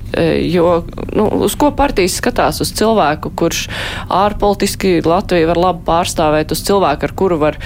jo 0.53 0.83
nu, 1.17 1.27
uz 1.47 1.55
ko 1.59 1.71
partijas 1.77 2.19
skatās? 2.21 2.61
Uz 2.65 2.73
cilvēku, 2.77 3.33
kurš 3.39 3.65
ārpolitiski 4.13 5.01
Latviju 5.07 5.49
var 5.51 5.61
labi 5.61 5.85
pārstāvēt, 5.87 6.53
uz 6.55 6.63
cilvēku, 6.67 7.09
ar 7.09 7.15
kuru 7.17 7.39
var 7.41 7.59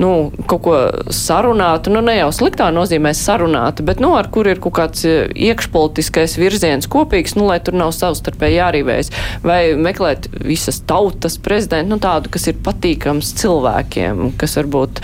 nu, 0.00 0.30
kaut 0.50 0.62
ko 0.66 0.76
sarunāt. 1.14 1.88
Nu, 1.92 2.02
ne 2.04 2.16
jau 2.18 2.30
sliktā 2.34 2.70
nozīmē 2.74 3.14
sarunāt, 3.16 3.82
bet 3.86 4.02
nu, 4.04 4.14
ar 4.18 4.28
kuru 4.34 4.54
ir 4.54 4.62
kaut 4.64 4.76
kāds 4.78 5.04
e, 5.08 5.14
iekšpolitiskais 5.48 6.36
virziens 6.40 6.88
kopīgs, 6.90 7.36
nu, 7.38 7.48
lai 7.50 7.60
tur 7.64 7.76
nav 7.78 7.94
savstarpēji 7.96 8.58
jārīvējas. 8.60 9.12
Vai 9.44 9.60
meklēt 9.78 10.28
visas 10.44 10.80
tautas 10.88 11.38
prezidentu, 11.42 11.94
nu, 11.94 12.00
tādu, 12.02 12.32
kas 12.34 12.48
ir 12.50 12.60
patīkams 12.64 13.34
cilvēkiem, 13.40 14.26
kas 14.40 14.58
varbūt 14.60 15.02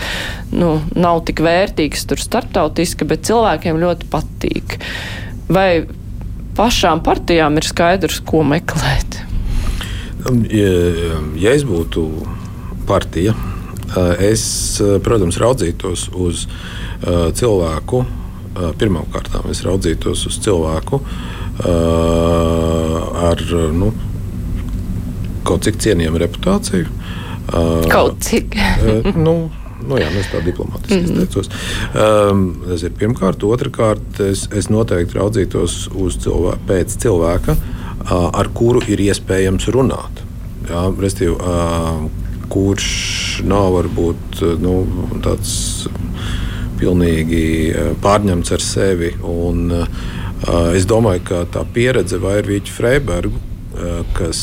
nu, 0.55 0.75
nav 0.95 1.23
tik 1.27 1.43
vērtīgs 1.45 2.05
tur 2.09 2.21
starptautiski, 2.21 3.07
bet 3.07 3.25
cilvēkiem 3.29 3.81
ļoti 3.81 4.11
patīk. 4.11 4.77
Vai 5.51 5.83
pašām 6.61 7.01
partijām 7.05 7.57
ir 7.57 7.65
skaidrs, 7.65 8.21
ko 8.25 8.45
meklēt? 8.45 9.17
Um, 10.29 10.43
ja, 10.45 10.69
ja 11.41 11.55
es 11.57 11.65
būtu 11.65 12.05
partija, 12.89 13.33
uh, 13.33 14.13
es, 14.21 14.43
uh, 14.83 14.99
protams, 15.03 15.39
raudzītos 15.41 16.09
uz 16.13 16.45
uh, 16.47 17.29
cilvēku. 17.33 18.05
Pirmkārt, 18.51 19.29
es 19.47 19.61
raudzītos 19.63 20.25
uz 20.27 20.35
cilvēku 20.43 20.97
ar 23.23 23.43
nu, 23.71 23.93
kaut 25.47 25.63
cik 25.63 25.79
cienījamu 25.79 26.19
reputāciju. 26.19 26.91
Kaut 27.87 28.19
cik. 28.27 28.57
nu, 29.15 29.37
Nu, 29.87 29.97
jā, 29.99 30.07
es 30.19 30.29
tā 30.31 30.41
diplomātiski 30.45 30.97
mm 30.97 31.05
-hmm. 31.05 31.21
izteicos. 31.23 31.49
Um, 31.95 32.63
tas 32.67 32.83
ir 32.83 32.91
pirmkārt. 32.99 33.43
Otrakārt, 33.43 34.19
es, 34.19 34.47
es 34.55 34.69
noteikti 34.69 35.17
raudzītos 35.17 35.89
uz 35.95 36.17
cilvēku, 36.17 36.59
pēc 36.67 36.97
cilvēka, 37.03 37.55
uh, 37.55 38.29
ar 38.33 38.49
kuru 38.53 38.81
ir 38.87 38.99
iespējams 38.99 39.67
runāt. 39.67 40.23
Jā, 40.69 40.93
restīvi, 41.01 41.35
uh, 41.35 42.09
kurš 42.49 43.41
nav 43.47 43.71
varbūt 43.73 44.41
nu, 44.59 44.87
tāds 45.23 45.87
pilnīgi 46.79 47.73
pārņemts 48.01 48.51
ar 48.51 48.59
sevi. 48.59 49.13
Un, 49.23 49.71
uh, 49.71 50.75
es 50.75 50.85
domāju, 50.85 51.23
ka 51.23 51.45
tā 51.53 51.65
pieredze 51.73 52.17
Vairvīķa 52.21 52.71
Freibergu, 52.77 53.37
uh, 53.37 54.01
kas 54.17 54.41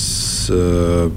uh, 0.54 1.10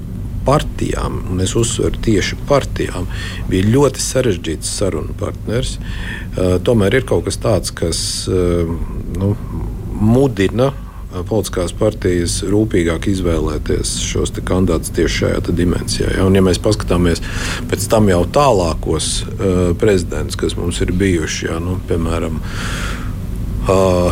partijām, 0.46 1.20
un 1.32 1.42
es 1.44 1.56
uzsveru 1.58 2.00
tieši 2.04 2.38
partijām, 2.48 3.08
bija 3.50 3.70
ļoti 3.72 4.02
sarežģīts 4.02 4.76
sarunu 4.78 5.16
partners. 5.18 5.76
Uh, 5.78 6.56
tomēr 6.64 7.00
ir 7.00 7.08
kaut 7.08 7.26
kas 7.28 7.40
tāds, 7.42 7.74
kas 7.74 8.00
uh, 8.30 8.70
nu, 9.18 9.34
mudina 10.02 10.70
uh, 10.72 11.22
politiskās 11.28 11.74
partijas 11.76 12.40
rūpīgāk 12.48 13.08
izvēlēties 13.12 13.94
šos 14.06 14.34
kandidātus 14.40 14.94
tieši 14.96 15.18
šajā 15.22 15.42
dimensijā. 15.52 16.10
Ja? 16.16 16.26
Un, 16.26 16.36
ja 16.38 16.44
mēs 16.44 16.60
paskatāmies 16.62 17.22
pēc 17.70 17.86
tam 17.92 18.10
jau 18.12 18.22
tālākos 18.32 19.12
uh, 19.22 19.62
prezidentus, 19.78 20.38
kas 20.40 20.56
mums 20.58 20.80
ir 20.84 20.94
bijuši, 20.96 21.48
ja? 21.50 21.60
nu, 21.62 21.78
piemēram, 21.88 22.40
Uh, 23.62 24.10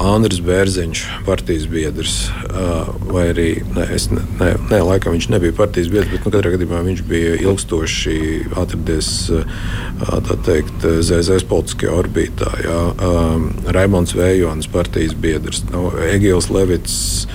Andris 0.00 0.38
Bērziņš, 0.40 1.00
partijas 1.26 1.66
biedrs, 1.68 2.14
uh, 2.48 2.88
vai 3.10 3.26
arī 3.34 3.48
ne, 3.74 3.84
ne, 3.92 4.22
ne, 4.40 4.48
ne, 4.70 4.78
laikam 4.88 5.12
viņš 5.12 5.26
nebija 5.34 5.52
partijas 5.58 5.90
biedrs, 5.92 6.08
bet 6.14 6.24
nu, 6.24 6.32
katrā 6.32 6.54
gadījumā 6.54 6.80
viņš 6.86 7.02
bija 7.10 7.34
ilgstoši 7.44 8.16
atradies 8.56 9.10
uh, 9.36 10.32
teikt, 10.48 10.86
ZZS 11.04 11.44
politiskajā 11.50 11.92
orbītā. 11.92 12.48
Jā. 12.64 12.80
Um, 13.04 13.50
Raimons 13.76 14.16
Vējons, 14.16 14.70
partijas 14.72 15.12
biedrs, 15.12 15.60
nu, 15.74 15.90
Egils 16.08 16.48
Levits, 16.48 17.26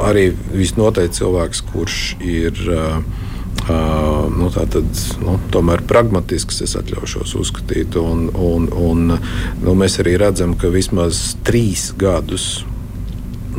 arī 0.00 0.30
visnotaļ 0.54 1.12
cilvēks, 1.20 1.66
kurš 1.68 2.04
ir. 2.24 2.64
Uh, 2.64 3.28
Uh, 3.70 4.26
nu, 4.34 4.48
tātad, 4.50 4.86
nu, 5.22 5.36
tomēr 5.52 5.82
pragmatisks 5.86 6.62
es 6.64 6.74
atļaušos 6.78 7.36
uzskatīt. 7.38 7.98
Un, 8.00 8.28
un, 8.34 8.66
un, 8.74 9.16
nu, 9.62 9.74
mēs 9.78 10.00
arī 10.02 10.16
redzam, 10.20 10.56
ka 10.58 10.72
vismaz 10.72 11.36
trīs 11.46 11.90
gadus 12.00 12.64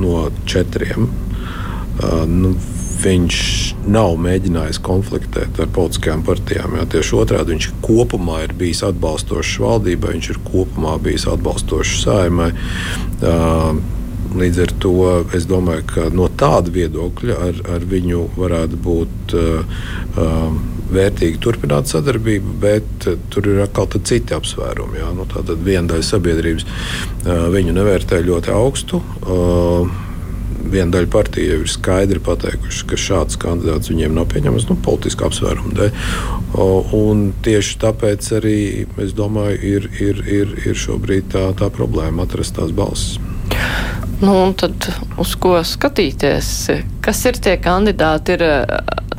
no 0.01 0.25
četriem 0.49 1.07
uh, 1.07 2.23
nu, 2.27 2.55
viņš 3.01 3.37
nav 3.91 4.17
mēģinājis 4.21 4.81
konfliktēt 4.85 5.61
ar 5.61 5.71
politiskajām 5.73 6.25
partijām. 6.25 6.75
Jā, 6.77 6.85
tieši 6.95 7.17
otrādi 7.17 7.55
viņš 7.55 7.69
kopumā 7.85 8.43
ir 8.45 8.53
bijis 8.57 8.83
atbalstošs 8.85 9.57
valdībai, 9.63 10.17
viņš 10.17 10.29
ir 10.33 10.43
kopumā 10.45 10.97
bijis 11.01 11.25
atbalstošs 11.31 12.03
saimai. 12.05 12.51
Uh, 13.21 13.81
Līdz 14.31 14.59
ar 14.63 14.71
to 14.79 14.93
es 15.35 15.47
domāju, 15.49 15.85
ka 15.89 16.03
no 16.15 16.29
tāda 16.39 16.71
viedokļa 16.71 17.39
ar, 17.47 17.57
ar 17.75 17.87
viņu 17.91 18.21
varētu 18.37 18.77
būt 18.85 19.33
uh, 19.35 19.81
vērtīgi 20.91 21.41
turpināt 21.43 21.91
sadarbību, 21.91 22.53
bet 22.61 23.09
uh, 23.11 23.17
tur 23.33 23.49
ir 23.51 23.63
atkal 23.65 23.89
citi 23.99 24.35
apsvērumi. 24.37 25.01
Jā. 25.01 25.09
Nu, 25.17 25.27
Tātad 25.31 25.59
viena 25.65 25.89
daļa 25.91 26.07
sabiedrības 26.07 26.67
uh, 26.67 27.49
viņu 27.51 27.75
nevērtē 27.75 28.21
ļoti 28.29 28.55
augstu. 28.55 29.01
Uh, 29.25 29.91
viena 30.71 30.95
daļa 30.95 31.09
partija 31.11 31.55
jau 31.55 31.63
ir 31.65 31.71
skaidri 31.71 32.21
pateikuši, 32.23 32.85
ka 32.87 32.99
šāds 32.99 33.39
kandidāts 33.41 33.91
viņiem 33.91 34.15
nav 34.15 34.29
pieņemams 34.31 34.69
nu, 34.69 34.77
politiska 34.85 35.27
apsvēruma 35.27 35.75
dēļ. 35.79 35.91
Tieši 37.45 37.77
tāpēc 37.81 38.31
arī 38.37 38.57
es 39.03 39.15
domāju, 39.17 39.59
ir, 39.73 39.89
ir, 39.99 40.23
ir, 40.39 40.55
ir 40.71 40.77
šobrīd 40.77 41.31
tā, 41.35 41.49
tā 41.59 41.71
problēma 41.73 42.27
atrast 42.27 42.55
tās 42.59 42.71
balsis. 42.75 43.19
Nu, 44.21 44.51
tad 44.53 44.85
uz 45.17 45.31
ko 45.41 45.55
skatīties? 45.65 46.47
Kas 47.01 47.23
ir 47.25 47.39
tie 47.41 47.55
kandidāti? 47.57 48.35
Ir 48.37 48.43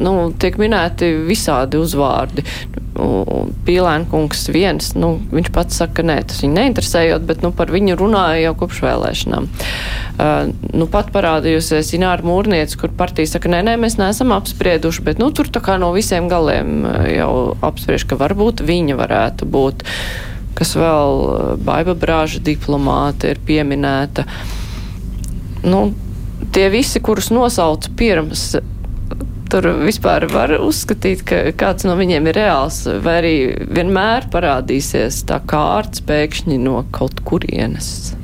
nu, 0.03 0.31
tiek 0.39 0.55
minēti 0.63 1.09
visādi 1.27 1.81
uzvārdi. 1.83 2.45
Pīlēnkungs 3.67 4.45
viens, 4.53 4.93
nu, 4.95 5.17
viņš 5.33 5.51
pats 5.55 5.81
saka, 5.81 6.05
nē, 6.07 6.21
tas 6.29 6.43
viņu 6.45 6.55
neinteresējot, 6.55 7.27
bet 7.27 7.43
nu, 7.43 7.51
par 7.57 7.73
viņu 7.73 7.97
runāja 7.99 8.45
jau 8.45 8.55
kopš 8.63 8.83
vēlēšanām. 8.85 9.49
Uh, 9.49 10.53
nu, 10.77 10.87
pat 10.93 11.11
parādījusies 11.15 11.95
Ināra 11.97 12.23
Mūrnieca, 12.27 12.79
kur 12.79 12.95
partija 12.95 13.33
saka, 13.33 13.51
nē, 13.51 13.63
nē, 13.67 13.79
mēs 13.83 13.99
neesam 13.99 14.35
apsprieduši, 14.37 15.07
bet 15.09 15.23
nu, 15.23 15.33
tur 15.35 15.51
tā 15.51 15.65
kā 15.65 15.79
no 15.83 15.91
visiem 15.97 16.29
galiem 16.31 16.85
jau 17.11 17.33
apspriež, 17.65 18.07
ka 18.07 18.21
varbūt 18.21 18.63
viņa 18.69 19.01
varētu 19.01 19.51
būt. 19.51 19.87
Kas 20.59 20.77
vēl 20.79 21.57
Baiba 21.65 21.97
Brāža 21.99 22.43
diplomāte 22.45 23.33
ir 23.33 23.41
pieminēta. 23.49 24.29
Nu, 25.63 25.93
tie 26.55 26.69
visi, 26.73 27.01
kurus 27.05 27.31
nosauc 27.35 27.87
pirms 27.99 28.51
tur 29.53 29.69
vispār 29.85 30.25
var 30.33 30.55
uzskatīt, 30.57 31.27
ka 31.29 31.43
kāds 31.61 31.85
no 31.85 31.93
viņiem 31.99 32.31
ir 32.31 32.39
reāls, 32.41 32.83
vai 33.05 33.19
arī 33.21 33.35
vienmēr 33.69 34.31
parādīsies 34.33 35.23
tā 35.29 35.43
kārts 35.49 36.01
pēkšņi 36.09 36.57
no 36.63 36.79
kaut 36.95 37.21
kurienes? 37.29 38.15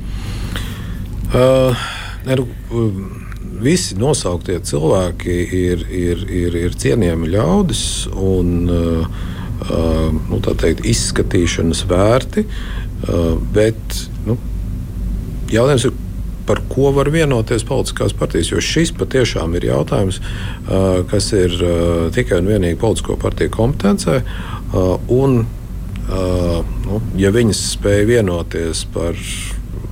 Uh, 1.29 1.77
ne, 2.25 2.39
nu, 2.39 2.47
visi 3.61 3.97
nosauktie 3.99 4.57
cilvēki 4.65 5.35
ir, 5.59 5.85
ir, 5.93 6.25
ir, 6.33 6.59
ir 6.65 6.77
cienījami 6.81 7.29
ļaudis 7.35 7.83
un 8.15 8.53
uh, 8.73 9.23
nu, 10.31 10.41
teikt, 10.49 10.81
izskatīšanas 10.89 11.85
vērti, 11.89 12.47
uh, 12.47 13.35
bet 13.53 13.99
nu, 14.25 14.39
jautājums 15.53 15.91
ir, 15.91 15.97
par 16.49 16.63
ko 16.69 16.89
var 16.95 17.11
vienoties 17.13 17.63
politiskās 17.69 18.15
partijas. 18.17 18.49
Jo 18.49 18.63
šis 18.63 18.89
patiešām 18.97 19.53
ir 19.59 19.67
jautājums, 19.69 20.17
kas 21.11 21.29
ir 21.37 21.53
tikai 22.15 22.39
un 22.41 22.49
vienīgi 22.49 22.79
politisko 22.81 23.19
partiju 23.21 23.53
kompetencē. 23.53 24.15
Un, 25.13 25.43
nu, 26.87 27.01
ja 27.21 27.29
viņas 27.35 27.61
spēja 27.75 28.09
vienoties 28.09 28.81
par, 28.95 29.13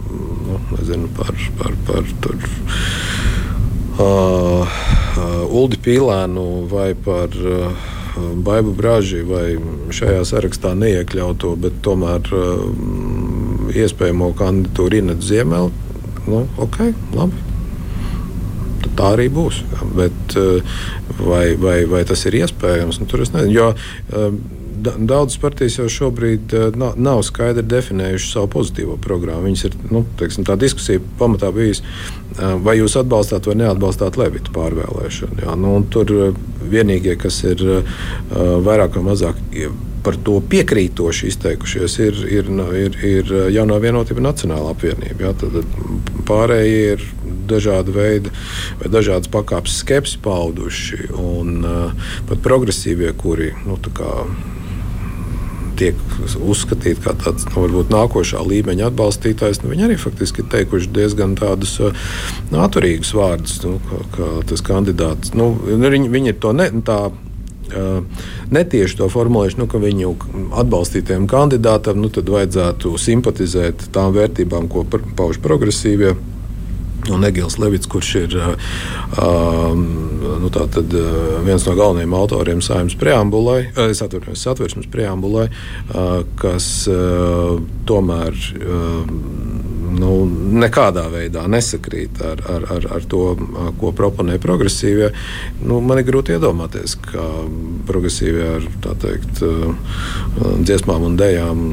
nu, 0.09 0.57
nezinu, 0.73 1.11
par, 1.19 1.37
par, 1.61 1.77
par 1.85 2.09
tur, 2.25 2.49
uh, 4.01 4.81
Uldi 5.47 5.77
Pīlēnu 5.85 6.47
vai 6.73 6.91
par 7.05 7.33
uh, 7.37 7.87
Baibu 8.17 8.73
Brāži 8.77 9.21
vai 9.29 9.59
šajā 9.93 10.23
sarakstā 10.25 10.73
neiekļauto, 10.77 11.53
bet 11.61 11.83
tomēr 11.85 12.33
uh, 12.33 12.65
iespējamo 13.77 14.31
kandidatūru 14.37 15.03
Inetu 15.03 15.29
Ziemeli 15.29 15.86
nu, 16.27 16.45
ok, 16.63 16.81
labi. 17.17 17.45
Tad 18.83 18.93
tā 18.99 19.09
arī 19.15 19.27
būs. 19.33 19.63
Bet, 19.97 20.37
eh, 20.37 20.61
vai, 21.19 21.55
vai, 21.55 21.79
vai 21.89 22.03
tas 22.05 22.25
ir 22.25 22.39
iespējams? 22.43 23.01
Nu, 23.01 23.09
tur 23.09 23.25
es 23.25 23.33
nezinu. 23.33 23.53
Jo, 23.53 23.73
eh, 24.13 24.31
Daudzas 24.77 25.39
partijas 25.41 25.79
jau 25.79 25.87
šobrīd 25.89 26.53
uh, 26.53 26.67
nav, 26.77 26.91
nav 27.01 27.23
skaidri 27.25 27.63
definējušas 27.65 28.35
savu 28.35 28.47
pozitīvo 28.53 28.93
programmu. 29.01 29.47
Viņas 29.49 29.63
ir 29.65 29.77
nu, 29.89 30.03
teiksim, 30.19 30.45
tā 30.45 30.53
diskusija 30.55 31.01
pamatā 31.17 31.49
bijusi, 31.51 31.81
vai 32.61 32.75
jūs 32.77 32.93
atbalstāt 33.01 33.49
vai 33.49 33.55
neatbalstāt 33.57 34.19
Levita 34.21 34.53
pārvēlēšanu. 34.53 35.41
Jā, 35.41 35.57
nu, 35.57 35.73
tur 35.89 36.13
vienīgie, 36.61 37.17
kas 37.17 37.41
ir 37.49 37.65
vairāk 38.29 38.99
vai 38.99 39.05
mazāk 39.09 39.41
par 40.03 40.17
to 40.23 40.37
piekrītoši 40.51 41.31
izteikušies, 41.31 41.97
ir, 42.03 42.19
ir, 42.39 42.51
ir, 42.81 42.97
ir 43.11 43.31
jaunā 43.55 43.79
vienotība 43.83 44.23
Nacionāla 44.29 44.73
apvienība. 44.75 45.29
Ja? 45.29 45.33
Tad 45.37 45.61
pārējie 46.27 46.83
ir 46.95 47.07
dažādi 47.47 47.95
veidi 47.95 48.33
vai 48.81 48.91
dažādas 48.91 49.31
pakāpes 49.31 49.79
skepsi 49.81 50.19
pauduši. 50.23 51.07
Un 51.17 51.63
uh, 51.63 52.13
pat 52.29 52.43
progresīvie, 52.45 53.13
kuri 53.19 53.53
nu, 53.65 53.79
tiek 55.77 55.99
uzskatīti 56.41 57.03
par 57.03 57.17
tāds 57.21 57.45
nu, 57.51 57.61
varbūt 57.61 57.91
nākošā 57.93 58.41
līmeņa 58.41 58.89
atbalstītājs, 58.89 59.61
nu, 59.61 59.71
viņi 59.73 59.87
arī 59.87 59.97
faktiski 60.01 60.43
ir 60.43 60.49
teikuši 60.53 60.91
diezgan 60.95 61.35
tādus 61.37 61.77
nu, 61.81 62.61
atturīgus 62.63 63.13
vārdus, 63.17 63.59
nu, 63.65 63.77
kā, 63.89 64.01
kā 64.15 64.29
tas 64.49 64.63
kandidāts. 64.65 65.35
Nu, 65.37 65.51
viņi, 65.67 66.09
viņi 66.13 66.33
ir 66.33 66.39
to 66.41 66.53
ne, 66.57 66.69
tā 66.87 66.99
netieši 68.53 68.99
to 69.01 69.09
formulējuši, 69.11 69.59
nu, 69.61 69.67
ka 69.71 69.81
viņu 69.81 70.15
atbalstītiem 70.63 71.27
kandidātam 71.29 72.01
nu, 72.01 72.11
vajadzētu 72.11 72.95
simpatizēt 73.01 73.89
tām 73.95 74.15
vērtībām, 74.15 74.69
ko 74.71 74.85
pauž 75.17 75.41
progresīvie. 75.43 76.15
Un 77.13 77.23
Egils 77.23 77.55
Levits, 77.61 77.87
kurš 77.87 78.09
ir 78.19 78.33
uh, 78.35 78.55
nu, 79.77 80.49
tātad, 80.51 80.91
uh, 80.91 81.37
viens 81.45 81.63
no 81.63 81.75
galvenajiem 81.77 82.15
autoriem 82.17 82.63
saimnes 82.65 82.97
preambulai, 82.99 83.69
es 83.85 84.01
atvainojos, 84.03 84.41
satversmes 84.43 84.89
preambulai, 84.91 85.45
uh, 85.47 86.25
kas 86.41 86.67
uh, 86.91 87.61
tomēr 87.87 88.35
uh, 88.35 89.56
nu, 89.93 90.11
nekādā 90.61 91.07
veidā 91.11 91.45
nesakrīt 91.51 92.21
ar, 92.25 92.41
ar, 92.49 92.67
ar, 92.77 92.87
ar 92.97 93.07
to, 93.09 93.23
ko 93.79 93.91
proponē 93.95 94.37
progresīvie. 94.43 95.11
Nu, 95.63 95.79
man 95.85 96.01
ir 96.01 96.07
grūti 96.09 96.35
iedomāties, 96.35 96.97
ka 97.07 97.25
progresīvie 97.87 98.47
ar 98.57 98.67
teikt, 99.01 99.43
dziesmām 100.67 101.07
un 101.07 101.17
dejām 101.19 101.63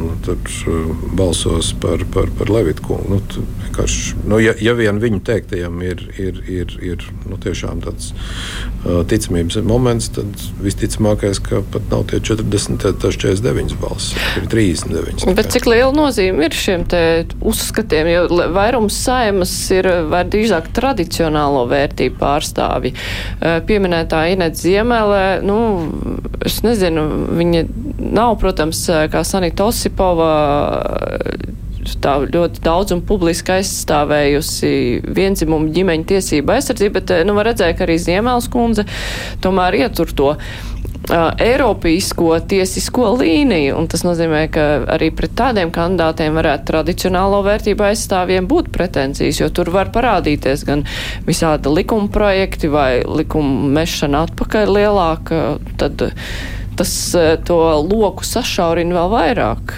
balsos 1.18 1.72
par, 1.82 2.04
par, 2.14 2.30
par 2.38 2.52
Levitu 2.52 2.86
kungu. 2.88 3.18
Nu, 3.18 3.44
nu, 4.30 4.38
ja, 4.42 4.54
ja 4.62 4.74
vien 4.78 5.00
viņu 5.02 5.22
teiktajam 5.26 5.82
ir, 5.84 6.04
ir, 6.20 6.40
ir, 6.50 6.76
ir 6.84 7.06
nu, 7.28 7.38
tāds 7.38 8.12
ticamības 9.10 9.58
moments, 9.66 10.10
tad 10.14 10.46
visticamākais, 10.62 11.40
ka 11.44 11.62
pat 11.74 11.86
nav 11.92 12.06
tie 12.10 12.20
40, 12.24 12.84
tas 13.02 13.18
49 13.18 13.76
balss, 13.82 14.14
ir 14.38 14.48
39. 14.52 15.26
Bet 15.36 15.50
cik 15.54 15.68
liela 15.70 15.92
nozīme 15.96 16.48
ir 16.48 16.56
šiem 16.56 16.84
uzskatiem? 17.44 18.03
Jo 18.08 18.42
vairums 18.54 18.96
saimas 19.04 19.52
ir 19.74 19.88
vai 20.10 20.24
drīzāk 20.28 20.70
tradicionālo 20.76 21.64
vērtību 21.70 22.18
pārstāvi. 22.20 22.94
Pieminētā 23.68 24.24
Inet 24.34 24.58
Ziemēlē, 24.60 25.24
nu, 25.46 25.58
es 26.44 26.60
nezinu, 26.66 27.06
viņa 27.38 27.64
nav, 28.14 28.36
protams, 28.42 28.86
kā 29.12 29.24
Sanita 29.26 29.68
Osipova 29.70 30.32
tā 32.04 32.16
ļoti 32.24 32.62
daudz 32.64 32.94
un 32.94 33.02
publiski 33.04 33.58
aizstāvējusi 33.58 34.70
vienzimumu 35.16 35.72
ģimeņu 35.74 36.08
tiesību 36.12 36.54
aizsardzību, 36.56 36.94
bet, 36.98 37.12
nu, 37.28 37.36
var 37.36 37.50
redzēt, 37.50 37.76
ka 37.78 37.86
arī 37.86 37.98
Ziemēls 38.00 38.48
kundze 38.52 38.86
tomēr 39.44 39.82
ietur 39.84 40.12
to 40.16 40.32
Eiropīsko 41.04 42.38
tiesisko 42.48 43.10
līniju, 43.20 43.76
un 43.76 43.88
tas 43.92 44.04
nozīmē, 44.06 44.46
ka 44.52 44.64
arī 44.94 45.10
pret 45.14 45.34
tādiem 45.36 45.72
kandidātiem 45.74 46.36
varētu 46.38 46.68
tradicionālo 46.70 47.42
vērtību 47.44 47.84
aizstāvjiem 47.90 48.48
būt 48.48 48.70
pretenzijas, 48.72 49.42
jo 49.42 49.50
tur 49.52 49.68
var 49.74 49.92
parādīties 49.94 50.64
gan 50.68 50.86
visādi 51.28 51.72
likuma 51.72 52.08
projekti 52.12 52.72
vai 52.72 53.04
likuma 53.04 53.68
mešana 53.80 54.24
atpakaļ 54.28 54.76
lielāka, 54.78 55.42
tad 55.80 56.08
tas 56.74 56.94
to 57.46 57.58
loku 57.84 58.24
sašaurina 58.26 58.96
vēl 58.96 59.12
vairāk. 59.12 59.76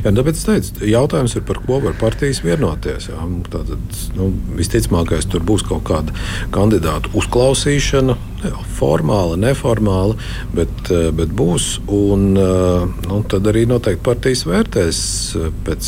Jā, 0.00 0.12
tāpēc 0.16 0.38
es 0.38 0.48
teicu, 0.48 0.88
jautājums 0.88 1.36
ir 1.36 1.46
par 1.48 1.60
ko 1.66 1.80
var 1.84 1.96
partijas 2.00 2.42
vienoties. 2.44 3.10
Jā. 3.12 3.28
Tātad, 3.52 4.02
nu, 4.16 4.32
visticamākais 4.58 5.28
tur 5.30 5.44
būs 5.46 5.64
kaut 5.68 5.84
kāda 5.88 6.14
kandidātu 6.54 7.12
uzklausīšana, 7.18 8.16
formāla, 8.76 9.36
neformāla, 9.38 10.16
bet, 10.54 10.90
eh, 10.90 11.10
bet 11.14 11.28
būs. 11.28 11.78
Un, 11.86 12.36
eh, 12.36 12.86
nu, 13.08 13.22
tad 13.28 13.42
arī 13.50 13.66
noteikti 13.66 14.02
partijas 14.02 14.44
vērtēs 14.44 15.00
pēc, 15.64 15.84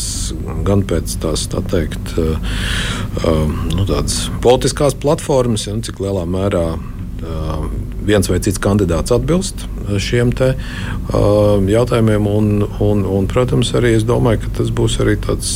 gan 0.64 0.82
pēc 0.82 1.16
tās 1.18 1.48
tā 1.48 1.62
teikt, 1.62 2.18
eh, 2.18 2.36
nu, 3.74 3.86
politiskās 4.40 4.94
platformas, 4.94 5.66
ja, 5.66 5.74
nu, 5.74 5.82
cik 5.82 5.96
lielā 5.98 6.26
mērā 6.26 6.78
viens 8.06 8.28
vai 8.30 8.40
cits 8.44 8.60
kandidāts 8.62 9.14
atbilst 9.14 9.66
šiem 10.00 10.32
te, 10.36 10.54
uh, 10.54 11.60
jautājumiem. 11.68 12.28
Un, 12.28 12.52
un, 12.84 13.04
un, 13.04 13.28
protams, 13.30 13.74
arī 13.76 13.94
es 13.98 14.06
domāju, 14.08 14.44
ka 14.44 14.54
tas 14.60 14.72
būs 14.74 15.00
arī 15.04 15.18
tāds 15.20 15.50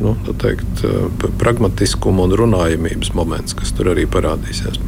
nu, 0.00 0.14
tā 0.26 0.34
teikt, 0.40 0.84
pragmatiskuma 1.40 2.24
un 2.24 2.34
runājamības 2.40 3.12
moments, 3.16 3.56
kas 3.56 3.74
tur 3.76 3.92
arī 3.92 4.06
parādīsies. 4.10 4.80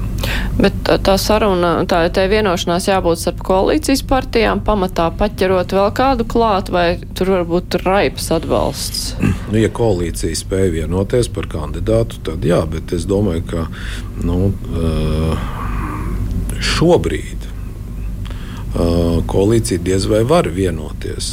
Bet 0.56 0.76
tā 0.86 1.16
saruna, 1.18 1.72
tā, 1.90 2.04
tā 2.14 2.24
vienošanās 2.30 2.86
jābūt 2.88 3.22
starp 3.22 3.42
koalīcijas 3.46 4.04
partijām, 4.08 4.62
pamatā 4.64 5.08
paķerot 5.18 5.74
vēl 5.76 5.90
kādu 5.96 6.26
klāt, 6.28 6.70
vai 6.72 6.86
tur 7.18 7.34
varbūt 7.36 7.80
raipas 7.82 8.30
atbalsts? 8.36 9.02
Nu, 9.20 9.58
ja 9.60 9.72
koalīcija 9.72 10.36
spēja 10.38 10.72
vienoties 10.78 11.30
par 11.32 11.48
kandidātu, 11.52 12.22
tad 12.28 12.46
jā, 12.46 12.62
bet 12.70 12.94
es 12.96 13.08
domāju, 13.08 13.44
ka 13.50 13.66
nu, 14.24 14.52
šobrīd 16.62 17.48
koalīcija 19.28 19.82
diez 19.84 20.06
vai 20.08 20.22
var 20.24 20.48
vienoties. 20.48 21.32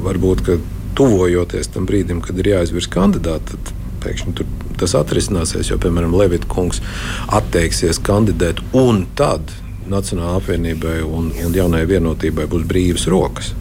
Varbūt, 0.00 0.44
ka 0.46 0.56
tuvojoties 0.96 1.68
tam 1.74 1.86
brīdim, 1.88 2.22
kad 2.24 2.38
ir 2.40 2.54
jāizvirz 2.54 2.88
kandidāti, 2.92 3.56
tad 3.56 3.72
pēkšņi 4.04 4.46
tas 4.80 4.96
atrisināsies. 4.96 5.68
Jo, 5.70 5.78
piemēram, 5.80 6.16
Levita 6.16 6.48
kungs 6.50 6.80
atteiksies 7.28 8.00
kandidēt, 8.04 8.62
un 8.76 9.04
tad 9.18 9.52
Nacionālajai 9.90 10.38
apvienībai 10.38 10.96
un, 11.02 11.32
un 11.34 11.56
jaunajai 11.56 11.88
vienotībai 11.96 12.46
būs 12.50 12.66
brīvas 12.68 13.08
rokas. 13.10 13.52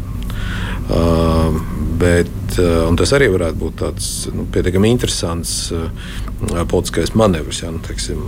Uh, 0.89 1.55
bet, 2.01 2.31
uh, 2.57 2.89
tas 2.97 3.11
arī 3.17 3.27
varētu 3.33 3.59
būt 3.61 3.75
tāds 3.81 4.07
nu, 4.33 4.45
pietiekami 4.53 4.89
interesants 4.89 5.71
uh, 5.73 5.89
politiskais 6.69 7.13
manevrs. 7.17 7.63
Ja, 7.63 7.69
nu, 7.73 7.81
teiksim, 7.85 8.23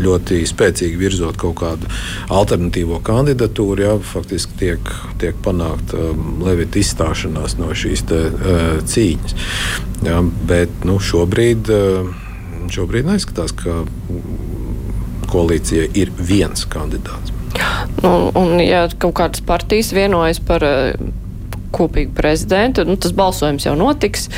ļoti 0.00 0.42
spēcīgi 0.48 0.98
virzot 0.98 1.38
kaut 1.40 1.56
kādu 1.60 1.90
alternatīvo 2.32 3.00
kandidatūru, 3.04 3.84
ja 3.84 3.94
faktiski 4.12 4.58
tiek, 4.60 4.92
tiek 5.22 5.38
panākta 5.44 6.10
um, 6.10 6.42
Levita 6.44 6.80
izstāšanās 6.80 7.58
no 7.60 7.70
šīs 7.76 8.04
te, 8.10 8.20
uh, 8.30 8.62
cīņas. 8.90 9.36
Ja, 10.04 10.20
bet 10.48 10.84
nu, 10.88 10.98
šobrīd, 11.02 11.70
uh, 11.72 12.12
šobrīd 12.74 13.08
neizskatās, 13.08 13.54
ka 13.56 13.82
koalīcija 15.32 15.88
ir 15.98 16.12
viens 16.18 16.66
kandidāts. 16.70 17.32
Nu, 18.02 18.30
un, 18.34 18.58
ja 18.62 18.86
kaut 18.98 19.14
kādas 19.20 19.42
partijas 19.46 19.92
vienojas 19.94 20.40
par 20.42 20.64
uh, 20.66 21.12
kopīgu 21.74 22.14
prezidentu, 22.16 22.84
nu, 22.86 22.98
tas 23.00 23.14
balsojums 23.16 23.66
jau 23.66 23.76
notiks. 23.78 24.28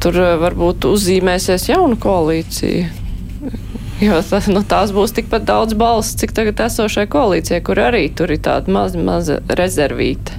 Tur 0.00 0.16
varbūt 0.40 0.86
uzzīmēsies 0.88 1.68
jauna 1.68 1.98
koalīcija. 2.00 2.99
Jo 4.00 4.22
tas, 4.24 4.46
nu, 4.48 4.62
tās 4.64 4.94
būs 4.96 5.12
tikpat 5.12 5.44
daudz 5.44 5.74
balss, 5.76 6.16
cik 6.16 6.32
tagad 6.32 6.60
esošai 6.64 7.04
koalīcijai, 7.12 7.60
kur 7.64 7.80
arī 7.82 8.06
tur 8.16 8.32
ir 8.32 8.40
tāda 8.40 8.72
maza, 8.72 8.96
maza 8.96 9.40
rezervīta. 9.58 10.38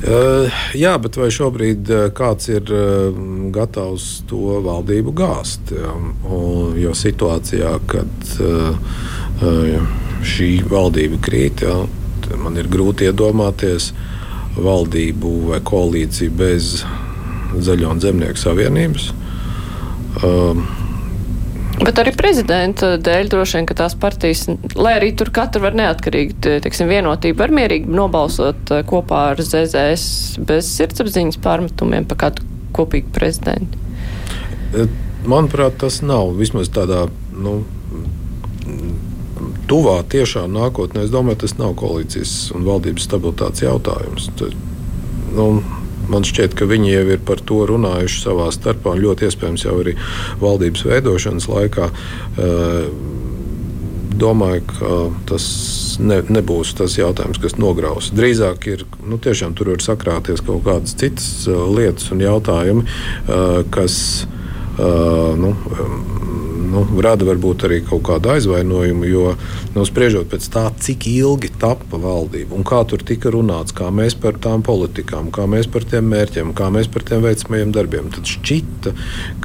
Uh, 0.00 0.48
jā, 0.72 0.94
bet 0.96 1.18
vai 1.20 1.28
šobrīd 1.28 1.90
uh, 1.92 2.06
kāds 2.16 2.48
ir 2.48 2.70
uh, 2.72 3.12
gatavs 3.52 4.22
to 4.30 4.56
valdību 4.64 5.12
gāzt? 5.12 5.74
Ja? 5.76 5.92
Un, 6.24 6.72
jo 6.80 6.94
situācijā, 6.96 7.74
kad 7.90 8.32
šī 10.30 10.48
valdība 10.68 11.20
krīt, 11.24 11.62
ja, 11.64 11.76
man 12.40 12.56
ir 12.60 12.68
grūti 12.72 13.06
iedomāties 13.08 13.90
valdību 14.56 15.36
vai 15.52 15.60
koalīciju 15.64 16.34
bez 16.36 16.80
Zaļo 17.60 17.94
un 17.94 18.00
Zemnieku 18.02 18.40
savienības. 18.40 19.10
Uh, 20.20 20.64
Bet 21.80 21.96
arī 22.02 22.12
prezidenta 22.12 22.92
dēļ 23.00 23.30
droši 23.32 23.56
vien, 23.56 23.66
ka 23.68 23.76
tās 23.78 23.94
partijas, 23.98 24.44
lai 24.76 24.94
arī 24.98 25.10
tur 25.16 25.30
katra 25.32 25.62
var 25.64 25.76
neatkarīgi, 25.78 26.36
teiksim, 26.64 26.90
vienotība 26.92 27.46
var 27.46 27.54
mierīgi 27.56 27.88
nobalsot 27.96 28.72
eh, 28.74 28.82
kopā 28.88 29.30
ar 29.32 29.40
ZZS 29.40 30.44
bez 30.48 30.68
sirdsapziņas 30.76 31.40
pārmetumiem 31.40 32.08
pa 32.10 32.18
kādu 32.26 32.44
kopīgu 32.76 33.14
prezidentu. 33.16 33.80
Eh, 34.76 34.92
manuprāt, 35.24 35.80
tas 35.80 36.02
nav 36.04 36.34
vismaz 36.40 36.72
tādā. 36.72 37.06
Nu, 37.32 37.62
Tuvā 39.70 40.00
tiešā 40.10 40.44
nākotnē, 40.50 41.06
es 41.06 41.12
domāju, 41.14 41.40
tas 41.44 41.54
nav 41.56 41.72
koalīcijas 41.78 42.50
un 42.58 42.66
valdības 42.66 43.06
stabilitātes 43.06 43.62
jautājums. 43.64 44.26
Tad, 44.36 44.56
nu, 45.32 45.46
Man 46.10 46.26
šķiet, 46.26 46.56
ka 46.58 46.68
viņi 46.70 46.92
jau 46.92 47.06
ir 47.14 47.22
par 47.26 47.42
to 47.46 47.62
runājuši 47.70 48.24
savā 48.24 48.50
starpā, 48.54 48.96
un 48.96 49.04
ļoti 49.04 49.28
iespējams 49.28 49.66
jau 49.66 49.76
arī 49.82 49.96
valdības 50.42 50.86
veidošanas 50.88 51.48
laikā. 51.50 51.90
Eh, 51.90 52.90
domāju, 54.20 54.64
ka 54.68 54.96
tas 55.30 55.44
ne, 56.02 56.20
nebūs 56.28 56.74
tas 56.76 56.96
jautājums, 56.98 57.40
kas 57.40 57.56
nograus. 57.60 58.10
Drīzāk 58.12 58.66
ir 58.68 58.84
nu, 59.06 59.16
tiešām 59.22 59.54
tur 59.56 59.72
var 59.72 59.84
sakrāties 59.84 60.42
kaut 60.44 60.66
kādas 60.66 60.92
citas 61.00 61.46
uh, 61.48 61.62
lietas 61.72 62.10
un 62.12 62.20
jautājumi, 62.20 62.84
uh, 62.84 63.62
kas 63.72 63.96
nu, 64.80 65.50
nu, 66.60 66.84
rada 67.02 67.26
varbūt 67.28 67.66
arī 67.68 67.80
kaut 67.86 68.04
kādu 68.08 68.32
aizvainojumu, 68.34 69.08
jo 69.08 69.34
nu, 69.76 69.86
spriežot 69.88 70.28
pēc 70.32 70.50
tā, 70.52 70.66
cik 70.84 71.08
ilgi 71.12 71.52
tappa 71.60 72.00
valdība 72.00 72.56
un 72.56 72.66
kā 72.66 72.82
tur 72.88 73.04
tika 73.06 73.32
runāts, 73.34 73.74
kā 73.76 73.90
mēs 73.94 74.18
par 74.20 74.38
tām 74.42 74.64
politikām, 74.66 75.32
kā 75.34 75.46
mēs 75.50 75.70
par 75.70 75.86
tiem 75.88 76.10
mērķiem, 76.12 76.54
kā 76.56 76.70
mēs 76.74 76.90
par 76.92 77.06
tiem 77.08 77.24
veicamajiem 77.26 77.74
darbiem, 77.76 78.12
tad 78.14 78.28
šķita, 78.28 78.94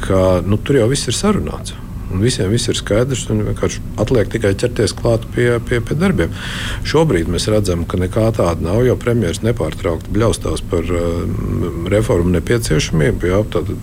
ka 0.05 0.22
nu, 0.45 0.59
tur 0.61 0.82
jau 0.82 0.91
viss 0.91 1.11
ir 1.11 1.18
sarunāts. 1.18 1.85
Un 2.16 2.24
visiem 2.24 2.47
viss 2.53 2.70
ir 2.72 2.78
skaidrs, 2.80 3.26
un 3.34 3.41
vienkārši 3.49 3.82
atliek 3.99 4.30
tikai 4.32 4.53
ķerties 4.55 4.93
klāt 4.95 5.26
pie, 5.36 5.49
pie, 5.68 5.82
pie 5.84 5.97
darbiem. 5.99 6.32
Šobrīd 6.88 7.28
mēs 7.32 7.49
redzam, 7.51 7.84
ka 7.89 7.99
nekā 7.99 8.30
tāda 8.38 8.63
nav, 8.63 8.80
jo 8.88 8.95
premjerministrs 8.99 9.43
nepārtraukti 9.43 10.13
bļaustās 10.16 10.63
par 10.72 10.88
uh, 10.88 11.20
reformu 11.91 12.32
nepieciešamību. 12.38 13.30
Jā, 13.34 13.41
tad 13.51 13.74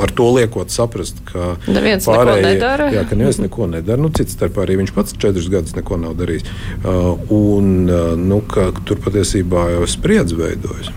ar 0.00 0.16
to 0.16 0.30
liekot 0.38 0.72
saprast, 0.72 1.20
ka 1.28 1.54
neviens 1.68 2.08
pārējie, 2.08 2.40
neko 2.40 2.48
nedara. 2.48 2.88
Jā, 2.96 3.04
ka 3.08 3.20
neviens 3.20 3.42
neko 3.44 3.68
nedara. 3.76 4.00
Nu, 4.00 4.12
cits 4.16 4.38
starpā 4.38 4.64
arī 4.64 4.80
viņš 4.80 4.96
pats 4.96 5.18
četrus 5.18 5.52
gadus 5.52 5.76
neko 5.76 6.00
nav 6.00 6.16
darījis. 6.22 6.48
Uh, 6.80 7.12
un 7.28 7.72
uh, 7.90 8.12
nu, 8.16 8.40
tur 8.88 9.04
patiesībā 9.04 9.68
jau 9.76 9.88
spriedzi 9.90 10.40
veidojas. 10.40 10.92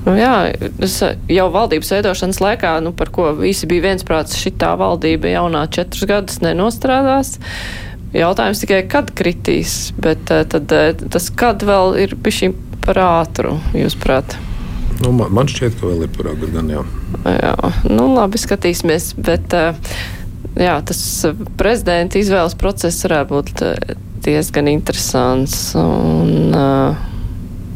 Nu, 0.00 0.14
jā, 0.16 0.34
es 0.80 0.96
jau 1.28 1.46
valdības 1.52 1.90
veidošanas 1.92 2.40
laikā, 2.40 2.72
nu, 2.84 2.92
par 2.96 3.10
ko 3.12 3.30
visi 3.36 3.68
bija 3.68 3.90
viensprāts, 3.90 4.38
šitā 4.40 4.72
valdība 4.80 5.34
jaunā 5.34 5.66
četrus 5.72 6.08
gadus 6.08 6.40
nenostrādās. 6.44 7.36
Jautājums 8.16 8.62
tikai, 8.64 8.80
kad 8.90 9.12
kritīs, 9.14 9.92
bet 10.00 10.32
eh, 10.32 10.46
tad, 10.50 10.72
eh, 10.72 10.94
tas 11.12 11.28
kad 11.30 11.62
vēl 11.66 11.98
ir 12.06 12.16
bišķi 12.16 12.48
par 12.86 12.98
ātru, 13.04 13.58
jūs 13.76 13.94
prāt? 14.00 14.38
Nu, 15.02 15.12
man, 15.16 15.28
man 15.36 15.50
šķiet, 15.52 15.76
ka 15.78 15.92
vēl 15.92 16.06
ir 16.08 16.16
par 16.16 16.32
agru 16.32 16.48
gan 16.56 16.72
jā. 16.72 16.86
Jā, 17.36 17.54
nu 17.92 18.08
labi, 18.16 18.40
skatīsimies, 18.40 19.12
bet 19.20 19.54
eh, 19.54 19.92
jā, 20.56 20.80
tas 20.88 21.04
prezidenta 21.60 22.18
izvēles 22.18 22.56
process 22.58 23.04
varētu 23.04 23.36
būt 23.36 23.64
diezgan 24.24 24.68
interesants. 24.72 25.70
Un, 25.78 26.56
uh, 26.56 27.09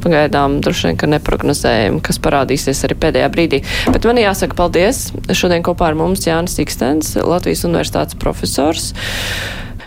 pagaidām 0.05 0.61
droši 0.65 0.91
vien, 0.91 1.01
ka 1.01 1.11
neprognozējam, 1.11 1.99
kas 2.05 2.21
parādīsies 2.23 2.85
arī 2.87 2.99
pēdējā 3.03 3.33
brīdī. 3.35 3.63
Bet 3.91 4.07
man 4.09 4.21
jāsaka 4.23 4.57
paldies. 4.59 5.09
Šodien 5.33 5.65
kopā 5.67 5.91
ar 5.91 5.99
mums 5.99 6.29
Jānis 6.29 6.61
Ikstens, 6.63 7.15
Latvijas 7.21 7.65
universitātes 7.69 8.21
profesors. 8.21 8.93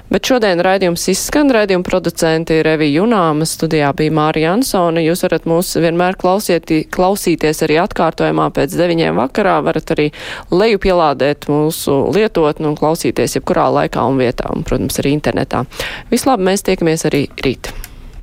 Bet 0.07 0.24
šodien 0.24 0.61
raidījums 0.63 1.03
izskan, 1.11 1.49
raidījuma 1.51 1.84
producenti 1.84 2.61
ir 2.61 2.68
Evi 2.72 2.88
Junāma, 2.93 3.43
studijā 3.43 3.89
bija 3.97 4.13
Mārija 4.15 4.53
Ansona. 4.55 5.01
Jūs 5.03 5.26
varat 5.26 5.47
mūs 5.49 5.74
vienmēr 5.84 6.15
klausieti, 6.20 6.86
klausīties 6.95 7.59
arī 7.68 7.82
atkārtojumā 7.84 8.45
pēc 8.55 8.78
deviņiem 8.80 9.20
vakarā, 9.20 9.57
varat 9.68 9.91
arī 9.97 10.07
lejupielādēt 10.53 11.49
mūsu 11.51 11.97
lietotni 12.15 12.72
un 12.72 12.80
klausīties 12.80 13.36
jebkurā 13.36 13.68
laikā 13.82 14.07
un 14.07 14.24
vietā, 14.24 14.47
un, 14.55 14.63
protams, 14.68 15.01
arī 15.03 15.11
internetā. 15.18 15.65
Vislabāk 16.13 16.47
mēs 16.53 16.63
tiekamies 16.72 17.03
arī 17.11 17.26
rīt. 17.43 17.74